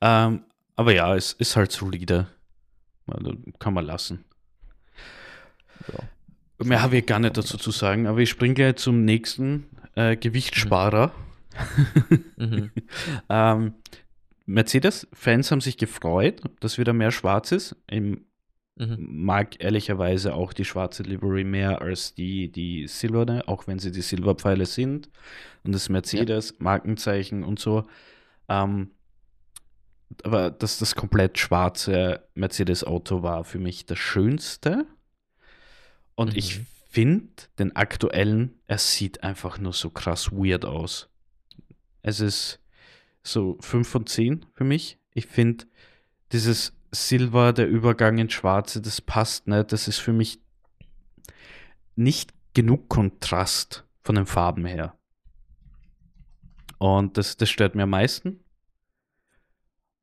[0.00, 0.44] Ähm,
[0.76, 2.28] aber ja, es ist halt solide.
[3.07, 4.24] Also, kann man lassen.
[5.92, 6.64] Ja.
[6.64, 10.16] Mehr habe ich gar nicht dazu zu sagen, aber ich springe gleich zum nächsten äh,
[10.16, 11.12] Gewichtssparer.
[12.36, 12.70] Mhm.
[13.28, 13.74] ähm,
[14.46, 17.76] Mercedes-Fans haben sich gefreut, dass wieder mehr schwarz ist.
[18.79, 18.97] Mhm.
[19.24, 24.03] mag ehrlicherweise auch die schwarze Livery mehr als die, die silberne, auch wenn sie die
[24.03, 25.09] Silberpfeile sind.
[25.64, 27.87] Und das Mercedes-Markenzeichen und so.
[28.49, 28.91] Ähm,
[30.22, 34.87] aber dass das komplett schwarze Mercedes-Auto war für mich das Schönste.
[36.14, 36.39] Und mhm.
[36.39, 36.61] ich
[36.91, 41.09] finde den aktuellen, er sieht einfach nur so krass weird aus.
[42.03, 42.61] Es ist
[43.22, 44.99] so 5 von 10 für mich.
[45.14, 45.64] Ich finde
[46.33, 49.72] dieses Silber, der Übergang ins Schwarze, das passt nicht.
[49.72, 50.40] Das ist für mich
[51.94, 54.97] nicht genug Kontrast von den Farben her.
[56.78, 58.40] Und das, das stört mir am meisten.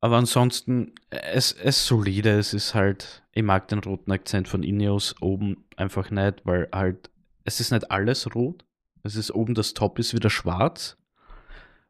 [0.00, 2.38] Aber ansonsten, es ist solide.
[2.38, 7.10] Es ist halt, ich mag den roten Akzent von Ineos oben einfach nicht, weil halt,
[7.44, 8.64] es ist nicht alles rot.
[9.02, 10.96] Es ist oben, das Top ist wieder schwarz,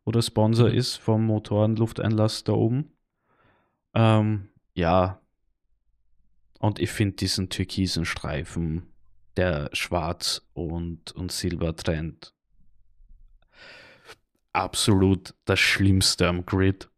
[0.04, 0.74] wo der Sponsor mhm.
[0.74, 2.92] ist vom Motorenlufteinlass da oben.
[3.94, 5.20] Ähm, ja.
[6.58, 8.92] Und ich finde diesen türkisen Streifen,
[9.36, 12.32] der schwarz und, und silber trennt,
[14.52, 16.88] absolut das Schlimmste am Grid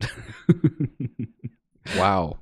[1.96, 2.38] wow.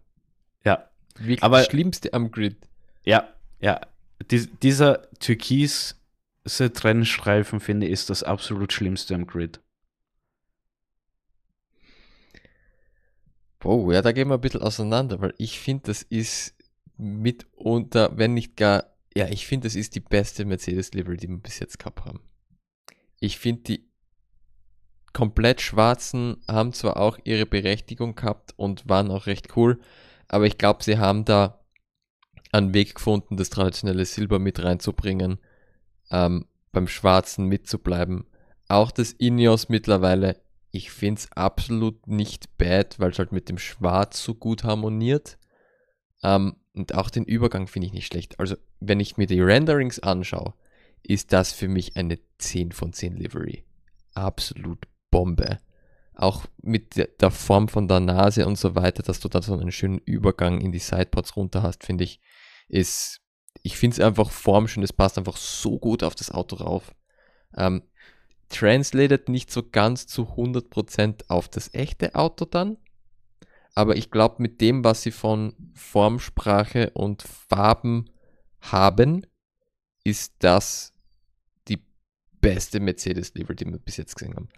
[0.64, 0.88] Ja.
[1.16, 2.56] Wirklich Aber, das Schlimmste am Grid.
[3.04, 3.28] Ja,
[3.60, 3.80] ja.
[4.30, 5.94] Dies, dieser türkise
[6.44, 9.60] Trennstreifen, finde ich, ist das absolut Schlimmste am Grid.
[13.64, 16.54] Oh, ja, da gehen wir ein bisschen auseinander, weil ich finde, das ist
[16.96, 18.84] mitunter, wenn nicht gar,
[19.16, 22.20] ja, ich finde, das ist die beste Mercedes-Livery, die wir bis jetzt gehabt haben.
[23.20, 23.88] Ich finde die
[25.12, 29.80] komplett Schwarzen haben zwar auch ihre Berechtigung gehabt und waren auch recht cool,
[30.28, 31.60] aber ich glaube, sie haben da
[32.52, 35.38] einen Weg gefunden, das traditionelle Silber mit reinzubringen,
[36.10, 38.26] ähm, beim Schwarzen mitzubleiben.
[38.68, 40.40] Auch das Ineos mittlerweile,
[40.74, 45.38] ich finde es absolut nicht bad, weil es halt mit dem Schwarz so gut harmoniert.
[46.24, 48.40] Ähm, und auch den Übergang finde ich nicht schlecht.
[48.40, 50.52] Also, wenn ich mir die Renderings anschaue,
[51.04, 53.64] ist das für mich eine 10 von 10 Livery.
[54.14, 55.60] Absolut Bombe.
[56.16, 59.70] Auch mit der Form von der Nase und so weiter, dass du da so einen
[59.70, 62.20] schönen Übergang in die Sidepods runter hast, finde ich,
[62.66, 63.20] ist,
[63.62, 66.92] ich finde es einfach formschön, es passt einfach so gut auf das Auto rauf.
[67.56, 67.84] Ähm,
[68.48, 72.76] translated nicht so ganz zu 100% auf das echte Auto dann,
[73.74, 78.10] aber ich glaube, mit dem, was sie von Formsprache und Farben
[78.60, 79.26] haben,
[80.04, 80.92] ist das
[81.68, 81.82] die
[82.40, 84.48] beste Mercedes-Livery, die wir bis jetzt gesehen haben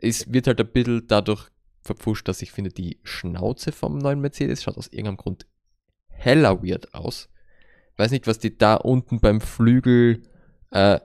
[0.00, 1.48] es wird halt ein bisschen dadurch
[1.82, 5.46] verpfuscht, dass ich finde, die Schnauze vom neuen Mercedes schaut aus irgendeinem Grund
[6.08, 7.28] heller weird aus.
[7.96, 10.22] Weiß nicht, was die da unten beim Flügel
[10.70, 11.00] äh,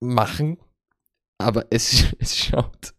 [0.00, 0.58] machen,
[1.38, 2.94] aber es, es schaut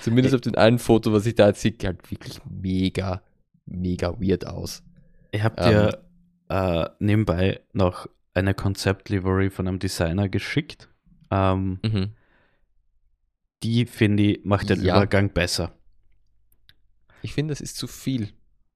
[0.00, 3.22] zumindest auf dem einen Foto, was ich da jetzt sehe, halt wirklich mega,
[3.66, 4.82] mega weird aus.
[5.30, 6.02] Ich habe dir
[6.48, 10.88] ähm, äh, nebenbei noch eine Konzept-Livery von einem Designer geschickt.
[11.30, 12.12] Ähm, mhm
[13.62, 14.96] die, finde ich, macht den ja.
[14.96, 15.74] Übergang besser.
[17.22, 18.32] Ich finde, das ist zu viel.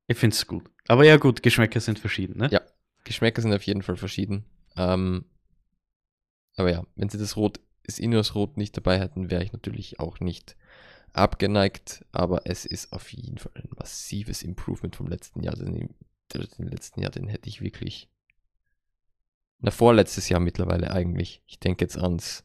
[0.07, 0.70] Ich finde es gut.
[0.88, 2.48] Aber ja, gut, Geschmäcker sind verschieden, ne?
[2.50, 2.61] Ja,
[3.05, 4.44] Geschmäcker sind auf jeden Fall verschieden.
[4.76, 5.24] Ähm,
[6.57, 10.00] aber ja, wenn sie das Rot, das Ineos Rot nicht dabei hätten, wäre ich natürlich
[10.00, 10.57] auch nicht
[11.12, 12.05] abgeneigt.
[12.12, 15.55] Aber es ist auf jeden Fall ein massives Improvement vom letzten Jahr.
[15.57, 15.94] Den,
[16.32, 18.09] den letzten Jahr, den hätte ich wirklich.
[19.61, 21.42] Na, vorletztes Jahr mittlerweile eigentlich.
[21.46, 22.44] Ich denke jetzt ans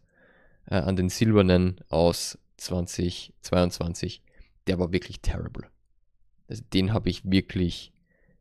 [0.65, 4.23] äh, an den silbernen aus 2022.
[4.67, 5.67] Der war wirklich terrible.
[6.47, 7.91] Also den habe ich wirklich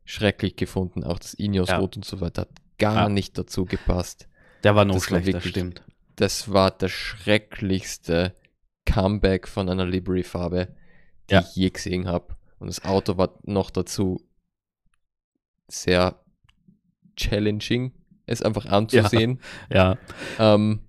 [0.05, 1.03] schrecklich gefunden.
[1.03, 1.77] Auch das Ineos ja.
[1.77, 3.09] Rot und so weiter hat gar ja.
[3.09, 4.28] nicht dazu gepasst.
[4.63, 5.83] Der war noch das schlechter, wirklich, stimmt.
[6.15, 8.35] Das war das schrecklichste
[8.85, 10.75] Comeback von einer Livery-Farbe,
[11.29, 11.41] die ja.
[11.41, 12.35] ich je gesehen habe.
[12.59, 14.21] Und das Auto war noch dazu
[15.67, 16.19] sehr
[17.15, 17.93] challenging,
[18.25, 19.39] es einfach anzusehen.
[19.71, 19.97] Ja.
[20.37, 20.55] ja.
[20.55, 20.81] Ähm,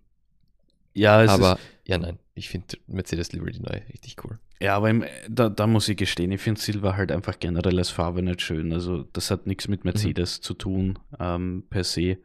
[0.93, 4.39] ja, es aber, ist, ja, nein, ich finde Mercedes Liberty neu richtig cool.
[4.61, 7.91] Ja, aber im, da, da muss ich gestehen, ich finde Silber halt einfach generell als
[7.91, 8.73] Farbe nicht schön.
[8.73, 10.43] Also, das hat nichts mit Mercedes mhm.
[10.43, 12.19] zu tun, ähm, per se.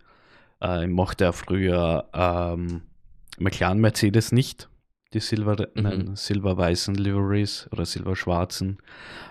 [0.61, 2.81] Äh, ich mochte auch früher ähm,
[3.37, 4.69] McLaren Mercedes nicht,
[5.13, 6.15] die Silber, mhm.
[6.15, 8.79] silberweißen Liveries oder silberschwarzen,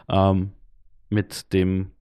[0.08, 0.52] ähm,
[1.08, 1.92] mit dem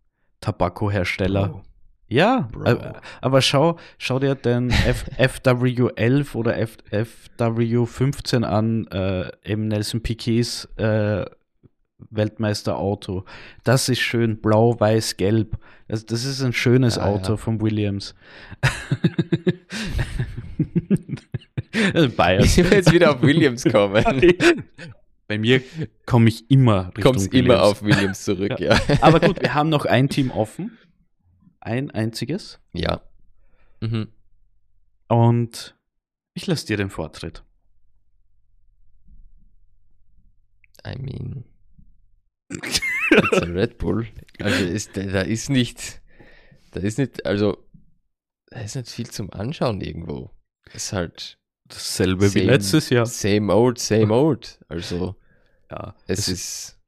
[0.41, 1.55] Tabakko-Hersteller.
[1.55, 1.61] Oh.
[2.07, 2.93] Ja, Bro.
[3.21, 10.65] aber schau, schau dir den F, FW11 oder F, FW15 an, äh, eben Nelson Piquets
[10.78, 11.26] äh,
[12.10, 13.26] Weltmeisterauto.
[13.64, 15.58] Das ist schön blau, weiß, gelb.
[15.88, 17.38] Das, das ist ein schönes ja, Auto ja.
[17.38, 18.16] von Williams.
[22.16, 22.58] Bias.
[22.58, 24.04] Ich will jetzt wieder auf Williams kommen.
[25.28, 25.62] Bei mir
[26.06, 27.54] komme ich immer Richtung Kommst Williams.
[27.54, 28.76] immer auf Williams zurück, ja.
[28.76, 28.97] ja.
[29.01, 30.78] Aber gut, wir haben noch ein Team offen.
[31.60, 32.60] Ein einziges.
[32.74, 33.01] Ja.
[33.82, 34.10] Mhm.
[35.08, 35.76] Und
[36.34, 37.43] ich lasse dir den Vortritt.
[40.86, 41.45] I mean.
[43.12, 44.08] Red Bull.
[44.39, 46.01] Also ist, da ist nicht,
[46.72, 47.58] da ist nicht, also
[48.47, 50.32] da ist nicht viel zum Anschauen irgendwo.
[50.68, 53.06] Es ist halt dasselbe same, wie letztes Jahr.
[53.06, 54.60] Same old, same old.
[54.68, 55.16] Also
[55.70, 56.80] ja, es, es ist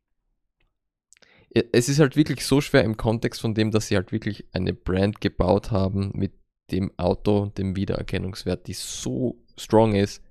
[1.71, 4.73] es ist halt wirklich so schwer im Kontext von dem, dass sie halt wirklich eine
[4.73, 6.33] Brand gebaut haben mit
[6.71, 10.21] dem Auto, dem Wiedererkennungswert, die so strong ist,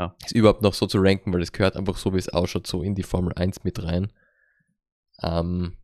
[0.00, 0.16] ja.
[0.24, 2.82] ist überhaupt noch so zu ranken, weil es gehört einfach so, wie es ausschaut, so
[2.82, 4.10] in die Formel 1 mit rein.
[5.22, 5.76] Ähm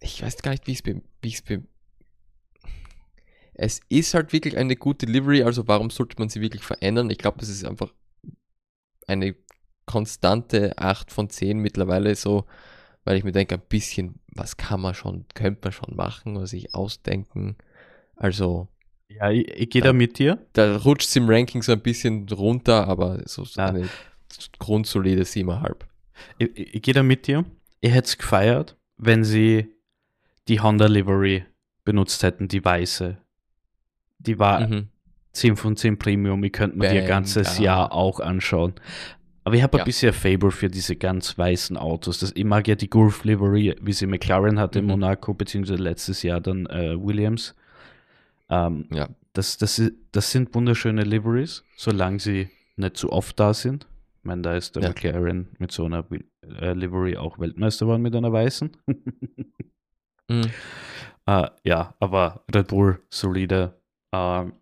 [0.00, 1.42] ich weiß gar nicht, wie ich es wie ich's
[3.60, 7.10] es ist halt wirklich eine gute Delivery, also warum sollte man sie wirklich verändern?
[7.10, 7.92] Ich glaube, es ist einfach
[9.08, 9.34] eine
[9.84, 12.44] konstante 8 von 10 mittlerweile so,
[13.02, 16.46] weil ich mir denke, ein bisschen, was kann man schon, könnte man schon machen oder
[16.46, 17.56] sich ausdenken.
[18.14, 18.68] Also.
[19.08, 20.38] Ja, ich, ich gehe da, mit dir.
[20.52, 23.88] Da rutscht es im Ranking so ein bisschen runter, aber so, so eine
[24.58, 25.76] grundsolide 7,5.
[26.38, 27.44] Ich, ich, ich gehe da mit dir.
[27.80, 29.68] Ich hätte es gefeiert, wenn sie
[30.48, 31.44] die Honda Livery
[31.84, 33.18] benutzt hätten, die weiße.
[34.18, 34.88] Die war mhm.
[35.32, 36.42] 10 von 10 Premium.
[36.44, 37.64] Ich könnte mir die ganzes ja.
[37.64, 38.74] Jahr auch anschauen.
[39.44, 39.84] Aber ich habe ja.
[39.84, 42.18] ein bisschen Favor für diese ganz weißen Autos.
[42.18, 44.90] Das, ich mag ja die Gulf Livery, wie sie McLaren hatte mhm.
[44.90, 47.54] in Monaco, beziehungsweise letztes Jahr dann äh, Williams.
[48.50, 49.08] Ähm, ja.
[49.32, 49.80] Das, das,
[50.12, 53.86] das sind wunderschöne Liveries, solange sie nicht zu oft da sind.
[54.18, 54.88] Ich meine, da ist der ja.
[54.88, 58.76] McLaren mit so einer äh, Livery auch Weltmeister geworden mit einer weißen.
[60.28, 60.50] mhm.
[61.26, 63.74] äh, ja, aber Red Bull solide.
[64.12, 64.54] Ähm,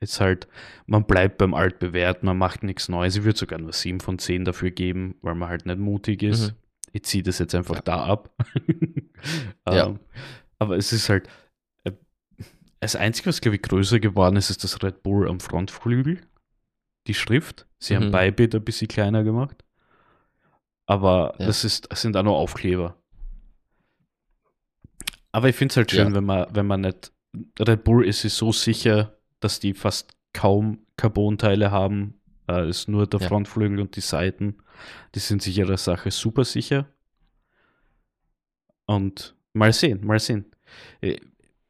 [0.00, 0.46] ist halt,
[0.86, 3.16] man bleibt beim Altbewährt, man macht nichts Neues.
[3.16, 6.52] Ich würde sogar nur 7 von 10 dafür geben, weil man halt nicht mutig ist.
[6.52, 6.56] Mhm.
[6.92, 7.82] Ich ziehe das jetzt einfach ja.
[7.82, 8.30] da ab.
[9.68, 9.86] ja.
[9.86, 10.00] Ähm,
[10.58, 11.30] aber es ist halt, äh,
[12.84, 16.20] das Einzige, was glaube ich größer geworden ist, ist das Red Bull am Frontflügel.
[17.06, 17.66] Die Schrift.
[17.78, 18.12] Sie mhm.
[18.12, 19.64] haben Bybit ein bisschen kleiner gemacht.
[20.86, 21.46] Aber ja.
[21.46, 22.96] das, ist, das sind auch nur Aufkleber.
[25.32, 26.14] Aber ich finde es halt schön, ja.
[26.14, 27.10] wenn man, wenn man nicht.
[27.58, 32.20] Red Bull ist sich so sicher, dass die fast kaum Carbon-Teile haben.
[32.48, 33.28] Äh, ist nur der ja.
[33.28, 34.58] Frontflügel und die Seiten.
[35.14, 36.86] Die sind sich ihrer Sache super sicher.
[38.86, 40.44] Und mal sehen, mal sehen.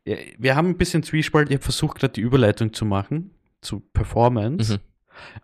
[0.04, 1.48] Wir haben ein bisschen Zwiespalt.
[1.48, 3.30] Ich habe versucht, gerade die Überleitung zu machen
[3.60, 4.74] zu Performance.
[4.74, 4.80] Mhm.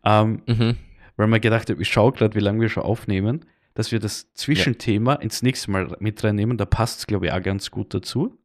[0.05, 0.77] Ähm, mhm.
[1.17, 4.33] Weil man gedacht hat, ich schaue gerade, wie lange wir schon aufnehmen, dass wir das
[4.35, 5.21] Zwischenthema ja.
[5.21, 6.59] ins nächste Mal mit reinnehmen.
[6.59, 8.41] Da passt es, glaube ich, auch ganz gut dazu.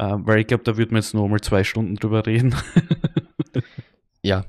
[0.00, 2.54] Ähm, weil ich glaube, da würden wir jetzt nur mal zwei Stunden drüber reden.
[4.22, 4.46] ja,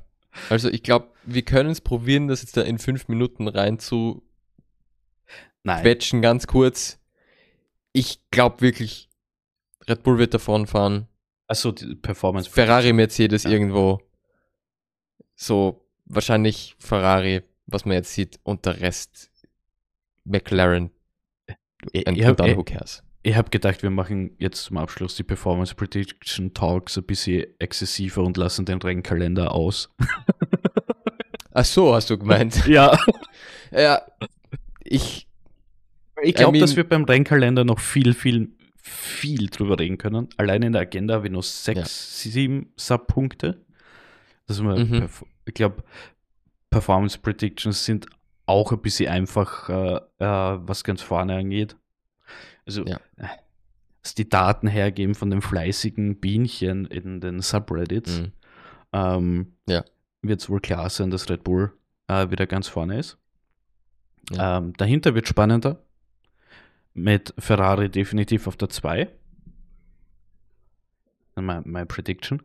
[0.49, 4.23] also ich glaube, wir können es probieren, das jetzt da in fünf Minuten rein zu
[5.63, 5.81] Nein.
[5.81, 6.99] quetschen, ganz kurz.
[7.91, 9.09] Ich glaube wirklich,
[9.89, 11.07] Red Bull wird davon fahren.
[11.47, 12.49] Achso, die Performance.
[12.49, 13.49] Ferrari, Mercedes ja.
[13.49, 13.99] irgendwo.
[15.35, 19.31] So, wahrscheinlich Ferrari, was man jetzt sieht, und der Rest
[20.23, 20.91] McLaren.
[21.91, 23.03] Ich, und, ich hab, dann, who cares?
[23.23, 28.23] Ich habe gedacht, wir machen jetzt zum Abschluss die Performance Prediction Talks ein bisschen exzessiver
[28.23, 29.89] und lassen den Rennkalender aus.
[31.53, 32.65] Ach so, hast du gemeint.
[32.67, 32.97] ja.
[33.71, 34.01] ja.
[34.83, 35.27] Ich,
[36.21, 38.49] ich glaube, dass wir beim Rennkalender noch viel, viel,
[38.81, 40.29] viel drüber reden können.
[40.37, 42.31] Allein in der Agenda habe ich noch sechs, ja.
[42.31, 43.63] sieben Subpunkte.
[44.47, 45.07] Also mhm.
[45.45, 45.83] ich glaube,
[46.69, 48.07] Performance Predictions sind
[48.45, 51.75] auch ein bisschen einfach, äh, äh, was ganz vorne angeht.
[52.65, 52.99] Also, ja.
[54.03, 58.31] was die Daten hergeben von den fleißigen Bienchen in den Subreddits, mhm.
[58.93, 59.83] ähm, ja.
[60.21, 61.71] wird es wohl klar sein, dass Red Bull
[62.07, 63.17] äh, wieder ganz vorne ist.
[64.31, 64.57] Ja.
[64.57, 65.83] Ähm, dahinter wird spannender.
[66.93, 69.07] Mit Ferrari definitiv auf der 2.
[71.35, 72.41] My, my Prediction.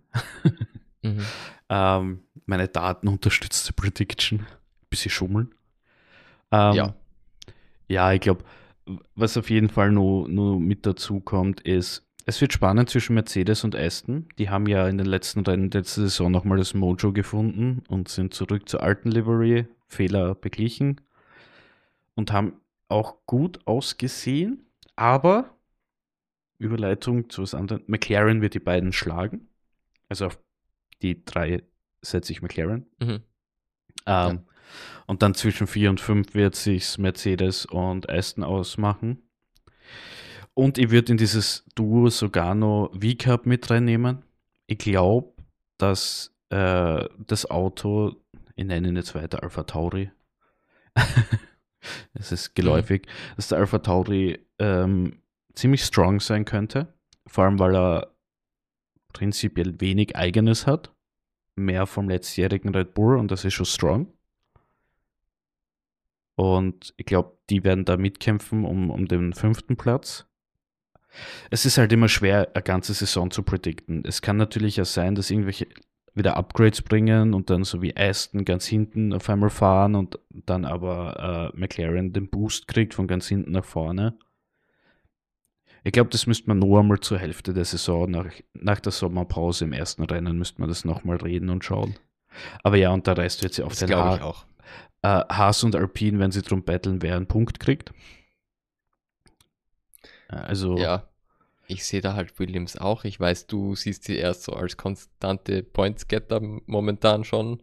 [1.03, 1.21] mhm.
[1.69, 4.47] ähm, meine Daten unterstützte Prediction.
[4.89, 5.55] Bisschen schummeln.
[6.53, 6.95] Ähm, ja.
[7.89, 8.45] Ja, ich glaube,
[9.15, 13.65] was auf jeden Fall nur, nur mit dazu kommt, ist, es wird spannend zwischen Mercedes
[13.65, 14.29] und Aston.
[14.39, 18.35] Die haben ja in den letzten Rennen letzte Saison nochmal das Mojo gefunden und sind
[18.35, 21.01] zurück zur alten Livery, Fehler beglichen
[22.17, 22.55] und haben
[22.89, 25.57] auch gut ausgesehen, aber
[26.59, 27.83] Überleitung zu was anderem.
[27.87, 29.49] McLaren wird die beiden schlagen.
[30.09, 30.39] Also auf
[31.03, 31.63] die drei
[32.03, 32.87] setze ich McLaren.
[33.01, 33.09] Mhm.
[33.09, 33.21] Ähm,
[34.07, 34.43] ja.
[35.07, 39.23] Und dann zwischen 4 und 5 wird sich Mercedes und Aston ausmachen.
[40.55, 44.23] Und ich würde in dieses Duo sogar noch V-Cup mit reinnehmen.
[44.67, 45.35] Ich glaube,
[45.79, 48.17] dass äh, das Auto,
[48.55, 50.11] ich nenne jetzt weiter Alpha Tauri,
[52.15, 53.37] es ist geläufig, mhm.
[53.37, 55.21] dass der Alpha Tauri ähm,
[55.55, 56.93] ziemlich strong sein könnte.
[57.27, 58.15] Vor allem, weil er
[59.13, 60.93] prinzipiell wenig eigenes hat.
[61.55, 64.13] Mehr vom letztjährigen Red Bull und das ist schon strong.
[66.35, 70.27] Und ich glaube, die werden da mitkämpfen um, um den fünften Platz.
[71.51, 74.05] Es ist halt immer schwer, eine ganze Saison zu predikten.
[74.05, 75.67] Es kann natürlich auch sein, dass irgendwelche
[76.17, 80.65] wieder Upgrades bringen und dann so wie Aston ganz hinten auf einmal fahren und dann
[80.65, 84.19] aber äh, McLaren den Boost kriegt von ganz hinten nach vorne.
[85.85, 89.67] Ich glaube, das müsste man nur einmal zur Hälfte der Saison, nach, nach der Sommerpause
[89.67, 91.95] im ersten Rennen, müsste man das nochmal reden und schauen.
[92.65, 94.47] Aber ja, und der Rest wird sie auf den ha ich auch.
[95.03, 97.93] Äh, Haas und Alpine, wenn sie drum betteln, wer einen Punkt kriegt.
[100.29, 100.77] Also.
[100.77, 101.09] Ja,
[101.69, 103.05] ich sehe da halt Williams auch.
[103.05, 107.63] Ich weiß, du siehst sie erst so als konstante Points-Getter momentan schon.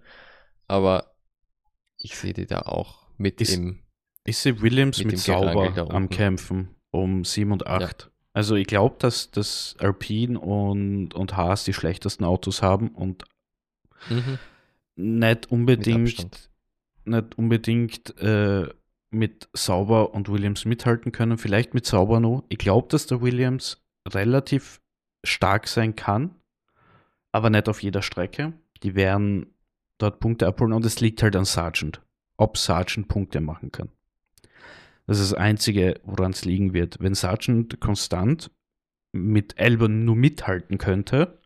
[0.67, 1.15] Aber
[1.97, 3.79] ich sehe die da auch mit ist, im.
[4.25, 7.81] Ich sehe Williams mit, mit Sauber am Kämpfen um 7 und 8.
[8.03, 8.09] Ja.
[8.33, 13.25] Also ich glaube, dass, dass Alpine und, und Haas die schlechtesten Autos haben und
[14.09, 14.39] mhm.
[14.95, 16.49] nicht unbedingt,
[17.05, 18.69] nicht unbedingt äh,
[19.11, 21.37] mit Sauber und Williams mithalten können.
[21.37, 22.43] Vielleicht mit Sauber noch.
[22.49, 24.81] Ich glaube, dass der Williams relativ
[25.23, 26.35] stark sein kann,
[27.31, 28.53] aber nicht auf jeder Strecke.
[28.83, 29.53] Die werden
[29.97, 32.01] dort Punkte abholen und es liegt halt an Sargent,
[32.37, 33.89] ob Sargent Punkte machen kann.
[35.07, 36.97] Das ist das Einzige, woran es liegen wird.
[36.99, 38.51] Wenn Sargent konstant
[39.11, 41.39] mit Albon nur mithalten könnte,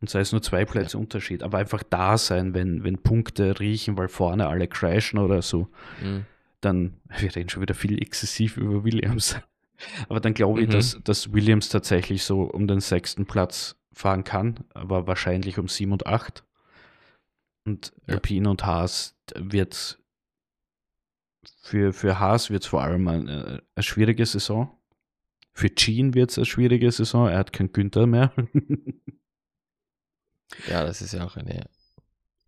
[0.00, 0.98] und sei es nur zwei Plätze.
[0.98, 5.68] Unterschied, aber einfach da sein, wenn, wenn Punkte riechen, weil vorne alle crashen oder so,
[6.02, 6.24] mhm.
[6.60, 9.36] dann, wir reden schon wieder viel exzessiv über Williams,
[10.08, 10.72] aber dann glaube ich, mhm.
[10.72, 15.92] dass, dass Williams tatsächlich so um den sechsten Platz fahren kann, aber wahrscheinlich um sieben
[15.92, 16.44] und acht.
[17.66, 18.14] Und ja.
[18.14, 19.98] Alpine und Haas wird
[21.62, 24.76] für, für Haas wird es vor allem eine, eine, schwierige Saison.
[25.52, 27.28] Für Jean wird es eine schwierige Saison.
[27.28, 28.32] Er hat keinen Günther mehr.
[30.68, 31.66] ja, das ist ja auch eine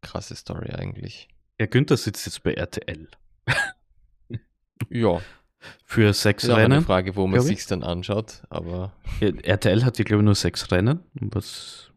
[0.01, 1.29] krasse Story eigentlich.
[1.59, 3.09] Ja, Günther sitzt jetzt bei RTL.
[4.91, 5.21] ja.
[5.85, 6.73] Für sechs ist Rennen.
[6.73, 8.93] Eine Frage, wo man sich dann anschaut, aber.
[9.21, 11.01] RTL hat ja, glaube ich, nur sechs Rennen.
[11.15, 11.91] Was.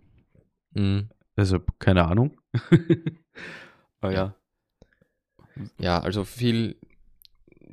[0.74, 1.10] Mhm.
[1.36, 2.38] Also, keine Ahnung.
[4.02, 4.36] aber ja.
[5.80, 6.76] Ja, also viel,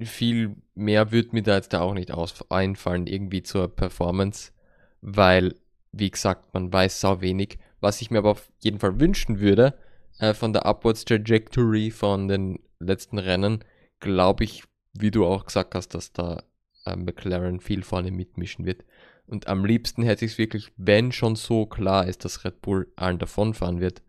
[0.01, 4.53] viel mehr würde mir da jetzt da auch nicht aus einfallen, irgendwie zur Performance,
[5.01, 5.55] weil,
[5.91, 7.59] wie gesagt, man weiß sau wenig.
[7.81, 9.75] Was ich mir aber auf jeden Fall wünschen würde,
[10.19, 13.65] äh, von der Upwards Trajectory von den letzten Rennen,
[13.99, 14.63] glaube ich,
[14.93, 16.43] wie du auch gesagt hast, dass da
[16.85, 18.85] äh, McLaren viel vorne mitmischen wird.
[19.27, 22.93] Und am liebsten hätte ich es wirklich, wenn schon so klar ist, dass Red Bull
[22.97, 24.03] allen davonfahren wird,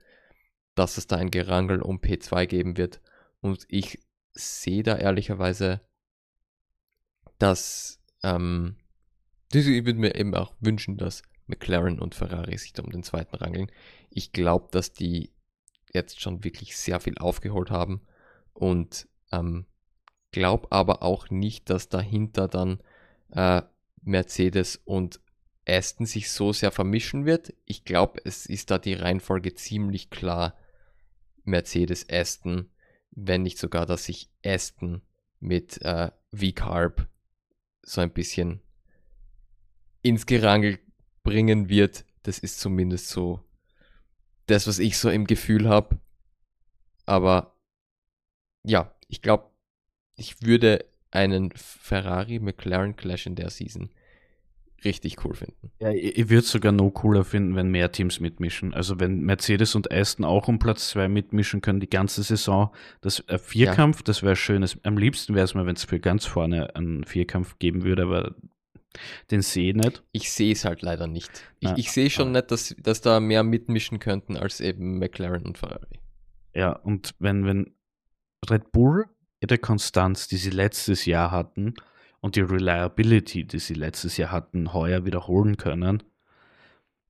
[0.75, 2.99] dass es da ein Gerangel um P2 geben wird.
[3.39, 3.99] Und ich
[4.33, 5.81] sehe da ehrlicherweise,
[7.37, 8.77] dass ähm,
[9.53, 13.35] ich würde mir eben auch wünschen, dass McLaren und Ferrari sich da um den zweiten
[13.35, 13.71] rangeln.
[14.09, 15.31] Ich glaube, dass die
[15.93, 18.01] jetzt schon wirklich sehr viel aufgeholt haben
[18.53, 19.67] und ähm,
[20.33, 22.81] glaube aber auch nicht, dass dahinter dann
[23.31, 23.61] äh,
[24.01, 25.21] Mercedes und
[25.65, 27.53] Aston sich so sehr vermischen wird.
[27.65, 30.57] Ich glaube, es ist da die Reihenfolge ziemlich klar.
[31.45, 32.69] Mercedes, Aston,
[33.11, 35.01] wenn nicht sogar, dass sich Aston
[35.39, 37.07] mit äh, V-Carb
[37.81, 38.61] so ein bisschen
[40.01, 40.79] ins Gerangel
[41.23, 42.05] bringen wird.
[42.23, 43.39] Das ist zumindest so
[44.47, 45.99] das, was ich so im Gefühl habe.
[47.05, 47.57] Aber
[48.63, 49.52] ja, ich glaube,
[50.15, 53.89] ich würde einen Ferrari-McLaren Clash in der Season
[54.83, 55.71] richtig cool finden.
[55.79, 58.73] Ja, ich, ich würde es sogar noch cooler finden, wenn mehr Teams mitmischen.
[58.73, 62.73] Also wenn Mercedes und Aston auch um Platz 2 mitmischen können die ganze Saison.
[63.01, 64.03] Das äh, Vierkampf, ja.
[64.05, 64.65] das wäre schön.
[64.83, 68.35] Am liebsten wäre es mal, wenn es für ganz vorne einen Vierkampf geben würde, aber
[69.31, 70.03] den sehe ich nicht.
[70.11, 71.31] Ich sehe es halt leider nicht.
[71.59, 72.31] Ich, ich sehe schon ah.
[72.39, 75.99] nicht, dass, dass da mehr mitmischen könnten als eben McLaren und Ferrari.
[76.53, 77.73] Ja, und wenn, wenn
[78.49, 79.05] Red Bull
[79.43, 81.75] ihre Konstanz, die sie letztes Jahr hatten,
[82.21, 86.03] und die Reliability, die sie letztes Jahr hatten, heuer wiederholen können,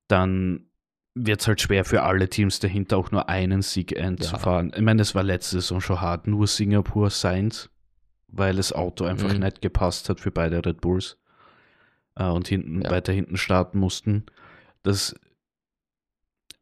[0.07, 0.65] dann
[1.13, 4.71] wird es halt schwer für alle Teams dahinter auch nur einen Sieg einzufahren.
[4.71, 4.77] Ja.
[4.77, 7.69] Ich meine, es war letzte Saison schon hart, nur Singapur, Sainz
[8.33, 9.39] weil das Auto einfach mhm.
[9.39, 11.17] nicht gepasst hat für beide Red Bulls
[12.15, 12.89] äh, und hinten ja.
[12.89, 14.25] weiter hinten starten mussten.
[14.81, 15.15] Das,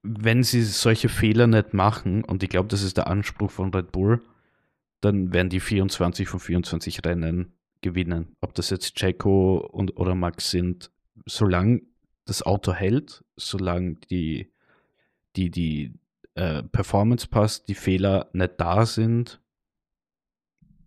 [0.03, 3.91] wenn sie solche Fehler nicht machen, und ich glaube, das ist der Anspruch von Red
[3.91, 4.21] Bull,
[5.01, 8.35] dann werden die 24 von 24 Rennen gewinnen.
[8.39, 10.91] Ob das jetzt Checo und oder Max sind,
[11.25, 11.81] solange
[12.25, 14.51] das Auto hält, solange die,
[15.35, 15.93] die, die
[16.35, 19.41] äh, Performance passt, die Fehler nicht da sind,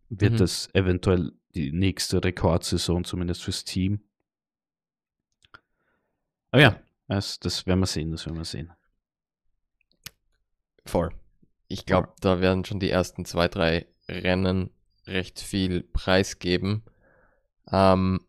[0.09, 0.39] wird mhm.
[0.39, 4.01] das eventuell die nächste Rekordsaison, zumindest fürs Team.
[6.51, 8.73] Aber ja, das, das werden wir sehen, das werden wir sehen.
[10.87, 11.11] Voll.
[11.67, 14.71] Ich glaube, da werden schon die ersten zwei, drei Rennen
[15.07, 16.83] recht viel preisgeben.
[17.71, 18.21] Ähm,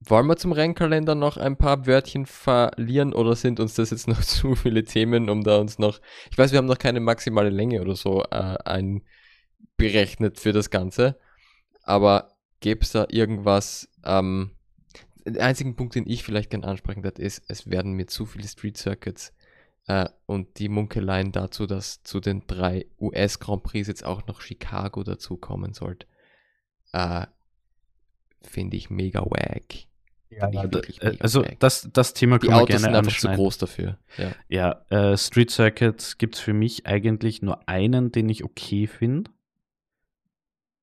[0.00, 4.20] wollen wir zum Rennkalender noch ein paar Wörtchen verlieren oder sind uns das jetzt noch
[4.20, 6.00] zu viele Themen, um da uns noch.
[6.30, 11.18] Ich weiß, wir haben noch keine maximale Länge oder so äh, einberechnet für das Ganze.
[11.82, 13.88] Aber gäbe es da irgendwas?
[14.04, 14.52] Ähm,
[15.24, 18.48] der einzige Punkt, den ich vielleicht gerne ansprechen werde, ist, es werden mir zu viele
[18.48, 19.34] Street Circuits
[19.88, 24.42] äh, und die Munkeleien dazu, dass zu den drei US Grand Prix jetzt auch noch
[24.42, 26.06] Chicago dazukommen sollte,
[26.92, 27.26] äh,
[28.42, 29.86] finde ich mega wack.
[30.30, 33.98] Ja, äh, also das, das Thema die Autos gerne sind einfach zu groß dafür.
[34.18, 38.86] Ja, ja äh, Street Circuits gibt es für mich eigentlich nur einen, den ich okay
[38.86, 39.30] finde.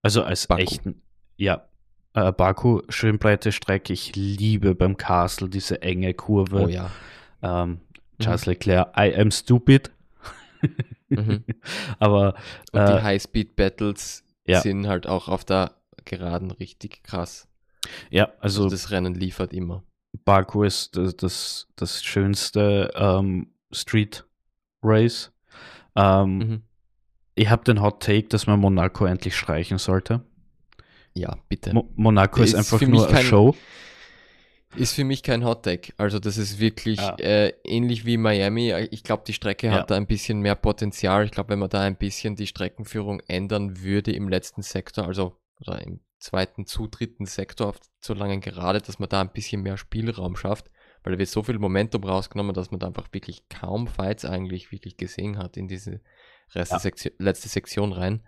[0.01, 0.61] Also als Baku.
[0.61, 1.01] echten,
[1.35, 1.69] ja,
[2.13, 3.93] äh, Baku, schön breite Strecke.
[3.93, 6.63] Ich liebe beim Castle diese enge Kurve.
[6.63, 6.89] Oh ja.
[7.43, 7.81] Ähm,
[8.19, 8.51] Charles mhm.
[8.51, 9.91] Leclerc, I am stupid.
[11.09, 11.43] mhm.
[11.99, 12.35] Aber
[12.71, 14.61] Und äh, die High-Speed-Battles ja.
[14.61, 15.71] sind halt auch auf der
[16.05, 17.47] Geraden richtig krass.
[18.09, 19.83] Ja, also, also das Rennen liefert immer.
[20.23, 24.25] Baku ist das, das, das schönste ähm, Street
[24.81, 25.31] Race.
[25.95, 26.61] Ähm, mhm.
[27.35, 30.21] Ich habe den Hot Take, dass man Monaco endlich streichen sollte.
[31.13, 31.73] Ja, bitte.
[31.73, 33.55] Mo Monaco ist, ist einfach nur eine Show.
[34.75, 35.93] Ist für mich kein Hot-Tag.
[35.97, 37.15] Also das ist wirklich ja.
[37.15, 38.73] äh, ähnlich wie Miami.
[38.91, 39.73] Ich glaube, die Strecke ja.
[39.73, 41.25] hat da ein bisschen mehr Potenzial.
[41.25, 45.37] Ich glaube, wenn man da ein bisschen die Streckenführung ändern würde im letzten Sektor, also
[45.61, 49.61] oder im zweiten zu dritten Sektor auf zur langen Gerade, dass man da ein bisschen
[49.61, 50.69] mehr Spielraum schafft,
[51.03, 54.71] weil da wird so viel Momentum rausgenommen, dass man da einfach wirklich kaum Fights eigentlich
[54.71, 56.01] wirklich gesehen hat in diese
[56.53, 56.65] ja.
[56.65, 58.27] Sektion, letzte Sektion rein.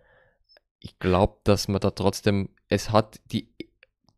[0.80, 3.54] Ich glaube, dass man da trotzdem, es hat die,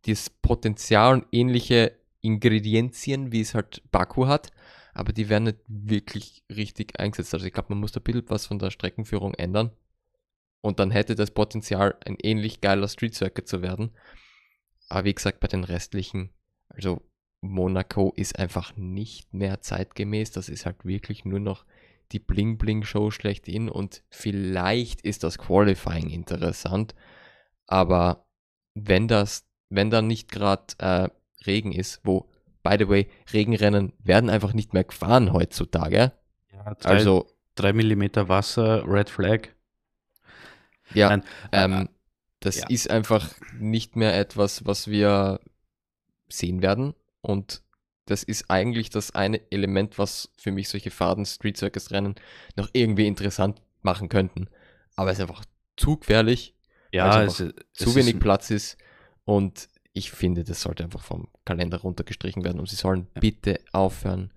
[0.06, 4.52] das Potenzial und ähnliche Ingredienzien, wie es halt Baku hat,
[4.94, 7.34] aber die werden nicht wirklich richtig eingesetzt.
[7.34, 9.72] Also ich glaube, man muss da ein bisschen was von der Streckenführung ändern.
[10.62, 13.92] Und dann hätte das Potenzial, ein ähnlich geiler Street Circuit zu werden.
[14.90, 16.32] Aber wie gesagt, bei den restlichen,
[16.68, 17.02] also
[17.42, 20.32] Monaco ist einfach nicht mehr zeitgemäß.
[20.32, 21.66] Das ist halt wirklich nur noch
[22.12, 23.70] die Bling-Bling-Show schlechthin.
[23.70, 26.96] Und vielleicht ist das Qualifying interessant.
[27.68, 28.26] Aber
[28.74, 31.10] wenn das, wenn da nicht gerade äh,
[31.46, 32.30] Regen ist, wo,
[32.64, 36.12] by the way, Regenrennen werden einfach nicht mehr gefahren heutzutage.
[36.54, 39.50] Ja, drei, also 3 mm Wasser, Red Flag.
[40.94, 41.88] Ja, Nein, ähm, äh,
[42.40, 42.68] das ja.
[42.70, 45.40] ist einfach nicht mehr etwas, was wir
[46.30, 46.94] sehen werden.
[47.22, 47.62] Und
[48.06, 52.16] das ist eigentlich das eine Element, was für mich solche Faden Street Circus Rennen
[52.56, 54.48] noch irgendwie interessant machen könnten.
[54.96, 55.46] Aber es ist einfach
[55.78, 56.56] zu gefährlich,
[56.92, 58.78] ja, es, es zu wenig Platz ist
[59.26, 63.20] und ich finde, das sollte einfach vom Kalender runtergestrichen werden und sie sollen ja.
[63.20, 64.32] bitte aufhören,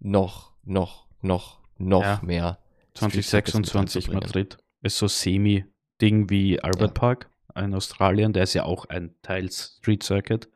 [0.00, 2.20] noch, noch, noch, noch ja.
[2.22, 2.58] mehr.
[2.94, 7.00] 2026 Madrid ist so semi-Ding wie Albert ja.
[7.00, 10.48] Park in Australien, der ist ja auch ein Teil Street Circuit.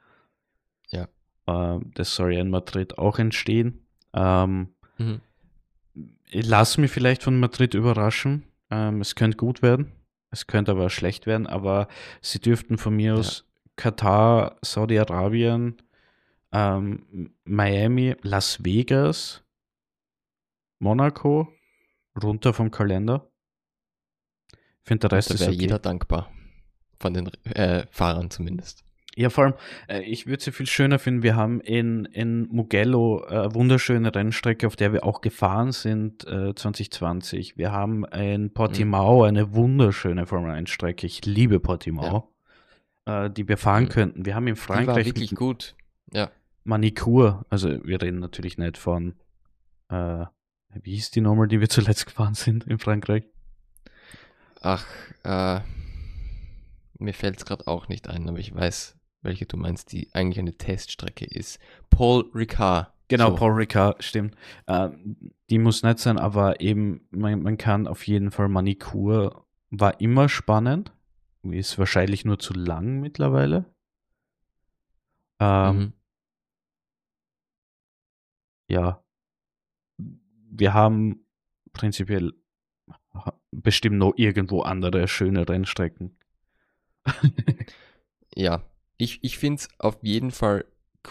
[0.90, 1.09] Ja.
[1.47, 3.86] Ähm, das soll ja in Madrid auch entstehen.
[4.12, 5.20] Ähm, mhm.
[6.30, 8.44] Ich lasse mich vielleicht von Madrid überraschen.
[8.70, 9.93] Ähm, es könnte gut werden,
[10.30, 11.86] es könnte aber schlecht werden, aber
[12.20, 13.48] sie dürften von mir aus
[13.79, 15.77] Katar, Saudi-Arabien,
[16.53, 19.45] ähm, Miami, Las Vegas,
[20.81, 21.49] Monaco,
[22.21, 23.31] runter vom Kalender.
[24.53, 25.53] Ich finde, der Rest da ist okay.
[25.53, 26.31] jeder dankbar.
[26.99, 28.85] Von den äh, Fahrern zumindest.
[29.15, 29.55] Ja, vor allem,
[29.89, 33.55] äh, ich würde es ja viel schöner finden, wir haben in, in Mugello äh, eine
[33.55, 37.57] wunderschöne Rennstrecke, auf der wir auch gefahren sind äh, 2020.
[37.57, 39.25] Wir haben in Portimao mhm.
[39.25, 41.07] eine wunderschöne Formel 1 Strecke.
[41.07, 42.05] Ich liebe Portimao.
[42.05, 42.29] Ja
[43.09, 43.89] äh, die wir fahren mhm.
[43.89, 44.26] könnten.
[44.26, 44.85] Wir haben in Frankreich.
[44.85, 45.74] Die war wirklich gut.
[46.12, 46.30] Ja.
[46.64, 49.14] Manikur, also wir reden natürlich nicht von,
[49.89, 50.26] äh,
[50.74, 53.24] wie hieß die nochmal, die wir zuletzt gefahren sind in Frankreich?
[54.60, 54.85] Ach,
[55.24, 55.60] äh,
[56.98, 60.40] mir fällt es gerade auch nicht ein, aber ich weiß, welche du meinst, die eigentlich
[60.40, 61.59] eine Teststrecke ist.
[61.90, 62.93] Paul Ricard.
[63.06, 63.36] Genau, so.
[63.36, 64.35] Paul Ricard, stimmt.
[64.66, 64.90] Äh,
[65.48, 70.28] die muss nicht sein, aber eben, man, man kann auf jeden Fall Manikur war immer
[70.28, 70.93] spannend
[71.43, 73.65] ist wahrscheinlich nur zu lang mittlerweile.
[75.40, 75.93] Ähm, mhm.
[78.69, 79.05] Ja.
[80.51, 81.24] Wir haben
[81.73, 82.32] prinzipiell
[83.51, 86.16] bestimmt noch irgendwo andere schöne Rennstrecken.
[88.35, 88.62] ja,
[88.97, 90.65] ich, ich finde es auf jeden Fall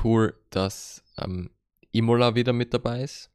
[0.04, 1.50] cool, dass ähm,
[1.92, 3.32] Imola wieder mit dabei ist.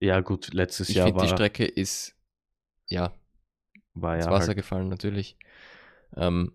[0.00, 1.22] Ja, gut, letztes ich Jahr war.
[1.22, 2.16] Die Strecke ist,
[2.88, 3.12] ja,
[3.94, 4.56] war ins ja Wasser halt.
[4.56, 5.36] gefallen, natürlich.
[6.16, 6.52] Ähm,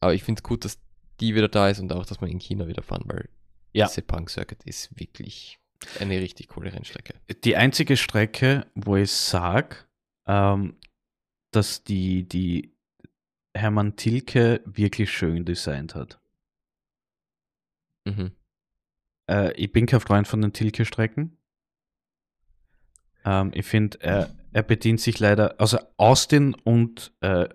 [0.00, 0.78] aber ich finde es gut, dass
[1.20, 3.28] die wieder da ist und auch, dass wir in China wieder fahren, weil
[3.72, 3.88] ja.
[3.88, 5.58] Sepang Circuit ist wirklich
[6.00, 7.14] eine richtig coole Rennstrecke.
[7.44, 9.76] Die einzige Strecke, wo ich sage,
[10.26, 10.76] ähm,
[11.50, 12.72] dass die, die
[13.54, 16.20] Hermann Tilke wirklich schön designt hat.
[18.04, 18.32] Mhm.
[19.30, 21.36] Äh, ich bin kein Freund von den Tilke-Strecken.
[23.24, 27.48] Ähm, ich finde, er, er bedient sich leider, also Austin und äh,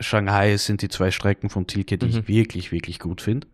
[0.00, 2.12] Shanghai sind die zwei Strecken von Tilke, die mhm.
[2.12, 3.46] ich wirklich, wirklich gut finde.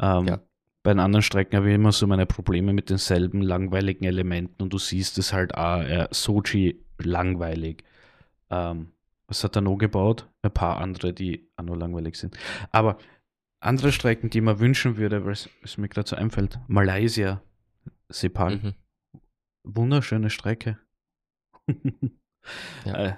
[0.00, 0.40] Ähm, ja.
[0.82, 4.72] Bei den anderen Strecken habe ich immer so meine Probleme mit denselben langweiligen Elementen und
[4.72, 7.84] du siehst es halt auch, äh, Sochi langweilig.
[8.50, 8.92] Ähm,
[9.28, 10.28] was hat er noch gebaut?
[10.42, 12.36] Ein paar andere, die auch noch langweilig sind.
[12.72, 12.98] Aber
[13.60, 17.40] andere Strecken, die man wünschen würde, weil es mir gerade so einfällt, Malaysia,
[18.08, 18.60] Sepang.
[18.62, 18.74] Mhm.
[19.64, 20.78] Wunderschöne Strecke.
[22.84, 23.16] ja.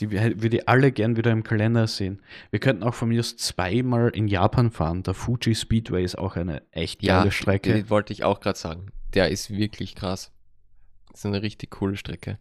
[0.00, 2.22] Die würde ich alle gern wieder im Kalender sehen.
[2.50, 5.02] Wir könnten auch von mir aus zweimal in Japan fahren.
[5.02, 7.76] Der Fuji Speedway ist auch eine echt geile ja, Strecke.
[7.76, 8.86] Ja, wollte ich auch gerade sagen.
[9.14, 10.32] Der ist wirklich krass.
[11.10, 12.38] Das ist eine richtig coole Strecke.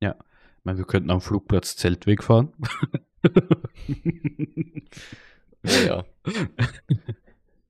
[0.00, 0.14] Ja.
[0.58, 2.52] Ich meine, wir könnten am Flugplatz Zeltweg fahren.
[5.64, 6.04] ja.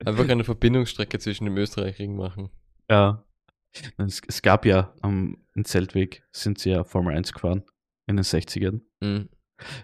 [0.05, 2.51] Einfach eine Verbindungsstrecke zwischen dem Österreich-Ring machen.
[2.91, 3.25] Ja.
[3.97, 7.65] Es, es, gab ja am um, Zeltweg, sind sie ja Formel 1 gefahren
[8.07, 8.81] in den 60ern.
[9.01, 9.29] Mhm.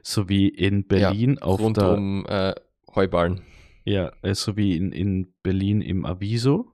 [0.02, 2.54] So wie in Berlin ja, auf rund der, um äh,
[2.94, 3.42] Heuballen.
[3.84, 6.72] Ja, äh, so wie in, in Berlin im Aviso.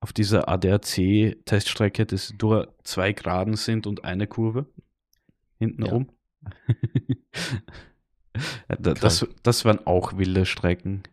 [0.00, 4.66] Auf dieser ADAC-Teststrecke, das nur zwei Graden sind und eine Kurve
[5.58, 5.92] hinten ja.
[5.92, 6.10] rum.
[8.78, 11.04] das, das waren auch wilde Strecken.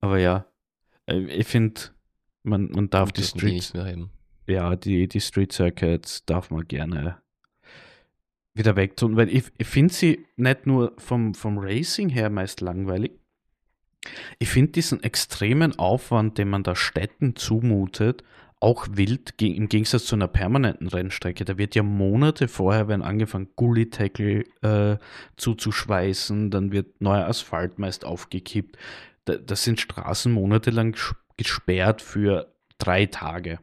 [0.00, 0.46] Aber ja,
[1.06, 1.80] äh, ich finde,
[2.42, 3.72] man, man darf die Street,
[4.46, 7.22] ja, die, die Street Circuits darf man gerne
[8.58, 13.12] wieder wegtun, weil ich, ich finde sie nicht nur vom, vom Racing her meist langweilig.
[14.38, 18.22] Ich finde diesen extremen Aufwand, den man da Städten zumutet,
[18.60, 21.44] auch wild im Gegensatz zu einer permanenten Rennstrecke.
[21.44, 24.98] Da wird ja Monate vorher werden angefangen, Gully-Tackle äh,
[25.36, 28.76] zuzuschweißen, dann wird neuer Asphalt meist aufgekippt.
[29.26, 30.96] Da, das sind Straßen monatelang
[31.36, 33.60] gesperrt für drei Tage.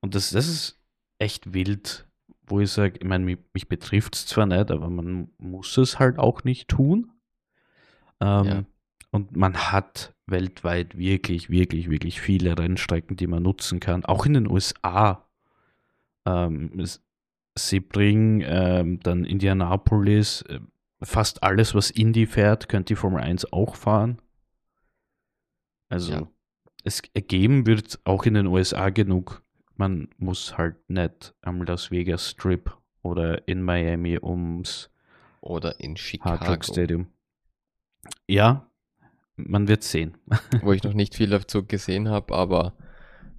[0.00, 0.80] Und das, das ist
[1.18, 2.06] echt wild
[2.50, 5.98] wo ich sage, ich meine, mich, mich betrifft es zwar nicht, aber man muss es
[5.98, 7.10] halt auch nicht tun.
[8.20, 8.64] Ähm, ja.
[9.10, 14.04] Und man hat weltweit wirklich, wirklich, wirklich viele Rennstrecken, die man nutzen kann.
[14.04, 15.28] Auch in den USA.
[16.26, 16.84] Ähm,
[17.58, 20.60] Sebring, ähm, dann Indianapolis, äh,
[21.02, 24.20] fast alles, was Indy fährt, könnte die Formel 1 auch fahren.
[25.88, 26.28] Also ja.
[26.84, 29.42] es ergeben wird auch in den USA genug
[29.80, 34.90] man muss halt nicht am Las Vegas Strip oder in Miami ums
[35.40, 37.06] oder in Chicago Hard Rock Stadium.
[38.28, 38.70] Ja,
[39.36, 40.18] man wird sehen.
[40.62, 42.76] Wo ich noch nicht viel dazu gesehen habe, aber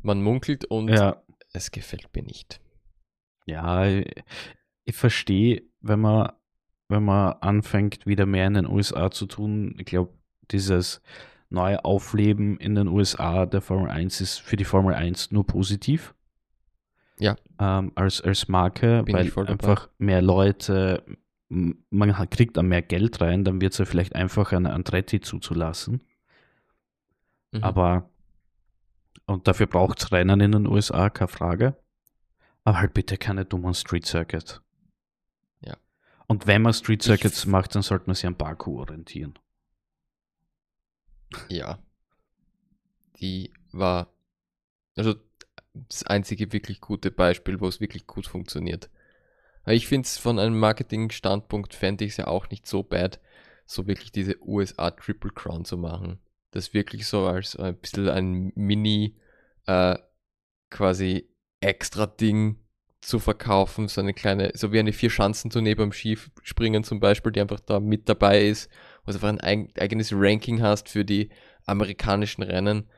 [0.02, 1.22] man munkelt und ja.
[1.54, 2.60] es gefällt mir nicht.
[3.46, 4.12] Ja, ich,
[4.86, 6.32] ich verstehe, wenn man,
[6.88, 9.76] wenn man anfängt, wieder mehr in den USA zu tun.
[9.78, 10.12] Ich glaube,
[10.50, 11.04] dieses
[11.50, 16.16] neue Aufleben in den USA der Formel 1 ist für die Formel 1 nur positiv.
[17.22, 17.36] Ja.
[17.60, 21.06] Ähm, als, als Marke, Bin weil einfach mehr Leute,
[21.50, 26.02] man kriegt dann mehr Geld rein, dann wird es ja vielleicht einfacher, eine Andretti zuzulassen.
[27.52, 27.64] Mhm.
[27.64, 28.10] Aber,
[29.28, 31.76] und dafür braucht es Rennen in den USA, keine Frage.
[32.64, 34.62] Aber halt bitte keine dummen Street Circuits.
[35.64, 35.78] Ja.
[36.28, 39.38] Und wenn man Street Circuits ich macht, dann sollte man sich an Baku orientieren.
[41.50, 41.78] Ja.
[43.20, 44.08] Die war,
[44.96, 45.16] also
[45.74, 48.90] das einzige wirklich gute Beispiel, wo es wirklich gut funktioniert.
[49.66, 53.20] Ich finde es von einem Marketing-Standpunkt fände ich es ja auch nicht so bad,
[53.66, 56.20] so wirklich diese USA Triple Crown zu machen.
[56.52, 59.16] Das wirklich so als ein bisschen ein Mini
[59.68, 59.98] äh,
[60.70, 61.30] quasi
[61.62, 62.58] extra Ding
[63.02, 67.60] zu verkaufen, so eine kleine, so wie eine Vier-Schanzen-Tournee beim Skispringen zum Beispiel, die einfach
[67.60, 68.70] da mit dabei ist,
[69.06, 71.30] wo du einfach ein eigenes Ranking hast für die
[71.66, 72.90] amerikanischen Rennen.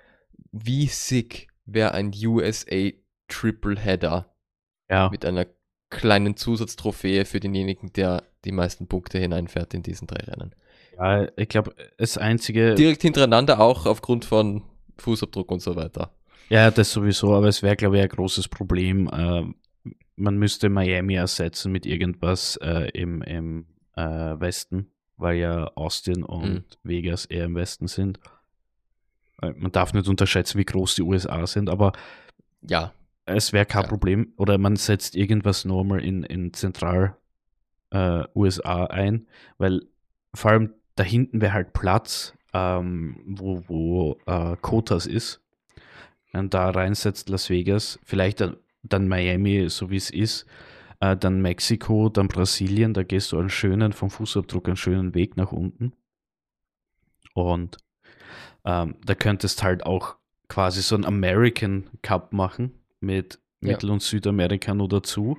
[0.52, 2.92] Wie sick wäre ein USA
[3.28, 4.34] Triple Header.
[4.90, 5.10] Ja.
[5.10, 5.48] Mit einer
[5.90, 10.54] kleinen Zusatztrophäe für denjenigen, der die meisten Punkte hineinfährt in diesen drei Rennen.
[10.98, 12.76] Ja, ich glaube, das einzige.
[12.76, 14.64] Direkt hintereinander auch aufgrund von
[14.98, 16.14] Fußabdruck und so weiter.
[16.50, 19.08] Ja, das sowieso, aber es wäre, glaube ich, ein großes Problem.
[19.08, 19.44] Äh,
[20.16, 23.66] man müsste Miami ersetzen mit irgendwas äh, im, im
[23.96, 26.64] äh, Westen, weil ja Austin und mhm.
[26.84, 28.20] Vegas eher im Westen sind.
[29.44, 31.94] Äh, man darf nicht unterschätzen, wie groß die USA sind, aber
[32.62, 32.94] ja,
[33.26, 33.88] es wäre kein ja.
[33.88, 34.34] Problem.
[34.38, 37.18] Oder man setzt irgendwas normal in, in Zentral
[37.92, 39.82] äh, USA ein, weil
[40.34, 45.42] vor allem da hinten wäre halt Platz, ähm, wo, wo äh, Kotas ist.
[46.34, 50.48] Und da reinsetzt Las Vegas, vielleicht dann, dann Miami, so wie es ist,
[51.00, 55.38] äh, dann Mexiko, dann Brasilien, da gehst du einen schönen, vom Fußabdruck einen schönen Weg
[55.38, 55.94] nach unten.
[57.34, 57.78] Und
[58.66, 60.16] ähm, da könntest halt auch
[60.48, 65.38] quasi so einen American Cup machen mit Mittel- und Südamerika nur dazu.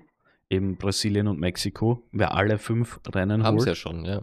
[0.51, 2.03] Eben Brasilien und Mexiko.
[2.13, 4.23] Wer alle fünf Rennen Haben sie ja schon, ja.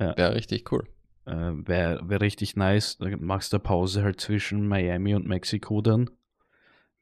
[0.00, 0.16] ja.
[0.16, 0.86] Wäre richtig cool.
[1.26, 2.96] Äh, Wäre wär richtig nice.
[2.98, 6.10] Da machst du Pause halt zwischen Miami und Mexiko dann.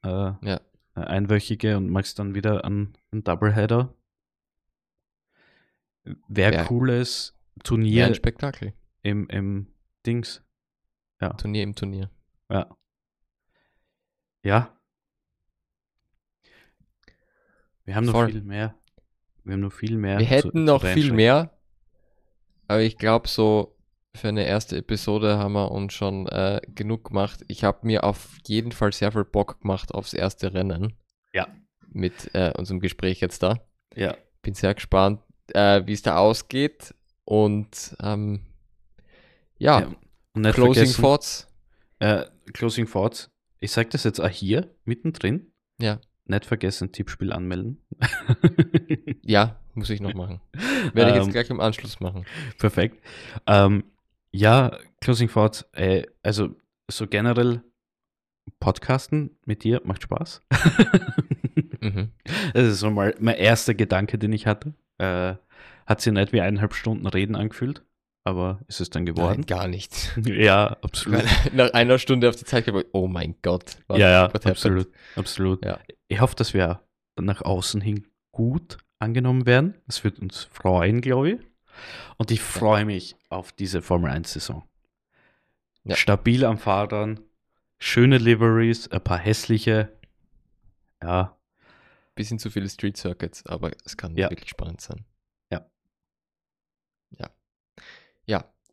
[0.03, 0.61] Äh, ja.
[0.95, 3.93] Einwöchige und machst dann wieder einen, einen Doubleheader.
[6.27, 6.63] Wäre ja.
[6.65, 8.07] cooles Turnier.
[8.07, 8.73] ein Spektakel.
[9.03, 9.67] Im, im
[10.05, 10.43] Dings.
[11.19, 11.33] Ja.
[11.33, 12.09] Turnier im Turnier.
[12.49, 12.75] Ja.
[14.43, 14.77] Ja.
[17.85, 18.31] Wir haben noch Voll.
[18.31, 18.75] viel mehr.
[19.43, 20.19] Wir haben noch viel mehr.
[20.19, 21.57] Wir hätten noch viel mehr.
[22.67, 23.77] Aber ich glaube, so
[24.13, 27.45] für eine erste Episode haben wir uns schon äh, genug gemacht.
[27.47, 30.97] Ich habe mir auf jeden Fall sehr viel Bock gemacht aufs erste Rennen.
[31.33, 31.47] Ja.
[31.87, 33.59] Mit äh, unserem Gespräch jetzt da.
[33.95, 34.17] Ja.
[34.41, 35.21] Bin sehr gespannt,
[35.53, 36.93] äh, wie es da ausgeht.
[37.23, 38.45] Und ähm,
[39.57, 39.95] ja, ja.
[40.37, 41.47] Und Closing Thoughts.
[41.97, 43.31] Äh, Closing Thoughts.
[43.59, 45.51] Ich sage das jetzt auch hier, mittendrin.
[45.81, 45.99] Ja.
[46.25, 47.81] Nicht vergessen, Tippspiel anmelden.
[49.23, 50.39] ja, muss ich noch machen.
[50.93, 52.25] Werde ich jetzt ähm, gleich im Anschluss machen.
[52.59, 53.03] Perfekt.
[53.47, 53.85] Ähm,
[54.31, 55.65] ja, Closing Thoughts.
[55.71, 56.55] Äh, also
[56.87, 57.63] so generell
[58.59, 60.43] Podcasten mit dir macht Spaß.
[61.81, 62.11] mhm.
[62.53, 64.75] Das ist so mal mein erster Gedanke, den ich hatte.
[64.99, 65.33] Äh,
[65.87, 67.83] hat sich nicht wie eineinhalb Stunden Reden angefühlt
[68.27, 69.39] aber ist es dann geworden?
[69.39, 70.11] Nein, gar nicht.
[70.25, 71.23] ja, absolut.
[71.53, 73.77] Nach einer Stunde auf die Zeit gebracht, oh mein Gott.
[73.89, 74.89] ja, ja, absolut.
[75.15, 75.63] Absolut.
[75.63, 75.79] Ja.
[76.09, 76.81] Ich hoffe, dass wir
[77.15, 79.75] nach außen hin gut angenommen werden.
[79.87, 81.39] Das wird uns freuen, glaube ich.
[82.17, 84.63] Und ich freue mich auf diese Formel 1-Saison.
[85.85, 85.95] Ja.
[85.95, 87.21] Stabil am Fahrern,
[87.77, 89.93] schöne Liveries, ein paar hässliche.
[91.01, 91.37] Ja.
[92.15, 94.29] Bisschen zu viele Street Circuits, aber es kann ja.
[94.29, 95.05] wirklich spannend sein.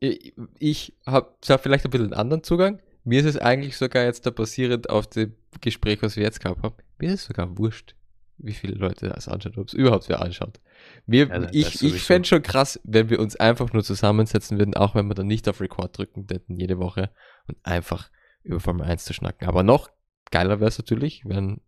[0.01, 0.13] Ja,
[0.59, 2.81] ich habe zwar vielleicht ein bisschen einen anderen Zugang.
[3.05, 6.63] Mir ist es eigentlich sogar jetzt da basierend auf dem Gespräch, was wir jetzt gehabt
[6.63, 7.95] haben, mir ist es sogar wurscht,
[8.39, 10.61] wie viele Leute das anschauen, ob es überhaupt wer anschaut.
[11.07, 14.95] Mir, ja, ich ich fände schon krass, wenn wir uns einfach nur zusammensetzen würden, auch
[14.95, 17.11] wenn wir dann nicht auf Record drücken hätten jede Woche
[17.47, 18.11] und einfach
[18.43, 19.49] über Formel 1 zu schnacken.
[19.49, 19.91] Aber noch
[20.31, 21.61] geiler wäre es natürlich, wenn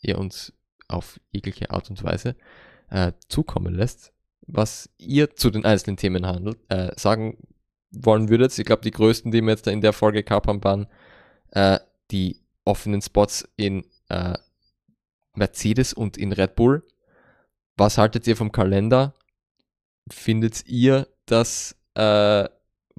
[0.00, 0.52] ihr uns
[0.88, 2.36] auf jegliche Art und Weise
[2.90, 4.12] äh, zukommen lässt,
[4.46, 7.38] was ihr zu den einzelnen Themen handelt, äh, sagen
[7.90, 8.58] wollen würdet.
[8.58, 10.86] Ich glaube, die größten, die wir jetzt da in der Folge gehabt haben, waren
[11.52, 11.78] äh,
[12.10, 14.34] die offenen Spots in äh,
[15.34, 16.86] Mercedes und in Red Bull.
[17.76, 19.14] Was haltet ihr vom Kalender?
[20.10, 22.48] Findet ihr, dass äh,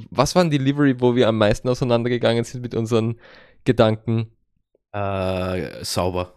[0.09, 3.19] was waren die Livery, wo wir am meisten auseinandergegangen sind mit unseren
[3.65, 4.31] Gedanken?
[4.91, 6.33] Äh, sauber.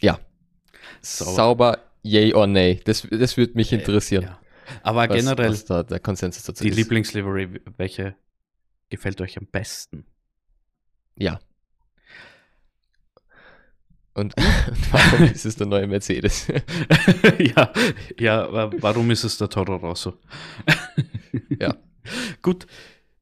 [0.00, 0.18] Ja.
[1.00, 1.32] Sauber.
[1.32, 2.80] sauber yay or nay?
[2.84, 4.24] Das, das würde mich interessieren.
[4.24, 4.38] Ja.
[4.82, 6.76] Aber was, generell, was da der Konsensus dazu die ist.
[6.76, 8.16] Lieblingslivery, welche
[8.90, 10.06] gefällt euch am besten?
[11.16, 11.38] Ja.
[14.14, 14.44] Und, und
[14.92, 16.46] warum ist es der neue Mercedes?
[17.38, 17.72] ja,
[18.18, 20.18] ja, warum ist es der Toro Rosso?
[21.58, 21.74] ja.
[22.42, 22.66] Gut,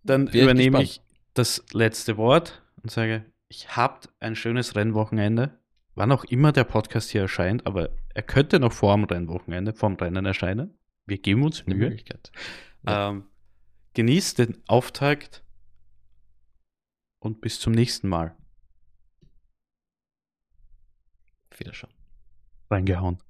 [0.03, 1.01] dann Bin übernehme ich
[1.35, 5.59] das letzte Wort und sage, ich habt ein schönes Rennwochenende
[5.95, 9.91] wann auch immer der Podcast hier erscheint, aber er könnte noch vor dem Rennwochenende, vor
[9.91, 10.79] dem Rennen erscheinen.
[11.13, 11.77] Wir geben uns Mühe.
[11.77, 12.33] Möglichkeit.
[12.87, 13.11] Ja.
[13.11, 13.29] Ähm,
[13.93, 15.45] genießt den Auftakt
[17.19, 18.35] und bis zum nächsten Mal.
[21.55, 21.93] Wiederschauen.
[22.71, 23.23] Reingehauen.